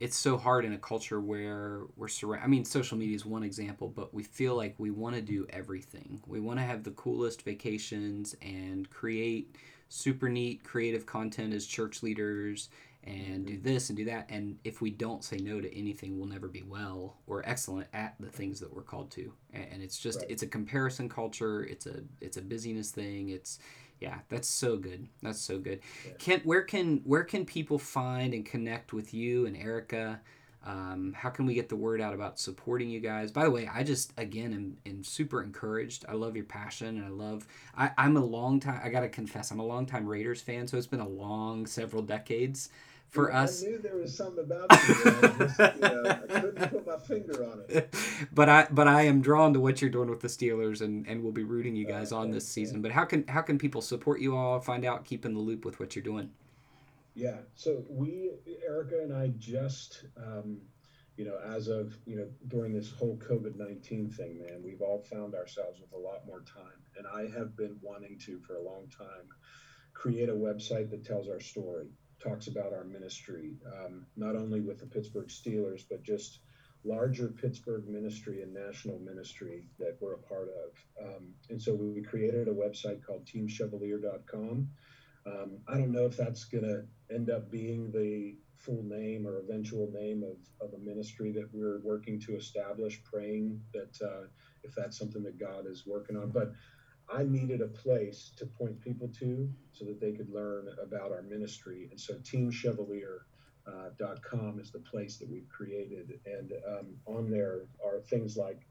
it's 0.00 0.16
so 0.16 0.36
hard 0.36 0.64
in 0.64 0.72
a 0.72 0.78
culture 0.78 1.20
where 1.20 1.82
we're 1.96 2.08
surrounded. 2.08 2.44
I 2.44 2.48
mean, 2.48 2.64
social 2.64 2.96
media 2.96 3.16
is 3.16 3.26
one 3.26 3.42
example, 3.42 3.88
but 3.88 4.14
we 4.14 4.22
feel 4.22 4.54
like 4.54 4.74
we 4.78 4.90
want 4.90 5.16
to 5.16 5.22
do 5.22 5.46
everything. 5.50 6.22
We 6.26 6.40
want 6.40 6.60
to 6.60 6.64
have 6.64 6.84
the 6.84 6.92
coolest 6.92 7.42
vacations 7.42 8.36
and 8.40 8.88
create 8.90 9.56
super 9.88 10.28
neat 10.28 10.62
creative 10.64 11.06
content 11.06 11.52
as 11.52 11.66
church 11.66 12.02
leaders 12.02 12.68
and 13.04 13.46
do 13.46 13.54
mm-hmm. 13.54 13.62
this 13.62 13.88
and 13.88 13.96
do 13.96 14.04
that. 14.04 14.26
And 14.28 14.58
if 14.64 14.80
we 14.80 14.90
don't 14.90 15.24
say 15.24 15.38
no 15.38 15.60
to 15.60 15.76
anything, 15.76 16.18
we'll 16.18 16.28
never 16.28 16.48
be 16.48 16.62
well 16.62 17.16
or 17.26 17.42
excellent 17.46 17.88
at 17.92 18.14
the 18.20 18.28
things 18.28 18.60
that 18.60 18.72
we're 18.72 18.82
called 18.82 19.10
to. 19.12 19.32
And 19.52 19.82
it's 19.82 19.98
just 19.98 20.20
right. 20.20 20.30
it's 20.30 20.42
a 20.42 20.46
comparison 20.46 21.08
culture. 21.08 21.64
It's 21.64 21.86
a 21.86 22.02
it's 22.20 22.36
a 22.36 22.42
busyness 22.42 22.90
thing. 22.90 23.30
It's 23.30 23.58
yeah, 24.00 24.18
that's 24.28 24.48
so 24.48 24.76
good. 24.76 25.08
That's 25.22 25.40
so 25.40 25.58
good. 25.58 25.80
Yeah. 26.06 26.12
Kent, 26.18 26.46
where 26.46 26.62
can 26.62 27.00
where 27.04 27.24
can 27.24 27.44
people 27.44 27.78
find 27.78 28.32
and 28.34 28.44
connect 28.44 28.92
with 28.92 29.12
you 29.12 29.46
and 29.46 29.56
Erica? 29.56 30.20
Um, 30.64 31.14
how 31.16 31.30
can 31.30 31.46
we 31.46 31.54
get 31.54 31.68
the 31.68 31.76
word 31.76 32.00
out 32.00 32.14
about 32.14 32.38
supporting 32.38 32.90
you 32.90 33.00
guys? 33.00 33.30
By 33.30 33.44
the 33.44 33.50
way, 33.50 33.68
I 33.72 33.82
just 33.82 34.12
again 34.16 34.52
am, 34.52 34.76
am 34.92 35.04
super 35.04 35.42
encouraged. 35.42 36.04
I 36.08 36.12
love 36.12 36.36
your 36.36 36.44
passion, 36.44 36.98
and 36.98 37.06
I 37.06 37.08
love. 37.08 37.46
I, 37.76 37.90
I'm 37.96 38.16
a 38.16 38.24
long 38.24 38.60
time. 38.60 38.80
I 38.82 38.88
gotta 38.88 39.08
confess, 39.08 39.50
I'm 39.50 39.60
a 39.60 39.66
long 39.66 39.86
time 39.86 40.06
Raiders 40.06 40.40
fan, 40.40 40.66
so 40.66 40.76
it's 40.76 40.86
been 40.86 41.00
a 41.00 41.08
long 41.08 41.66
several 41.66 42.02
decades 42.02 42.70
for 43.08 43.32
I 43.32 43.44
us. 43.44 43.62
I 43.62 43.66
knew 43.66 43.78
there 43.78 43.96
was 43.96 44.14
something 44.14 44.44
about 44.44 44.70
you. 44.70 44.94
I, 45.04 45.20
just, 45.38 45.58
you 45.58 45.80
know, 45.80 46.04
I 46.06 46.40
couldn't 46.40 46.70
put 46.70 46.86
my 46.86 46.98
finger 46.98 47.44
on 47.44 47.62
it. 47.68 47.94
but 48.32 48.48
I 48.48 48.66
but 48.70 48.86
I 48.86 49.02
am 49.02 49.20
drawn 49.20 49.52
to 49.54 49.60
what 49.60 49.80
you're 49.80 49.90
doing 49.90 50.10
with 50.10 50.20
the 50.20 50.28
Steelers, 50.28 50.80
and 50.82 51.06
and 51.06 51.22
we'll 51.22 51.32
be 51.32 51.44
rooting 51.44 51.74
you 51.74 51.86
guys 51.86 52.12
on 52.12 52.30
this 52.30 52.46
season. 52.46 52.82
But 52.82 52.92
how 52.92 53.04
can 53.04 53.26
how 53.26 53.42
can 53.42 53.58
people 53.58 53.80
support 53.80 54.20
you 54.20 54.36
all? 54.36 54.60
Find 54.60 54.84
out, 54.84 55.04
keep 55.04 55.24
in 55.24 55.34
the 55.34 55.40
loop 55.40 55.64
with 55.64 55.80
what 55.80 55.96
you're 55.96 56.02
doing. 56.02 56.30
Yeah. 57.14 57.38
So 57.54 57.84
we, 57.88 58.30
Erica 58.66 59.00
and 59.02 59.14
I, 59.14 59.28
just. 59.38 60.04
Um, 60.16 60.60
you 61.16 61.24
know, 61.24 61.36
as 61.52 61.66
of, 61.66 61.98
you 62.06 62.14
know, 62.14 62.28
during 62.46 62.72
this 62.72 62.92
whole 62.92 63.16
COVID 63.16 63.56
19 63.56 64.08
thing, 64.08 64.38
man, 64.38 64.62
we've 64.62 64.80
all 64.80 65.02
found 65.10 65.34
ourselves 65.34 65.80
with 65.80 65.92
a 65.92 65.98
lot 65.98 66.24
more 66.24 66.42
time. 66.42 66.78
And 66.96 67.08
I 67.08 67.22
have 67.36 67.56
been 67.56 67.76
wanting 67.82 68.16
to, 68.20 68.38
for 68.38 68.54
a 68.54 68.62
long 68.62 68.86
time, 68.96 69.26
create 69.94 70.28
a 70.28 70.32
website 70.32 70.90
that 70.90 71.04
tells 71.04 71.28
our 71.28 71.40
story 71.40 71.88
talks 72.22 72.48
about 72.48 72.72
our 72.72 72.84
ministry, 72.84 73.56
um, 73.66 74.06
not 74.16 74.36
only 74.36 74.60
with 74.60 74.78
the 74.78 74.86
Pittsburgh 74.86 75.28
Steelers, 75.28 75.82
but 75.88 76.02
just 76.02 76.40
larger 76.84 77.28
Pittsburgh 77.28 77.86
ministry 77.88 78.42
and 78.42 78.54
national 78.54 78.98
ministry 78.98 79.66
that 79.78 79.96
we're 80.00 80.14
a 80.14 80.18
part 80.18 80.48
of. 80.48 81.06
Um, 81.06 81.34
and 81.50 81.60
so 81.60 81.74
we 81.74 82.02
created 82.02 82.48
a 82.48 82.52
website 82.52 83.04
called 83.04 83.26
teamchevalier.com. 83.26 84.68
Um, 85.26 85.58
I 85.68 85.74
don't 85.74 85.92
know 85.92 86.06
if 86.06 86.16
that's 86.16 86.44
going 86.44 86.64
to 86.64 86.84
end 87.14 87.30
up 87.30 87.50
being 87.50 87.90
the 87.92 88.36
full 88.56 88.82
name 88.82 89.26
or 89.26 89.38
eventual 89.38 89.90
name 89.92 90.22
of, 90.22 90.36
of 90.66 90.74
a 90.74 90.78
ministry 90.78 91.32
that 91.32 91.48
we're 91.52 91.80
working 91.80 92.20
to 92.20 92.36
establish, 92.36 93.02
praying 93.04 93.60
that 93.72 93.96
uh, 94.04 94.26
if 94.62 94.74
that's 94.74 94.98
something 94.98 95.22
that 95.22 95.38
God 95.38 95.66
is 95.66 95.84
working 95.86 96.16
on. 96.16 96.30
But 96.30 96.52
I 97.10 97.22
needed 97.22 97.62
a 97.62 97.68
place 97.68 98.32
to 98.36 98.46
point 98.46 98.80
people 98.80 99.08
to 99.18 99.52
so 99.72 99.84
that 99.86 100.00
they 100.00 100.12
could 100.12 100.30
learn 100.30 100.68
about 100.82 101.12
our 101.12 101.22
ministry. 101.22 101.88
And 101.90 102.00
so 102.00 102.14
teamchevalier.com 102.14 104.54
uh, 104.56 104.60
is 104.60 104.70
the 104.70 104.80
place 104.80 105.16
that 105.18 105.30
we've 105.30 105.48
created. 105.48 106.20
And 106.26 106.52
um, 106.68 106.96
on 107.06 107.30
there 107.30 107.62
are 107.84 108.00
things 108.00 108.36
like, 108.36 108.66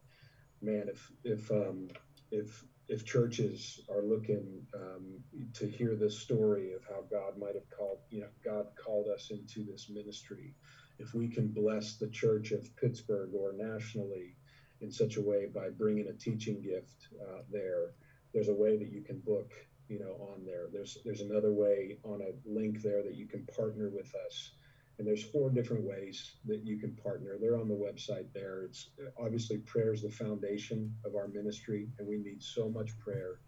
man, 0.61 0.87
if, 0.89 1.11
if, 1.23 1.49
um, 1.51 1.87
if, 2.31 2.63
if 2.87 3.05
churches 3.05 3.81
are 3.89 4.03
looking 4.03 4.65
um, 4.75 5.23
to 5.53 5.67
hear 5.67 5.95
this 5.95 6.19
story 6.19 6.73
of 6.73 6.85
how 6.85 7.03
God 7.09 7.37
might 7.37 7.55
have 7.55 7.69
called, 7.75 7.99
you 8.09 8.21
know, 8.21 8.29
God 8.45 8.67
called 8.83 9.07
us 9.07 9.31
into 9.31 9.63
this 9.69 9.89
ministry, 9.89 10.53
if 10.99 11.13
we 11.13 11.27
can 11.27 11.47
bless 11.47 11.97
the 11.97 12.09
church 12.09 12.51
of 12.51 12.75
Pittsburgh 12.75 13.31
or 13.33 13.53
nationally 13.53 14.35
in 14.81 14.91
such 14.91 15.17
a 15.17 15.21
way 15.21 15.47
by 15.47 15.69
bringing 15.69 16.07
a 16.07 16.13
teaching 16.13 16.61
gift 16.61 17.07
uh, 17.21 17.41
there, 17.51 17.93
there's 18.33 18.49
a 18.49 18.53
way 18.53 18.77
that 18.77 18.91
you 18.91 19.01
can 19.01 19.19
book 19.19 19.53
you 19.89 19.99
know 19.99 20.29
on 20.33 20.45
there. 20.45 20.67
There's 20.71 20.97
there's 21.05 21.21
another 21.21 21.53
way 21.53 21.97
on 22.03 22.21
a 22.21 22.49
link 22.49 22.81
there 22.81 23.03
that 23.03 23.15
you 23.15 23.27
can 23.27 23.45
partner 23.55 23.89
with 23.89 24.13
us. 24.25 24.51
And 24.99 25.07
there's 25.07 25.23
four 25.23 25.51
different 25.51 25.83
ways 25.83 26.37
that 26.45 26.65
you 26.65 26.79
can 26.79 26.95
partner. 26.95 27.37
They're 27.39 27.59
on 27.59 27.67
the 27.67 27.75
website 27.75 28.33
there. 28.33 28.63
It's 28.63 28.89
obviously 29.19 29.57
prayer 29.57 29.93
is 29.93 30.01
the 30.01 30.09
foundation 30.09 30.91
of 31.05 31.15
our 31.15 31.27
ministry 31.27 31.87
and 31.99 32.07
we 32.07 32.17
need 32.17 32.41
so 32.41 32.67
much 32.67 32.97
prayer 32.97 33.39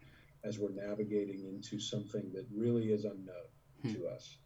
as 0.44 0.60
we're 0.60 0.70
navigating 0.70 1.46
into 1.46 1.80
something 1.80 2.32
that 2.34 2.46
really 2.56 2.92
is 2.92 3.04
unknown 3.04 3.50
hmm. 3.82 3.94
to 3.94 4.08
us. 4.08 4.38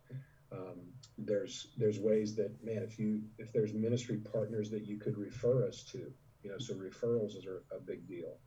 Um, 0.53 0.79
there's 1.17 1.67
there's 1.77 1.99
ways 1.99 2.35
that 2.35 2.51
man 2.63 2.83
if 2.83 2.97
you 2.97 3.21
if 3.37 3.51
there's 3.51 3.73
ministry 3.73 4.17
partners 4.17 4.69
that 4.71 4.85
you 4.85 4.97
could 4.97 5.17
refer 5.17 5.67
us 5.67 5.83
to 5.91 6.11
you 6.41 6.49
know 6.49 6.57
so 6.57 6.73
referrals 6.73 7.35
is 7.35 7.45
a, 7.45 7.75
a 7.75 7.79
big 7.79 8.07
deal 8.07 8.37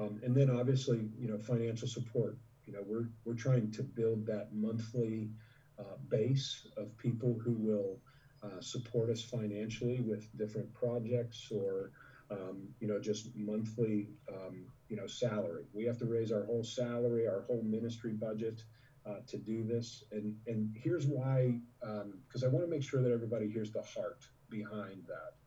um, 0.00 0.20
and 0.22 0.34
then 0.34 0.50
obviously, 0.50 1.10
you 1.18 1.28
know, 1.28 1.38
financial 1.38 1.88
support. 1.88 2.38
You 2.66 2.72
know, 2.74 2.84
we're 2.86 3.08
we're 3.24 3.34
trying 3.34 3.70
to 3.72 3.82
build 3.82 4.26
that 4.26 4.52
monthly 4.52 5.30
uh, 5.78 5.96
base 6.08 6.66
of 6.76 6.96
people 6.96 7.38
who 7.42 7.52
will 7.52 7.98
uh, 8.42 8.60
support 8.60 9.10
us 9.10 9.22
financially 9.22 10.00
with 10.00 10.34
different 10.36 10.72
projects 10.72 11.50
or 11.50 11.92
um, 12.30 12.68
you 12.78 12.86
know, 12.86 13.00
just 13.00 13.34
monthly, 13.34 14.08
um, 14.32 14.64
you 14.88 14.96
know, 14.96 15.06
salary. 15.06 15.64
We 15.72 15.84
have 15.84 15.98
to 15.98 16.06
raise 16.06 16.30
our 16.30 16.44
whole 16.44 16.62
salary, 16.62 17.26
our 17.26 17.42
whole 17.42 17.62
ministry 17.62 18.12
budget 18.12 18.62
uh, 19.04 19.16
to 19.26 19.36
do 19.36 19.64
this. 19.64 20.04
And 20.12 20.36
and 20.46 20.74
here's 20.76 21.06
why, 21.06 21.58
because 21.80 22.42
um, 22.44 22.48
I 22.48 22.48
want 22.48 22.64
to 22.64 22.70
make 22.70 22.82
sure 22.82 23.02
that 23.02 23.10
everybody 23.10 23.50
hears 23.50 23.72
the 23.72 23.82
heart 23.82 24.26
behind 24.48 25.04
that. 25.08 25.39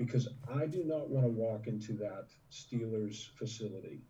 Because 0.00 0.28
I 0.50 0.66
do 0.66 0.82
not 0.82 1.10
want 1.10 1.26
to 1.26 1.30
walk 1.30 1.66
into 1.66 1.92
that 1.94 2.28
Steelers 2.50 3.28
facility 3.36 4.00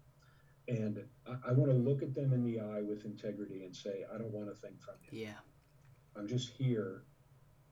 and 0.70 1.04
I, 1.26 1.50
I 1.50 1.52
want 1.52 1.70
to 1.70 1.76
look 1.76 2.02
at 2.02 2.14
them 2.14 2.32
in 2.32 2.44
the 2.44 2.60
eye 2.60 2.80
with 2.80 3.04
integrity 3.04 3.64
and 3.64 3.74
say, 3.74 4.04
I 4.12 4.16
don't 4.18 4.32
want 4.32 4.48
a 4.48 4.54
thing 4.54 4.76
from 4.78 4.94
you. 5.02 5.20
Yeah. 5.20 5.40
I'm 6.16 6.28
just 6.28 6.50
here 6.50 7.02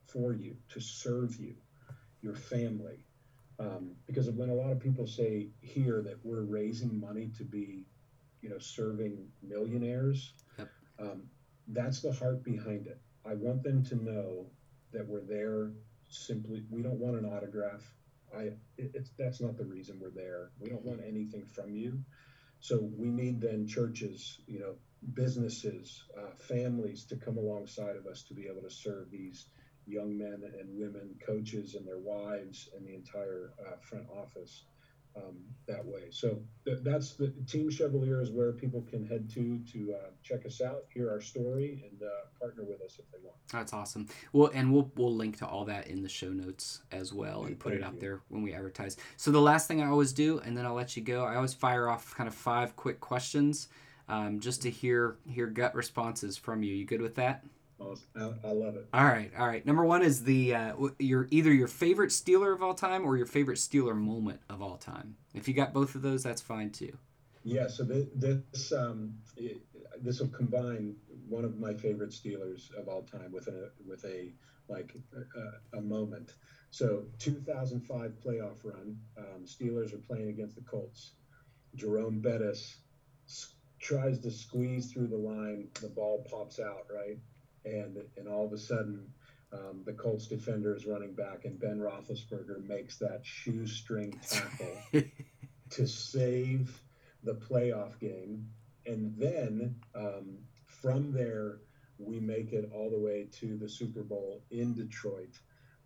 for 0.07 0.33
you 0.33 0.57
to 0.71 0.81
serve 0.81 1.37
you, 1.37 1.55
your 2.21 2.35
family. 2.35 3.05
Um, 3.61 3.93
because 4.07 4.29
when 4.31 4.51
a 4.51 4.55
lot 4.55 4.73
of 4.73 4.81
people 4.81 5.07
say 5.07 5.49
here 5.61 6.03
that 6.03 6.19
we're 6.25 6.43
raising 6.43 6.99
money 6.99 7.31
to 7.39 7.45
be, 7.45 7.87
you 8.41 8.49
know, 8.49 8.59
serving 8.59 9.29
millionaires, 9.43 10.33
yep. 10.59 10.69
um, 10.99 11.23
that's 11.69 12.01
the 12.01 12.12
heart 12.12 12.43
behind 12.43 12.87
it. 12.87 13.01
I 13.25 13.35
want 13.35 13.62
them 13.62 13.85
to 13.87 13.97
know 13.97 14.47
that 14.93 15.07
we're 15.07 15.25
there 15.25 15.71
simply. 16.09 16.64
We 16.71 16.83
don't 16.83 16.99
want 16.99 17.16
an 17.16 17.25
autograph. 17.25 17.83
I. 18.37 18.43
It, 18.76 18.93
it's 18.95 19.12
that's 19.18 19.41
not 19.41 19.57
the 19.57 19.64
reason 19.66 19.99
we're 20.01 20.11
there. 20.11 20.51
We 20.61 20.70
don't 20.70 20.85
want 20.85 21.01
anything 21.07 21.47
from 21.47 21.74
you. 21.74 22.01
So 22.61 22.91
we 22.97 23.11
need 23.11 23.41
then 23.41 23.66
churches, 23.66 24.41
you 24.47 24.59
know, 24.61 24.76
businesses, 25.14 26.05
uh, 26.18 26.35
families 26.37 27.05
to 27.07 27.16
come 27.16 27.37
alongside 27.39 27.97
of 27.97 28.07
us 28.07 28.24
to 28.24 28.35
be 28.35 28.47
able 28.49 28.62
to 28.62 28.70
serve 28.70 29.11
these 29.11 29.47
young 29.87 30.18
men 30.18 30.43
and 30.59 30.79
women, 30.79 31.16
coaches 31.24 31.74
and 31.74 31.87
their 31.87 31.99
wives, 31.99 32.68
and 32.76 32.87
the 32.87 32.95
entire 32.95 33.53
uh, 33.64 33.76
front 33.81 34.07
office 34.11 34.64
um, 35.17 35.37
that 35.67 35.85
way. 35.85 36.11
So 36.11 36.41
th- 36.65 36.79
that's 36.83 37.15
the 37.15 37.33
Team 37.47 37.71
Chevalier 37.71 38.21
is 38.21 38.31
where 38.31 38.53
people 38.53 38.83
can 38.89 39.07
head 39.07 39.29
to 39.31 39.59
to 39.73 39.95
uh, 39.95 40.11
check 40.23 40.47
us 40.47 40.61
out, 40.61 40.85
hear 40.93 41.11
our 41.11 41.21
story, 41.21 41.85
and 41.91 42.03
uh, 42.03 42.09
partner 42.41 42.65
with 42.65 42.81
us 42.81 42.99
if 42.99 43.11
they 43.13 43.19
want. 43.23 43.37
That's 43.53 43.73
awesome. 43.73 44.09
Well, 44.33 44.51
and 44.55 44.73
we'll 44.73 44.91
we'll 44.97 45.15
link 45.15 45.39
to 45.39 45.47
all 45.47 45.65
that 45.67 45.89
in 45.89 46.03
the 46.03 46.09
show 46.09 46.31
notes 46.31 46.83
as 46.91 47.13
well, 47.13 47.45
and 47.45 47.59
put 47.59 47.73
Thank 47.73 47.83
it 47.83 47.87
out 47.87 47.95
you. 47.95 48.01
there 48.01 48.21
when 48.29 48.43
we 48.43 48.55
advertise. 48.55 48.97
So 49.17 49.31
the 49.31 49.41
last 49.41 49.69
thing 49.69 49.83
I 49.83 49.89
always 49.89 50.13
do, 50.13 50.39
and 50.41 50.57
then 50.57 50.65
I'll 50.67 50.75
let 50.75 50.97
you 50.97 51.03
go. 51.03 51.25
I 51.25 51.37
always 51.37 51.55
fire 51.55 51.89
off 51.89 52.15
kind 52.15 52.29
of 52.29 52.35
five 52.35 52.77
quick 52.77 53.01
questions, 53.01 53.69
um, 54.09 54.41
just 54.41 54.63
to 54.63 54.71
hear 54.71 55.17
hear 55.27 55.47
gut 55.47 55.75
responses 55.75 56.37
from 56.37 56.63
you. 56.63 56.75
You 56.75 56.87
good 56.87 57.03
with 57.03 57.17
that? 57.17 57.45
I, 57.81 58.33
I 58.45 58.53
love 58.53 58.76
it. 58.76 58.89
All 58.93 59.05
right, 59.05 59.31
all 59.39 59.47
right. 59.47 59.64
Number 59.64 59.85
one 59.85 60.03
is 60.03 60.24
the 60.24 60.55
uh, 60.55 60.74
your 60.99 61.29
either 61.31 61.53
your 61.53 61.68
favorite 61.68 62.11
Steeler 62.11 62.53
of 62.53 62.62
all 62.62 62.74
time 62.74 63.05
or 63.05 63.16
your 63.16 63.26
favorite 63.26 63.59
Steeler 63.59 63.97
moment 63.97 64.41
of 64.49 64.62
all 64.62 64.76
time. 64.76 65.16
If 65.35 65.47
you 65.49 65.55
got 65.55 65.72
both 65.72 65.95
of 65.95 66.03
those, 66.03 66.22
that's 66.22 66.43
fine 66.43 66.70
too. 66.70 66.97
Yeah. 67.45 67.68
So 67.68 67.85
this 67.85 68.72
um, 68.72 69.14
this 70.01 70.20
will 70.20 70.29
combine 70.29 70.97
one 71.29 71.45
of 71.45 71.59
my 71.59 71.74
favorite 71.74 72.11
Steelers 72.11 72.74
of 72.74 72.89
all 72.89 73.03
time 73.03 73.33
with 73.33 73.47
a 73.49 73.70
with 73.87 74.05
a 74.05 74.33
like 74.68 74.95
a, 75.72 75.79
a 75.79 75.81
moment. 75.81 76.35
So 76.70 77.05
2005 77.18 78.12
playoff 78.24 78.64
run. 78.64 78.99
Um, 79.16 79.45
Steelers 79.45 79.95
are 79.95 79.99
playing 79.99 80.29
against 80.29 80.57
the 80.57 80.62
Colts. 80.62 81.12
Jerome 81.74 82.20
Bettis 82.20 82.79
tries 83.79 84.18
to 84.18 84.31
squeeze 84.31 84.93
through 84.93 85.07
the 85.07 85.16
line. 85.16 85.68
The 85.81 85.89
ball 85.89 86.26
pops 86.29 86.59
out 86.59 86.87
right 86.93 87.18
and 87.69 87.99
and 88.16 88.29
all 88.29 88.47
of 88.47 88.53
a 88.53 88.59
sudden 88.59 89.07
um, 89.53 89.83
the 89.85 89.93
Colts 89.93 90.27
defender 90.27 90.75
is 90.75 90.87
running 90.87 91.14
back, 91.14 91.45
and 91.45 91.59
Ben 91.59 91.79
Roethlisberger 91.79 92.66
makes 92.66 92.99
that 92.99 93.21
shoestring 93.23 94.19
tackle 94.29 95.05
to 95.71 95.87
save 95.87 96.81
the 97.25 97.35
playoff 97.35 97.99
game, 97.99 98.49
and 98.87 99.14
then 99.16 99.77
um, 99.95 100.39
from 100.66 101.12
there 101.12 101.59
we 101.99 102.21
make 102.21 102.53
it 102.53 102.71
all 102.73 102.91
the 102.91 102.99
way 102.99 103.27
to 103.33 103.57
the 103.57 103.69
Super 103.69 104.03
Bowl 104.03 104.43
in 104.51 104.75
Detroit, 104.75 105.35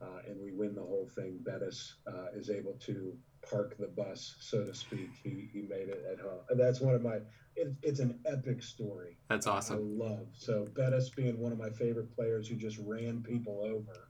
uh, 0.01 0.21
and 0.27 0.41
we 0.41 0.53
win 0.53 0.75
the 0.75 0.83
whole 0.83 1.09
thing. 1.15 1.39
Bettis 1.41 1.95
uh, 2.07 2.27
is 2.35 2.51
able 2.51 2.75
to 2.85 3.17
park 3.49 3.77
the 3.79 3.89
bus, 3.89 4.37
so 4.41 4.65
to 4.65 4.75
speak. 4.75 5.11
He, 5.23 5.49
he 5.53 5.63
made 5.63 5.89
it 5.89 6.05
at 6.11 6.21
home. 6.21 6.41
And 6.51 6.59
that's 6.59 6.81
one 6.81 6.95
of 6.95 7.03
my, 7.03 7.17
it, 7.57 7.75
it's 7.83 8.01
an 8.01 8.19
epic 8.27 8.63
story. 8.63 9.19
That's 9.29 9.47
awesome. 9.47 9.77
I 9.77 10.05
love. 10.05 10.27
So 10.33 10.69
Bettis 10.77 11.11
being 11.11 11.39
one 11.39 11.53
of 11.53 11.59
my 11.59 11.71
favorite 11.71 12.15
players 12.15 12.49
who 12.49 12.57
just 12.57 12.79
ran 12.85 13.23
people 13.23 13.63
over. 13.65 14.09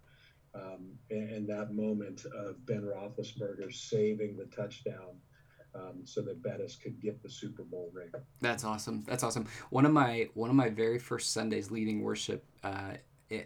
Um, 0.55 0.99
and, 1.11 1.31
and, 1.31 1.49
that 1.49 1.73
moment 1.73 2.27
of 2.27 2.67
Ben 2.67 2.83
Roethlisberger 2.83 3.73
saving 3.73 4.37
the 4.37 4.45
touchdown 4.55 5.17
um, 5.75 6.03
so 6.05 6.21
that 6.21 6.43
Bettis 6.43 6.77
could 6.77 7.01
get 7.01 7.23
the 7.23 7.31
Super 7.31 7.63
Bowl 7.63 7.91
ring. 7.95 8.11
That's 8.43 8.63
awesome. 8.63 9.03
That's 9.07 9.23
awesome. 9.23 9.47
One 9.71 9.87
of 9.87 9.93
my 9.93 10.29
one 10.35 10.51
of 10.51 10.57
my 10.57 10.69
very 10.69 10.99
first 10.99 11.33
Sundays 11.33 11.71
leading 11.71 12.03
worship 12.03 12.45
uh, 12.63 12.97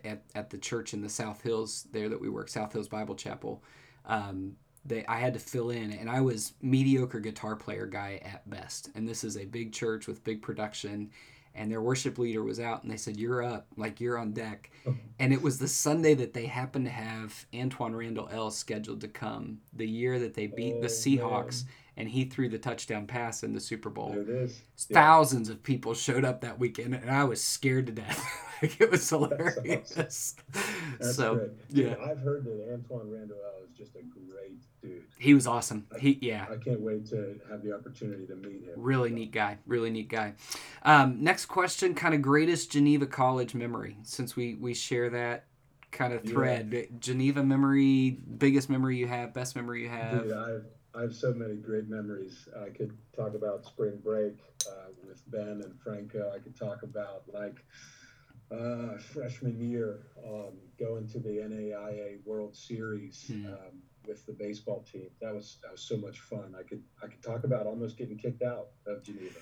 at, 0.05 0.24
at 0.34 0.51
the 0.51 0.59
church 0.59 0.95
in 0.95 1.01
the 1.01 1.09
South 1.09 1.43
Hills 1.43 1.87
there 1.93 2.09
that 2.09 2.20
we 2.20 2.28
work, 2.28 2.49
South 2.49 2.72
Hills 2.72 2.89
Bible 2.89 3.14
Chapel. 3.14 3.62
Um, 4.05 4.57
they 4.89 5.05
I 5.07 5.16
had 5.16 5.34
to 5.34 5.41
fill 5.41 5.70
in, 5.70 5.93
and 5.93 6.11
I 6.11 6.20
was 6.20 6.55
mediocre 6.62 7.20
guitar 7.20 7.57
player 7.57 7.87
guy 7.87 8.20
at 8.24 8.49
best. 8.49 8.91
And 8.95 9.09
this 9.09 9.24
is 9.24 9.37
a 9.37 9.45
big 9.45 9.72
church 9.72 10.07
with 10.07 10.24
big 10.24 10.43
production, 10.43 11.11
and 11.55 11.70
their 11.70 11.80
worship 11.80 12.18
leader 12.18 12.43
was 12.43 12.61
out, 12.61 12.82
and 12.82 12.91
they 12.91 12.97
said, 12.97 13.16
"You're 13.16 13.43
up, 13.43 13.66
like 13.76 14.01
you're 14.01 14.18
on 14.18 14.32
deck." 14.32 14.70
and 15.18 15.32
it 15.32 15.43
was 15.43 15.59
the 15.59 15.68
Sunday 15.68 16.14
that 16.14 16.34
they 16.34 16.47
happened 16.47 16.87
to 16.87 16.93
have 16.93 17.47
Antwaan 17.53 17.97
Randle 17.97 18.28
El 18.30 18.51
scheduled 18.51 19.01
to 19.03 19.09
come, 19.09 19.59
the 19.72 19.89
year 19.89 20.18
that 20.18 20.34
they 20.34 20.47
beat 20.47 20.76
oh, 20.78 20.82
the 20.82 20.89
Seahawks. 20.89 21.64
Man 21.64 21.72
and 21.97 22.09
he 22.11 22.24
threw 22.24 22.49
the 22.49 22.59
touchdown 22.59 23.07
pass 23.07 23.43
in 23.43 23.55
the 23.55 23.61
Super 23.61 23.89
Bowl. 23.89 24.11
There 24.11 24.20
it 24.20 24.28
is. 24.28 24.61
Thousands 24.76 25.49
yeah. 25.49 25.55
of 25.55 25.62
people 25.62 25.95
showed 25.95 26.24
up 26.24 26.43
that 26.43 26.59
weekend, 26.59 26.95
and 26.95 27.11
I 27.11 27.24
was 27.24 27.43
scared 27.43 27.87
to 27.87 27.93
death. 27.93 28.22
like 28.63 28.81
it 28.81 28.91
was 28.91 29.09
hilarious. 29.09 29.91
That's, 29.91 30.35
awesome. 30.55 30.97
That's 30.99 31.17
so 31.17 31.35
great. 31.37 31.51
yeah, 31.71 31.95
I've 32.05 32.21
heard 32.21 32.45
that 32.45 32.69
Antwaan 32.69 33.13
Randle 33.13 33.37
is 33.65 33.77
just 33.77 33.97
a 33.97 34.03
great 34.03 34.63
dude. 34.83 35.05
He 35.19 35.35
was 35.35 35.47
awesome. 35.47 35.87
I, 35.95 35.99
he 35.99 36.19
yeah. 36.21 36.47
I 36.51 36.57
can't 36.57 36.81
wait 36.81 37.07
to 37.11 37.41
have 37.51 37.63
the 37.63 37.75
opportunity 37.75 38.27
to 38.27 38.37
meet 38.37 38.65
him. 38.65 38.75
Really 38.77 39.11
neat 39.11 39.33
guy. 39.33 39.59
Really 39.67 39.91
neat 39.91 40.09
guy. 40.09 40.35
Um, 40.83 41.23
next 41.23 41.47
question, 41.47 41.95
kind 41.95 42.15
of 42.15 42.23
greatest 42.23 42.73
Geneva 42.73 43.07
College 43.07 43.55
memory, 43.55 43.97
since 44.03 44.37
we 44.37 44.55
we 44.55 44.75
share 44.75 45.11
that 45.11 45.45
kind 45.91 46.13
of 46.13 46.25
thread. 46.25 46.71
Yeah. 46.73 46.83
Geneva 46.99 47.43
memory, 47.43 48.19
biggest 48.39 48.69
memory 48.69 48.97
you 48.97 49.07
have, 49.07 49.33
best 49.33 49.57
memory 49.57 49.83
you 49.83 49.89
have. 49.89 50.25
Dude, 50.25 50.33
I've 50.33 50.65
I 50.97 51.03
have 51.03 51.15
so 51.15 51.33
many 51.35 51.57
great 51.57 51.89
memories. 51.89 52.49
I 52.59 52.71
could 52.71 52.97
talk 53.15 53.35
about 53.35 53.67
spring 53.67 53.99
break 54.03 54.39
uh, 54.67 54.89
with 55.07 55.23
Ben 55.31 55.61
and 55.63 55.79
Franco. 55.85 56.33
I 56.35 56.39
could 56.39 56.59
talk 56.59 56.83
about 56.83 57.25
like 57.33 57.63
uh, 58.51 58.99
freshman 58.99 59.59
year 59.61 60.07
um, 60.24 60.53
going 60.78 61.09
to 61.09 61.18
the 61.18 61.28
NAIA 61.28 62.18
World 62.24 62.57
Series 62.57 63.24
hmm. 63.26 63.47
um, 63.47 63.82
with 64.07 64.24
the 64.26 64.32
baseball 64.32 64.84
team. 64.90 65.09
That 65.20 65.34
was 65.34 65.59
that 65.62 65.72
was 65.72 65.82
so 65.82 65.97
much 65.97 66.20
fun. 66.20 66.55
I 66.59 66.62
could 66.62 66.82
I 67.03 67.07
could 67.07 67.22
talk 67.22 67.44
about 67.44 67.66
almost 67.66 67.97
getting 67.97 68.18
kicked 68.18 68.42
out 68.42 68.68
of 68.86 69.03
Geneva. 69.03 69.40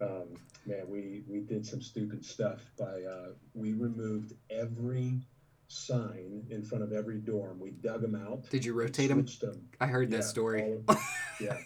Um, 0.00 0.36
man, 0.66 0.84
we 0.88 1.22
we 1.28 1.40
did 1.40 1.66
some 1.66 1.80
stupid 1.82 2.24
stuff 2.24 2.60
by 2.78 3.02
uh, 3.02 3.32
we 3.54 3.72
removed 3.72 4.34
every 4.50 5.20
sign 5.72 6.46
in 6.50 6.62
front 6.62 6.84
of 6.84 6.92
every 6.92 7.18
dorm. 7.18 7.58
We 7.58 7.70
dug 7.70 8.02
them 8.02 8.14
out. 8.14 8.48
Did 8.50 8.62
you 8.64 8.74
rotate 8.74 9.08
them? 9.08 9.26
them? 9.40 9.68
I 9.80 9.86
heard 9.86 10.10
yeah, 10.10 10.18
that 10.18 10.24
story. 10.24 10.78
Of, 10.86 10.98
yeah. 11.40 11.56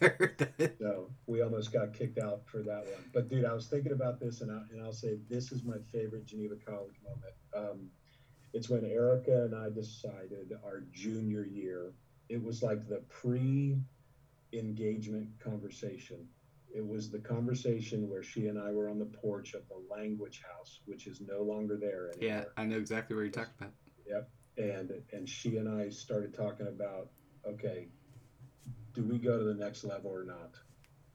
So 0.79 1.11
we 1.27 1.43
almost 1.43 1.73
got 1.73 1.93
kicked 1.93 2.19
out 2.19 2.43
for 2.47 2.63
that 2.63 2.85
one. 2.85 3.05
But 3.13 3.29
dude, 3.29 3.45
I 3.45 3.53
was 3.53 3.67
thinking 3.67 3.91
about 3.93 4.21
this, 4.21 4.41
and, 4.41 4.53
I, 4.53 4.61
and 4.73 4.83
I'll 4.83 4.93
say 4.93 5.19
this 5.29 5.51
is 5.51 5.65
my 5.65 5.79
favorite 5.93 6.27
Geneva 6.27 6.55
College 6.65 6.95
moment. 7.05 7.35
Um, 7.55 7.91
it's 8.53 8.69
when 8.69 8.85
Erica 8.85 9.45
and 9.45 9.55
I 9.55 9.71
decided 9.71 10.53
our 10.65 10.85
junior 10.93 11.45
year. 11.45 11.93
It 12.29 12.43
was 12.43 12.63
like 12.63 12.89
the 12.89 13.03
pre-engagement 13.09 15.29
conversation. 15.43 16.29
It 16.75 16.87
was 16.87 17.11
the 17.11 17.19
conversation 17.19 18.09
where 18.09 18.23
she 18.23 18.49
and 18.49 18.59
I 18.59 18.71
were 18.71 18.89
on 18.89 18.99
the 18.99 19.07
porch 19.07 19.55
of 19.55 19.63
the 19.69 19.83
language 19.95 20.43
house, 20.43 20.81
which 20.87 21.07
is 21.07 21.21
no 21.21 21.43
longer 21.43 21.77
there 21.77 22.11
anymore. 22.11 22.39
Yeah, 22.39 22.45
I 22.57 22.65
know 22.65 22.77
exactly 22.77 23.15
where 23.15 23.25
you're 23.25 23.33
talking 23.33 23.53
about. 23.59 23.73
Yep. 24.09 24.29
And 24.59 25.03
and 25.13 25.29
she 25.29 25.57
and 25.57 25.69
I 25.69 25.91
started 25.91 26.35
talking 26.35 26.69
about 26.69 27.09
okay, 27.47 27.89
do 28.95 29.05
we 29.05 29.19
go 29.19 29.39
to 29.39 29.45
the 29.45 29.55
next 29.55 29.85
level 29.85 30.11
or 30.11 30.25
not? 30.25 30.55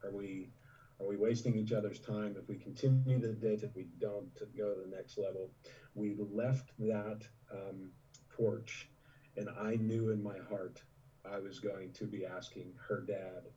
Are 0.03 0.15
we 0.15 0.51
are 0.99 1.07
we 1.07 1.17
wasting 1.17 1.55
each 1.55 1.71
other's 1.71 1.99
time 1.99 2.35
if 2.39 2.47
we 2.47 2.55
continue 2.55 3.19
the 3.19 3.33
date 3.33 3.63
if 3.63 3.75
we 3.75 3.87
don't 3.99 4.35
to 4.35 4.45
go 4.55 4.73
to 4.75 4.81
the 4.81 4.95
next 4.95 5.17
level? 5.17 5.49
We 5.95 6.15
left 6.19 6.71
that 6.77 7.21
um, 7.51 7.89
porch, 8.29 8.89
and 9.35 9.49
I 9.59 9.75
knew 9.75 10.09
in 10.09 10.21
my 10.21 10.37
heart 10.49 10.81
I 11.25 11.39
was 11.39 11.59
going 11.59 11.93
to 11.93 12.05
be 12.05 12.25
asking 12.25 12.73
her 12.87 13.01
dad 13.01 13.49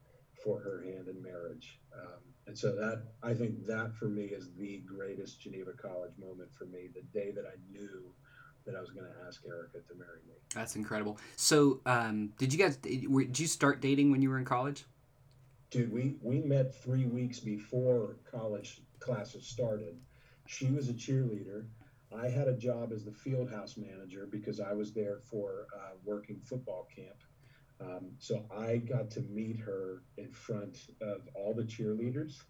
for 0.43 0.61
her 0.61 0.83
hand 0.83 1.09
in 1.09 1.23
marriage. 1.23 1.81
Um, 1.95 2.21
and 2.47 2.59
so 2.59 2.75
that 2.77 3.03
I 3.23 3.35
think 3.35 3.67
that 3.67 3.95
for 3.95 4.07
me 4.07 4.25
is 4.25 4.51
the 4.55 4.83
greatest 4.87 5.41
Geneva 5.41 5.73
College 5.73 6.13
moment 6.19 6.53
for 6.53 6.65
me. 6.67 6.89
The 6.95 7.03
day 7.19 7.31
that 7.31 7.45
I 7.45 7.57
knew 7.71 8.13
that 8.67 8.75
I 8.75 8.81
was 8.81 8.91
going 8.91 9.07
to 9.07 9.27
ask 9.27 9.43
Erica 9.47 9.79
to 9.89 9.95
marry 9.95 10.21
me. 10.27 10.35
That's 10.55 10.77
incredible. 10.77 11.19
So, 11.37 11.81
um, 11.87 12.33
did 12.39 12.53
you 12.53 12.59
guys 12.59 12.77
did 12.77 13.39
you 13.39 13.47
start 13.47 13.81
dating 13.81 14.11
when 14.11 14.23
you 14.23 14.31
were 14.31 14.39
in 14.39 14.45
college? 14.45 14.85
Dude, 15.71 15.93
we 15.93 16.17
we 16.23 16.41
met 16.41 16.75
three 16.83 17.07
weeks 17.07 17.41
before 17.41 18.17
college 18.31 18.81
classes 19.01 19.47
started. 19.47 19.97
She 20.47 20.67
was 20.67 20.89
a 20.89 20.95
cheerleader. 20.95 21.67
I 22.17 22.29
had 22.29 22.49
a 22.49 22.55
job 22.55 22.93
as 22.93 23.05
the 23.05 23.13
field 23.13 23.51
house 23.51 23.77
manager 23.77 24.29
because 24.31 24.61
I 24.61 24.73
was 24.73 24.93
there 24.93 25.19
for 25.19 25.67
uh, 25.75 25.95
working 26.05 26.41
football 26.45 26.87
camp. 26.95 27.17
Um, 27.81 28.13
so 28.19 28.45
I 28.57 28.77
got 28.77 29.11
to 29.13 29.21
meet 29.23 29.59
her 29.59 30.03
in 30.17 30.31
front 30.31 30.79
of 31.01 31.29
all 31.35 31.55
the 31.55 31.65
cheerleaders 31.65 32.43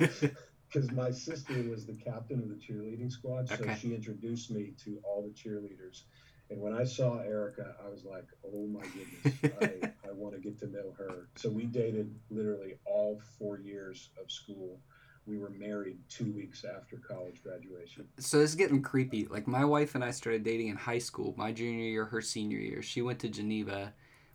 because 0.70 0.90
my 0.92 1.10
sister 1.10 1.54
was 1.68 1.84
the 1.86 1.94
captain 1.94 2.40
of 2.40 2.48
the 2.48 2.54
cheerleading 2.54 3.10
squad. 3.10 3.48
So 3.48 3.54
Okay. 3.54 3.76
she 3.76 3.94
introduced 3.94 4.50
me 4.50 4.74
to 4.84 5.00
all 5.04 5.22
the 5.22 5.30
cheerleaders. 5.30 6.02
And 6.50 6.60
when 6.60 6.72
I 6.72 6.84
saw 6.84 7.18
Erica, 7.18 7.74
I 7.84 7.88
was 7.88 8.04
like, 8.04 8.26
oh 8.44 8.66
my 8.66 8.80
goodness, 8.80 9.54
I, 9.62 10.08
I 10.08 10.12
want 10.12 10.34
to 10.34 10.40
get 10.40 10.58
to 10.60 10.66
know 10.66 10.92
her. 10.98 11.28
So 11.36 11.48
we 11.48 11.64
dated 11.64 12.14
literally 12.30 12.74
all 12.84 13.20
four 13.38 13.58
years 13.58 14.10
of 14.20 14.30
school. 14.30 14.80
We 15.26 15.38
were 15.38 15.50
married 15.50 15.98
two 16.08 16.32
weeks 16.32 16.64
after 16.64 16.96
college 16.96 17.42
graduation. 17.42 18.08
So 18.18 18.38
this 18.38 18.50
is 18.50 18.56
getting 18.56 18.82
creepy. 18.82 19.26
Like 19.26 19.46
my 19.46 19.64
wife 19.64 19.94
and 19.94 20.02
I 20.02 20.10
started 20.10 20.42
dating 20.42 20.68
in 20.68 20.76
high 20.76 20.98
school, 20.98 21.34
my 21.36 21.52
junior 21.52 21.84
year, 21.84 22.04
her 22.06 22.20
senior 22.20 22.58
year. 22.58 22.82
She 22.82 23.02
went 23.02 23.20
to 23.20 23.28
Geneva. 23.28 23.92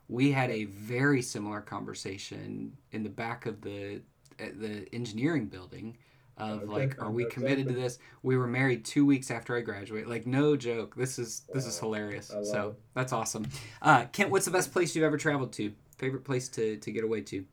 We 0.08 0.32
had 0.32 0.50
a 0.50 0.64
very 0.66 1.20
similar 1.20 1.60
conversation 1.60 2.76
in 2.92 3.02
the 3.02 3.10
back 3.10 3.46
of 3.46 3.60
the 3.62 4.00
the 4.38 4.86
engineering 4.92 5.46
building 5.46 5.96
of 6.36 6.62
Okay, 6.62 6.66
like, 6.66 7.02
are 7.02 7.10
we 7.10 7.24
committed 7.26 7.68
to 7.68 7.74
this? 7.74 7.98
We 8.22 8.36
were 8.36 8.46
married 8.46 8.84
two 8.84 9.06
weeks 9.06 9.30
after 9.30 9.56
I 9.56 9.60
graduated. 9.60 10.08
Like 10.08 10.26
no 10.26 10.56
joke. 10.56 10.94
This 10.94 11.18
is 11.18 11.42
this 11.52 11.66
is 11.66 11.78
hilarious. 11.78 12.28
So 12.42 12.68
it. 12.70 12.82
that's 12.94 13.12
awesome. 13.12 13.46
Uh, 13.80 14.04
Kent, 14.06 14.30
what's 14.30 14.44
the 14.44 14.50
best 14.50 14.72
place 14.72 14.94
you've 14.94 15.04
ever 15.04 15.16
traveled 15.16 15.52
to? 15.54 15.72
Favorite 15.98 16.24
place 16.24 16.48
to 16.50 16.76
to 16.76 16.92
get 16.92 17.04
away 17.04 17.22
to? 17.22 17.44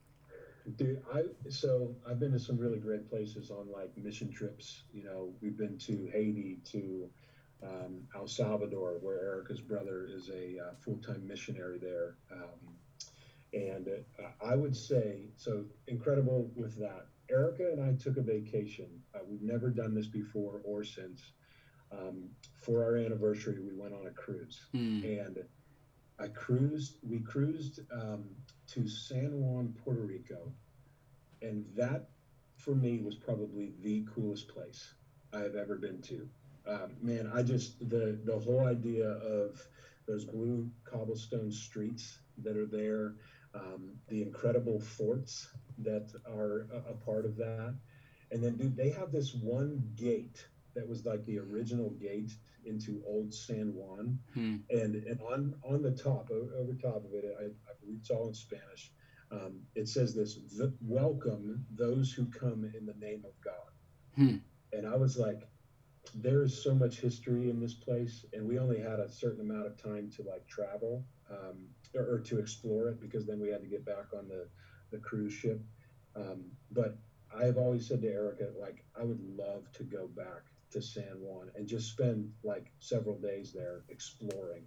Dude, 0.78 1.02
I 1.14 1.24
so 1.50 1.96
I've 2.10 2.20
been 2.20 2.32
to 2.32 2.40
some 2.40 2.58
really 2.58 2.80
great 2.80 3.10
places 3.10 3.52
on 3.52 3.72
like 3.72 3.96
mission 3.98 4.32
trips. 4.32 4.84
You 4.94 5.04
know, 5.04 5.34
we've 5.42 5.58
been 5.58 5.78
to 5.80 6.10
Haiti, 6.12 6.60
to 6.72 7.10
um, 7.64 8.08
El 8.16 8.28
Salvador, 8.28 8.98
where 9.02 9.20
Erica's 9.20 9.62
brother 9.62 10.08
is 10.10 10.30
a 10.30 10.60
uh, 10.60 10.72
full-time 10.80 11.26
missionary 11.28 11.80
there. 11.80 12.16
Um, 12.32 12.76
and 13.54 13.88
uh, 13.88 14.24
I 14.46 14.56
would 14.56 14.76
say 14.76 15.28
so 15.38 15.64
incredible 15.88 16.50
with 16.56 16.78
that. 16.80 17.08
Erica 17.34 17.72
and 17.72 17.82
I 17.82 17.94
took 17.94 18.18
a 18.18 18.22
vacation. 18.22 19.02
Uh, 19.16 19.20
we've 19.28 19.42
never 19.42 19.70
done 19.70 19.94
this 19.96 20.08
before 20.08 20.62
or 20.64 20.84
since. 20.84 21.34
Um, 21.92 22.30
for 22.56 22.84
our 22.84 22.96
anniversary, 22.96 23.60
we 23.60 23.74
went 23.74 23.94
on 23.94 24.08
a 24.08 24.12
cruise 24.12 24.68
Hmm. 24.72 25.04
and 25.04 25.44
I 26.20 26.28
cruised. 26.28 26.98
We 27.04 27.20
cruised 27.20 27.80
um, 27.92 28.36
to 28.68 28.88
San 28.88 29.40
Juan, 29.42 29.74
Puerto 29.84 30.02
Rico, 30.02 30.54
and 31.42 31.66
that 31.76 32.04
for 32.58 32.76
me 32.76 33.00
was 33.00 33.16
probably 33.16 33.74
the 33.82 34.04
coolest 34.06 34.48
place 34.48 34.94
I 35.34 35.40
have 35.40 35.56
ever 35.56 35.76
been 35.76 36.00
to. 36.02 36.28
Um, 36.68 36.96
man, 37.02 37.28
I 37.34 37.42
just 37.44 37.90
the 37.90 38.18
the 38.24 38.38
whole 38.40 38.66
idea 38.66 39.10
of 39.10 39.68
those 40.08 40.24
blue 40.26 40.70
cobblestone 40.86 41.52
streets 41.52 42.20
that 42.38 42.58
are 42.58 42.66
there, 42.66 43.16
um, 43.54 43.96
the 44.08 44.22
incredible 44.22 44.80
forts 44.80 45.50
that 45.80 46.12
are 46.26 46.68
a, 46.72 46.92
a 46.92 46.94
part 46.96 47.26
of 47.26 47.38
that, 47.38 47.68
and 48.24 48.36
then 48.36 48.48
dude, 48.48 48.68
they 48.68 48.82
have 48.82 49.04
this 49.04 49.34
one 49.34 49.82
gate 49.96 50.48
that 50.74 50.88
was 50.88 51.06
like 51.06 51.24
the 51.26 51.38
original 51.38 51.90
gate 51.92 52.36
into 52.64 53.02
Old 53.06 53.34
San 53.34 53.74
Juan 53.74 54.18
Hmm. 54.34 54.56
and 54.70 54.96
and 54.96 55.20
on 55.22 55.54
on 55.64 55.82
the 55.82 55.92
top 55.92 56.30
over 56.32 56.74
top 56.74 57.04
of 57.06 57.14
it 57.14 57.26
I, 57.40 57.46
I 57.46 57.74
believe 57.80 57.98
it's 58.00 58.10
all 58.10 58.28
in 58.28 58.34
spanish 58.34 58.92
um, 59.32 59.64
it 59.76 59.88
says 59.88 60.14
this 60.14 60.38
welcome 60.80 61.66
those 61.70 62.12
who 62.14 62.26
come 62.28 62.66
in 62.74 62.86
the 62.86 62.94
name 62.94 63.24
of 63.26 63.34
god 63.44 63.72
Hmm. 64.16 64.36
and 64.72 64.86
i 64.86 64.96
was 64.96 65.18
like 65.18 65.44
there 66.14 66.42
is 66.44 66.54
so 66.56 66.74
much 66.74 67.00
history 67.00 67.50
in 67.50 67.60
this 67.60 67.74
place 67.74 68.26
and 68.34 68.46
we 68.46 68.58
only 68.58 68.80
had 68.80 69.00
a 69.00 69.10
certain 69.10 69.42
amount 69.42 69.66
of 69.66 69.76
time 69.78 70.10
to 70.10 70.24
like 70.24 70.46
travel 70.48 71.06
um, 71.30 71.70
or, 71.96 72.16
or 72.16 72.20
to 72.20 72.38
explore 72.38 72.88
it 72.90 73.00
because 73.00 73.26
then 73.26 73.40
we 73.40 73.50
had 73.50 73.62
to 73.62 73.68
get 73.68 73.86
back 73.86 74.08
on 74.16 74.28
the 74.28 74.48
the 74.94 75.00
cruise 75.00 75.34
ship 75.34 75.60
um, 76.16 76.46
but 76.72 76.98
i 77.38 77.44
have 77.44 77.58
always 77.58 77.86
said 77.86 78.02
to 78.02 78.08
erica 78.08 78.48
like 78.60 78.86
i 79.00 79.04
would 79.04 79.20
love 79.38 79.70
to 79.74 79.84
go 79.84 80.08
back 80.16 80.44
to 80.72 80.82
san 80.82 81.20
juan 81.20 81.52
and 81.56 81.68
just 81.68 81.92
spend 81.92 82.32
like 82.44 82.72
several 82.80 83.18
days 83.18 83.52
there 83.52 83.82
exploring 83.90 84.64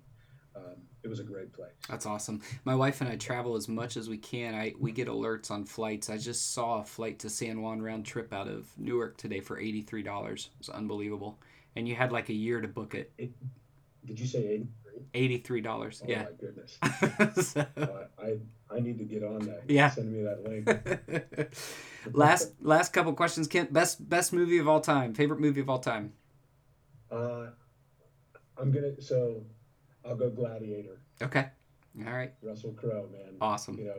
um, 0.57 0.77
it 1.03 1.09
was 1.09 1.21
a 1.21 1.25
great 1.25 1.53
place. 1.53 1.73
That's 1.89 2.07
awesome. 2.07 2.41
My 2.65 2.75
wife 2.75 3.01
and 3.01 3.11
I 3.11 3.17
travel 3.17 3.57
as 3.57 3.69
much 3.69 3.97
as 3.97 4.09
we 4.09 4.17
can. 4.17 4.55
I 4.55 4.73
we 4.79 4.91
get 4.91 5.09
alerts 5.09 5.51
on 5.51 5.65
flights. 5.65 6.09
I 6.09 6.17
just 6.17 6.55
saw 6.55 6.81
a 6.81 6.85
flight 6.85 7.19
to 7.21 7.31
San 7.31 7.61
Juan 7.61 7.83
round 7.83 8.07
trip 8.07 8.33
out 8.33 8.49
of 8.49 8.67
Newark 8.79 9.17
today 9.19 9.41
for 9.41 9.59
eighty 9.59 9.83
three 9.83 10.03
dollars. 10.03 10.51
It's 10.59 10.69
unbelievable. 10.69 11.39
And 11.77 11.87
you 11.87 11.95
had 11.95 12.11
like 12.11 12.31
a 12.31 12.35
year 12.35 12.61
to 12.61 12.69
book 12.69 12.95
it. 12.95 13.13
Did 14.07 14.19
you 14.19 14.27
say 14.27 14.39
83? 14.39 14.86
Eighty 15.15 15.39
three 15.39 15.61
dollars. 15.61 16.03
Oh 16.05 16.09
Yeah. 16.09 16.25
my 16.25 16.31
goodness. 16.41 16.79
So- 17.53 17.67
Uh, 17.77 18.07
I 18.23 18.39
I 18.75 18.81
need 18.81 18.99
to 18.99 19.05
get 19.05 19.23
on 19.23 19.41
that. 19.47 19.63
Yeah. 19.69 19.91
Send 19.91 20.13
me 20.13 20.23
that 20.23 20.43
link. 20.45 21.47
last 22.15 22.53
last 22.61 22.93
couple 22.93 23.13
questions, 23.13 23.47
Kent. 23.49 23.73
Best 23.73 24.09
best 24.09 24.33
movie 24.33 24.59
of 24.59 24.69
all 24.69 24.81
time. 24.81 25.15
Favorite 25.15 25.41
movie 25.41 25.61
of 25.61 25.71
all 25.71 25.79
time. 25.79 26.13
Uh, 27.11 27.47
I'm 28.59 28.73
gonna 28.73 29.01
so 29.01 29.45
I'll 30.05 30.17
go 30.17 30.31
Gladiator. 30.31 31.01
Okay. 31.23 31.47
All 32.07 32.13
right. 32.13 32.33
Russell 32.43 32.73
Crowe, 32.73 33.09
man. 33.13 33.37
Awesome. 33.41 33.79
You 33.79 33.85
know, 33.87 33.95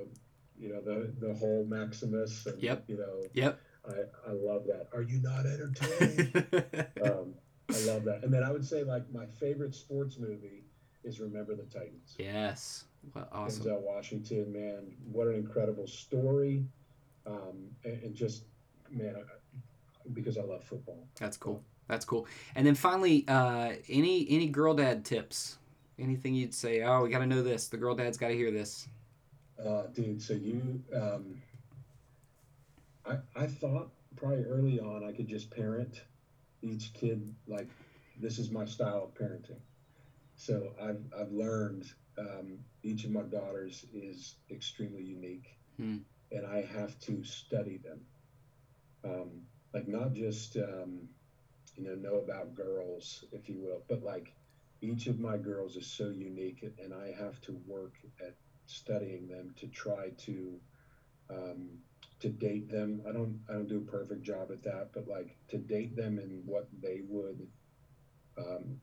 you 0.60 0.70
know 0.70 0.82
the 0.82 1.14
the 1.28 1.34
whole 1.34 1.66
Maximus. 1.66 2.46
And, 2.46 2.62
Yep. 2.62 2.84
You 2.88 2.98
know, 2.98 3.24
Yep. 3.34 3.60
I 3.88 4.30
I 4.30 4.34
love 4.34 4.66
that. 4.68 4.88
Are 4.94 5.02
you 5.02 5.20
not 5.22 5.46
entertained? 5.46 6.36
um, 7.04 7.34
I 7.70 7.80
love 7.86 8.04
that. 8.06 8.20
And 8.24 8.34
then 8.34 8.44
I 8.44 8.52
would 8.52 8.66
say 8.66 8.84
like 8.84 9.10
my 9.12 9.26
favorite 9.26 9.74
sports 9.76 10.18
movie 10.20 10.64
is 11.04 11.20
Remember 11.20 11.56
the 11.56 11.64
Titans. 11.64 12.16
yes. 12.18 12.86
Well, 13.14 13.28
awesome. 13.32 13.64
Denzel 13.66 13.82
Washington, 13.82 14.52
man, 14.52 14.84
what 15.12 15.28
an 15.28 15.36
incredible 15.36 15.88
story, 15.88 16.66
um, 17.26 17.68
and, 17.86 18.04
and 18.04 18.16
just 18.16 18.44
man, 18.92 19.16
I- 19.18 19.60
because 20.14 20.38
I 20.38 20.42
love 20.42 20.64
football. 20.64 21.06
That's 21.20 21.38
cool. 21.38 21.64
That's 21.88 22.04
cool. 22.06 22.28
And 22.56 22.66
then 22.68 22.76
finally, 22.76 23.26
uh, 23.28 23.74
any 23.90 24.26
any 24.30 24.48
girl 24.48 24.74
dad 24.74 25.06
tips? 25.06 25.58
Anything 26.00 26.34
you'd 26.36 26.54
say? 26.54 26.84
Oh, 26.84 27.04
we 27.04 27.10
got 27.10 27.20
to 27.20 27.26
know 27.26 27.42
this. 27.42 27.68
The 27.70 27.78
girl 27.78 27.96
dad's 27.96 28.18
got 28.18 28.28
to 28.30 28.36
hear 28.36 28.52
this. 28.52 28.88
Uh, 29.64 29.84
dude, 29.94 30.22
so 30.22 30.34
you, 30.34 30.82
um, 30.96 31.42
I 33.06 33.18
I 33.36 33.48
thought 33.48 33.90
probably 34.16 34.44
early 34.44 34.80
on 34.80 35.04
I 35.04 35.12
could 35.12 35.28
just 35.28 35.50
parent 35.50 36.02
each 36.62 36.94
kid 36.94 37.34
like 37.48 37.68
this 38.20 38.38
is 38.40 38.52
my 38.52 38.66
style 38.66 39.04
of 39.06 39.14
parenting. 39.14 39.60
So 40.38 40.74
I've 40.82 41.04
I've 41.18 41.32
learned 41.32 41.86
um, 42.18 42.60
each 42.84 43.06
of 43.06 43.12
my 43.12 43.24
daughters 43.24 43.86
is 43.94 44.38
extremely 44.52 45.04
unique, 45.04 45.58
Hmm. 45.78 45.98
and 46.32 46.46
I 46.46 46.62
have 46.62 47.00
to 47.02 47.24
study 47.24 47.78
them. 47.78 48.06
Um, 49.04 49.44
like 49.74 49.88
not 49.88 50.14
just 50.14 50.58
um, 50.58 51.10
you 51.76 51.84
know 51.84 51.96
know 51.96 52.18
about 52.18 52.56
girls, 52.56 53.26
if 53.34 53.50
you 53.50 53.60
will, 53.60 53.84
but 53.90 54.04
like 54.04 54.34
each 54.82 55.08
of 55.08 55.20
my 55.20 55.38
girls 55.38 55.76
is 55.78 55.88
so 55.88 56.10
unique, 56.10 56.64
and 56.80 56.94
I 56.94 57.12
have 57.12 57.42
to 57.44 57.54
work 57.68 57.96
at 58.22 58.36
studying 58.66 59.28
them 59.28 59.54
to 59.58 59.68
try 59.68 60.12
to 60.18 60.60
um, 61.30 61.80
to 62.20 62.30
date 62.30 62.70
them. 62.70 63.02
I 63.08 63.12
don't 63.14 63.40
I 63.50 63.54
don't 63.54 63.68
do 63.68 63.78
a 63.80 63.92
perfect 63.92 64.24
job 64.24 64.52
at 64.52 64.64
that, 64.64 64.94
but 64.94 65.08
like 65.08 65.38
to 65.50 65.58
date 65.58 65.96
them 65.96 66.20
in 66.20 66.44
what 66.46 66.68
they 66.82 67.02
would 67.08 67.48
um, 68.38 68.80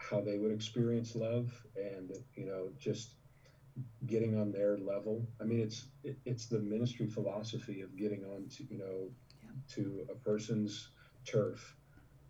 how 0.00 0.20
they 0.20 0.38
would 0.38 0.52
experience 0.52 1.14
love 1.14 1.52
and 1.76 2.12
you 2.34 2.46
know 2.46 2.70
just 2.78 3.14
getting 4.06 4.38
on 4.38 4.52
their 4.52 4.76
level. 4.78 5.26
I 5.40 5.44
mean 5.44 5.60
it's 5.60 5.86
it, 6.02 6.16
it's 6.24 6.46
the 6.46 6.58
ministry 6.58 7.06
philosophy 7.06 7.80
of 7.82 7.96
getting 7.96 8.24
on 8.24 8.48
to 8.56 8.64
you 8.68 8.78
know 8.78 9.10
to 9.68 10.06
a 10.10 10.14
person's 10.14 10.90
turf 11.24 11.76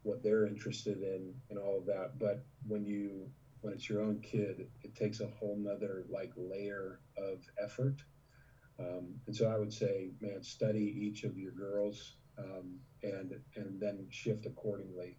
what 0.03 0.23
they're 0.23 0.47
interested 0.47 1.03
in 1.03 1.35
and 1.51 1.59
all 1.59 1.79
of 1.79 1.87
that. 1.87 2.19
But 2.19 2.45
when 2.67 2.85
you 2.85 3.31
when 3.61 3.73
it's 3.73 3.89
your 3.89 4.01
own 4.01 4.21
kid 4.21 4.69
it 4.83 4.95
takes 4.95 5.21
a 5.21 5.27
whole 5.27 5.57
nother 5.57 6.05
like 6.09 6.33
layer 6.37 7.01
of 7.17 7.41
effort. 7.63 8.03
Um, 8.79 9.21
and 9.27 9.37
so 9.37 9.47
i 9.47 9.59
would 9.59 9.73
say 9.73 10.11
man 10.21 10.43
study 10.43 10.97
each 10.99 11.25
of 11.25 11.37
your 11.37 11.53
girls 11.53 12.17
um, 12.39 12.79
and 13.03 13.39
and 13.57 13.79
then 13.79 14.07
shift 14.11 14.47
accordingly 14.47 15.19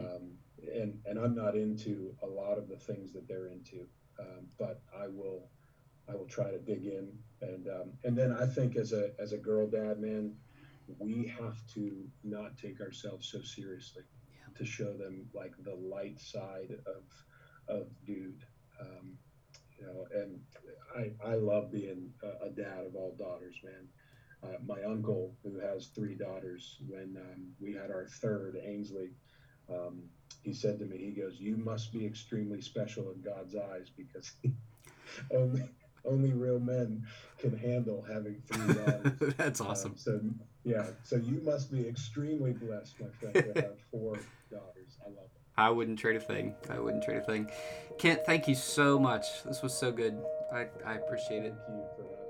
um, 0.00 0.32
and 0.74 0.98
and 1.06 1.18
I'm 1.18 1.34
not 1.34 1.56
into 1.56 2.14
a 2.22 2.26
lot 2.26 2.58
of 2.58 2.68
the 2.68 2.76
things 2.76 3.12
that 3.12 3.26
they're 3.28 3.48
into, 3.48 3.86
um, 4.18 4.46
but 4.58 4.80
I 4.98 5.08
will 5.08 5.48
I 6.08 6.14
will 6.14 6.26
try 6.26 6.50
to 6.50 6.58
dig 6.58 6.84
in 6.84 7.12
and 7.40 7.68
um, 7.68 7.92
and 8.04 8.16
then 8.16 8.32
I 8.32 8.46
think 8.46 8.76
as 8.76 8.92
a 8.92 9.10
as 9.18 9.32
a 9.32 9.38
girl 9.38 9.66
dad 9.66 9.98
man, 10.00 10.34
we 10.98 11.26
have 11.40 11.58
to 11.74 12.06
not 12.22 12.56
take 12.56 12.80
ourselves 12.80 13.28
so 13.30 13.40
seriously. 13.42 14.02
Yeah. 14.30 14.58
to 14.58 14.64
show 14.64 14.92
them 14.92 15.26
like 15.34 15.52
the 15.62 15.74
light 15.74 16.20
side 16.20 16.76
of 16.86 17.04
of 17.68 17.86
dude. 18.04 18.44
Um, 18.80 19.16
you 19.78 19.86
know, 19.86 20.06
and 20.14 20.40
I 20.96 21.12
I 21.26 21.34
love 21.36 21.70
being 21.70 22.10
a, 22.22 22.46
a 22.46 22.50
dad 22.50 22.86
of 22.86 22.94
all 22.94 23.14
daughters, 23.18 23.56
man. 23.64 23.88
Uh, 24.42 24.58
my 24.66 24.82
uncle, 24.82 25.34
who 25.42 25.58
has 25.58 25.86
three 25.88 26.14
daughters, 26.14 26.78
when 26.86 27.16
um, 27.18 27.52
we 27.60 27.72
had 27.72 27.90
our 27.90 28.06
third, 28.20 28.58
Ainsley, 28.62 29.10
um, 29.70 30.02
he 30.42 30.52
said 30.52 30.78
to 30.78 30.84
me, 30.84 30.98
he 30.98 31.10
goes, 31.10 31.34
"You 31.38 31.56
must 31.56 31.92
be 31.92 32.04
extremely 32.04 32.60
special 32.60 33.10
in 33.12 33.20
God's 33.22 33.54
eyes 33.56 33.90
because 33.96 34.32
only 35.34 35.62
only 36.04 36.32
real 36.32 36.60
men 36.60 37.06
can 37.38 37.56
handle 37.56 38.02
having 38.02 38.42
three 38.46 38.74
daughters." 38.84 39.34
That's 39.36 39.60
awesome. 39.60 39.92
Um, 39.92 39.98
so 39.98 40.20
yeah, 40.64 40.86
so 41.02 41.16
you 41.16 41.40
must 41.42 41.72
be 41.72 41.86
extremely 41.86 42.52
blessed, 42.52 43.00
my 43.00 43.08
friend, 43.20 43.34
to 43.34 43.62
have 43.62 43.78
four 43.90 44.18
daughters. 44.50 44.98
I 45.04 45.08
love 45.08 45.24
it. 45.24 45.40
I 45.56 45.70
wouldn't 45.70 45.98
trade 45.98 46.16
a 46.16 46.20
thing. 46.20 46.54
I 46.68 46.78
wouldn't 46.78 47.04
trade 47.04 47.18
a 47.18 47.24
thing. 47.24 47.48
Kent, 47.98 48.26
thank 48.26 48.48
you 48.48 48.56
so 48.56 48.98
much. 48.98 49.44
This 49.44 49.62
was 49.62 49.72
so 49.72 49.92
good. 49.92 50.20
I, 50.52 50.66
I 50.84 50.94
appreciate 50.94 51.44
it. 51.44 51.54
Thank 51.66 51.78
you 51.78 51.88
for 51.96 52.23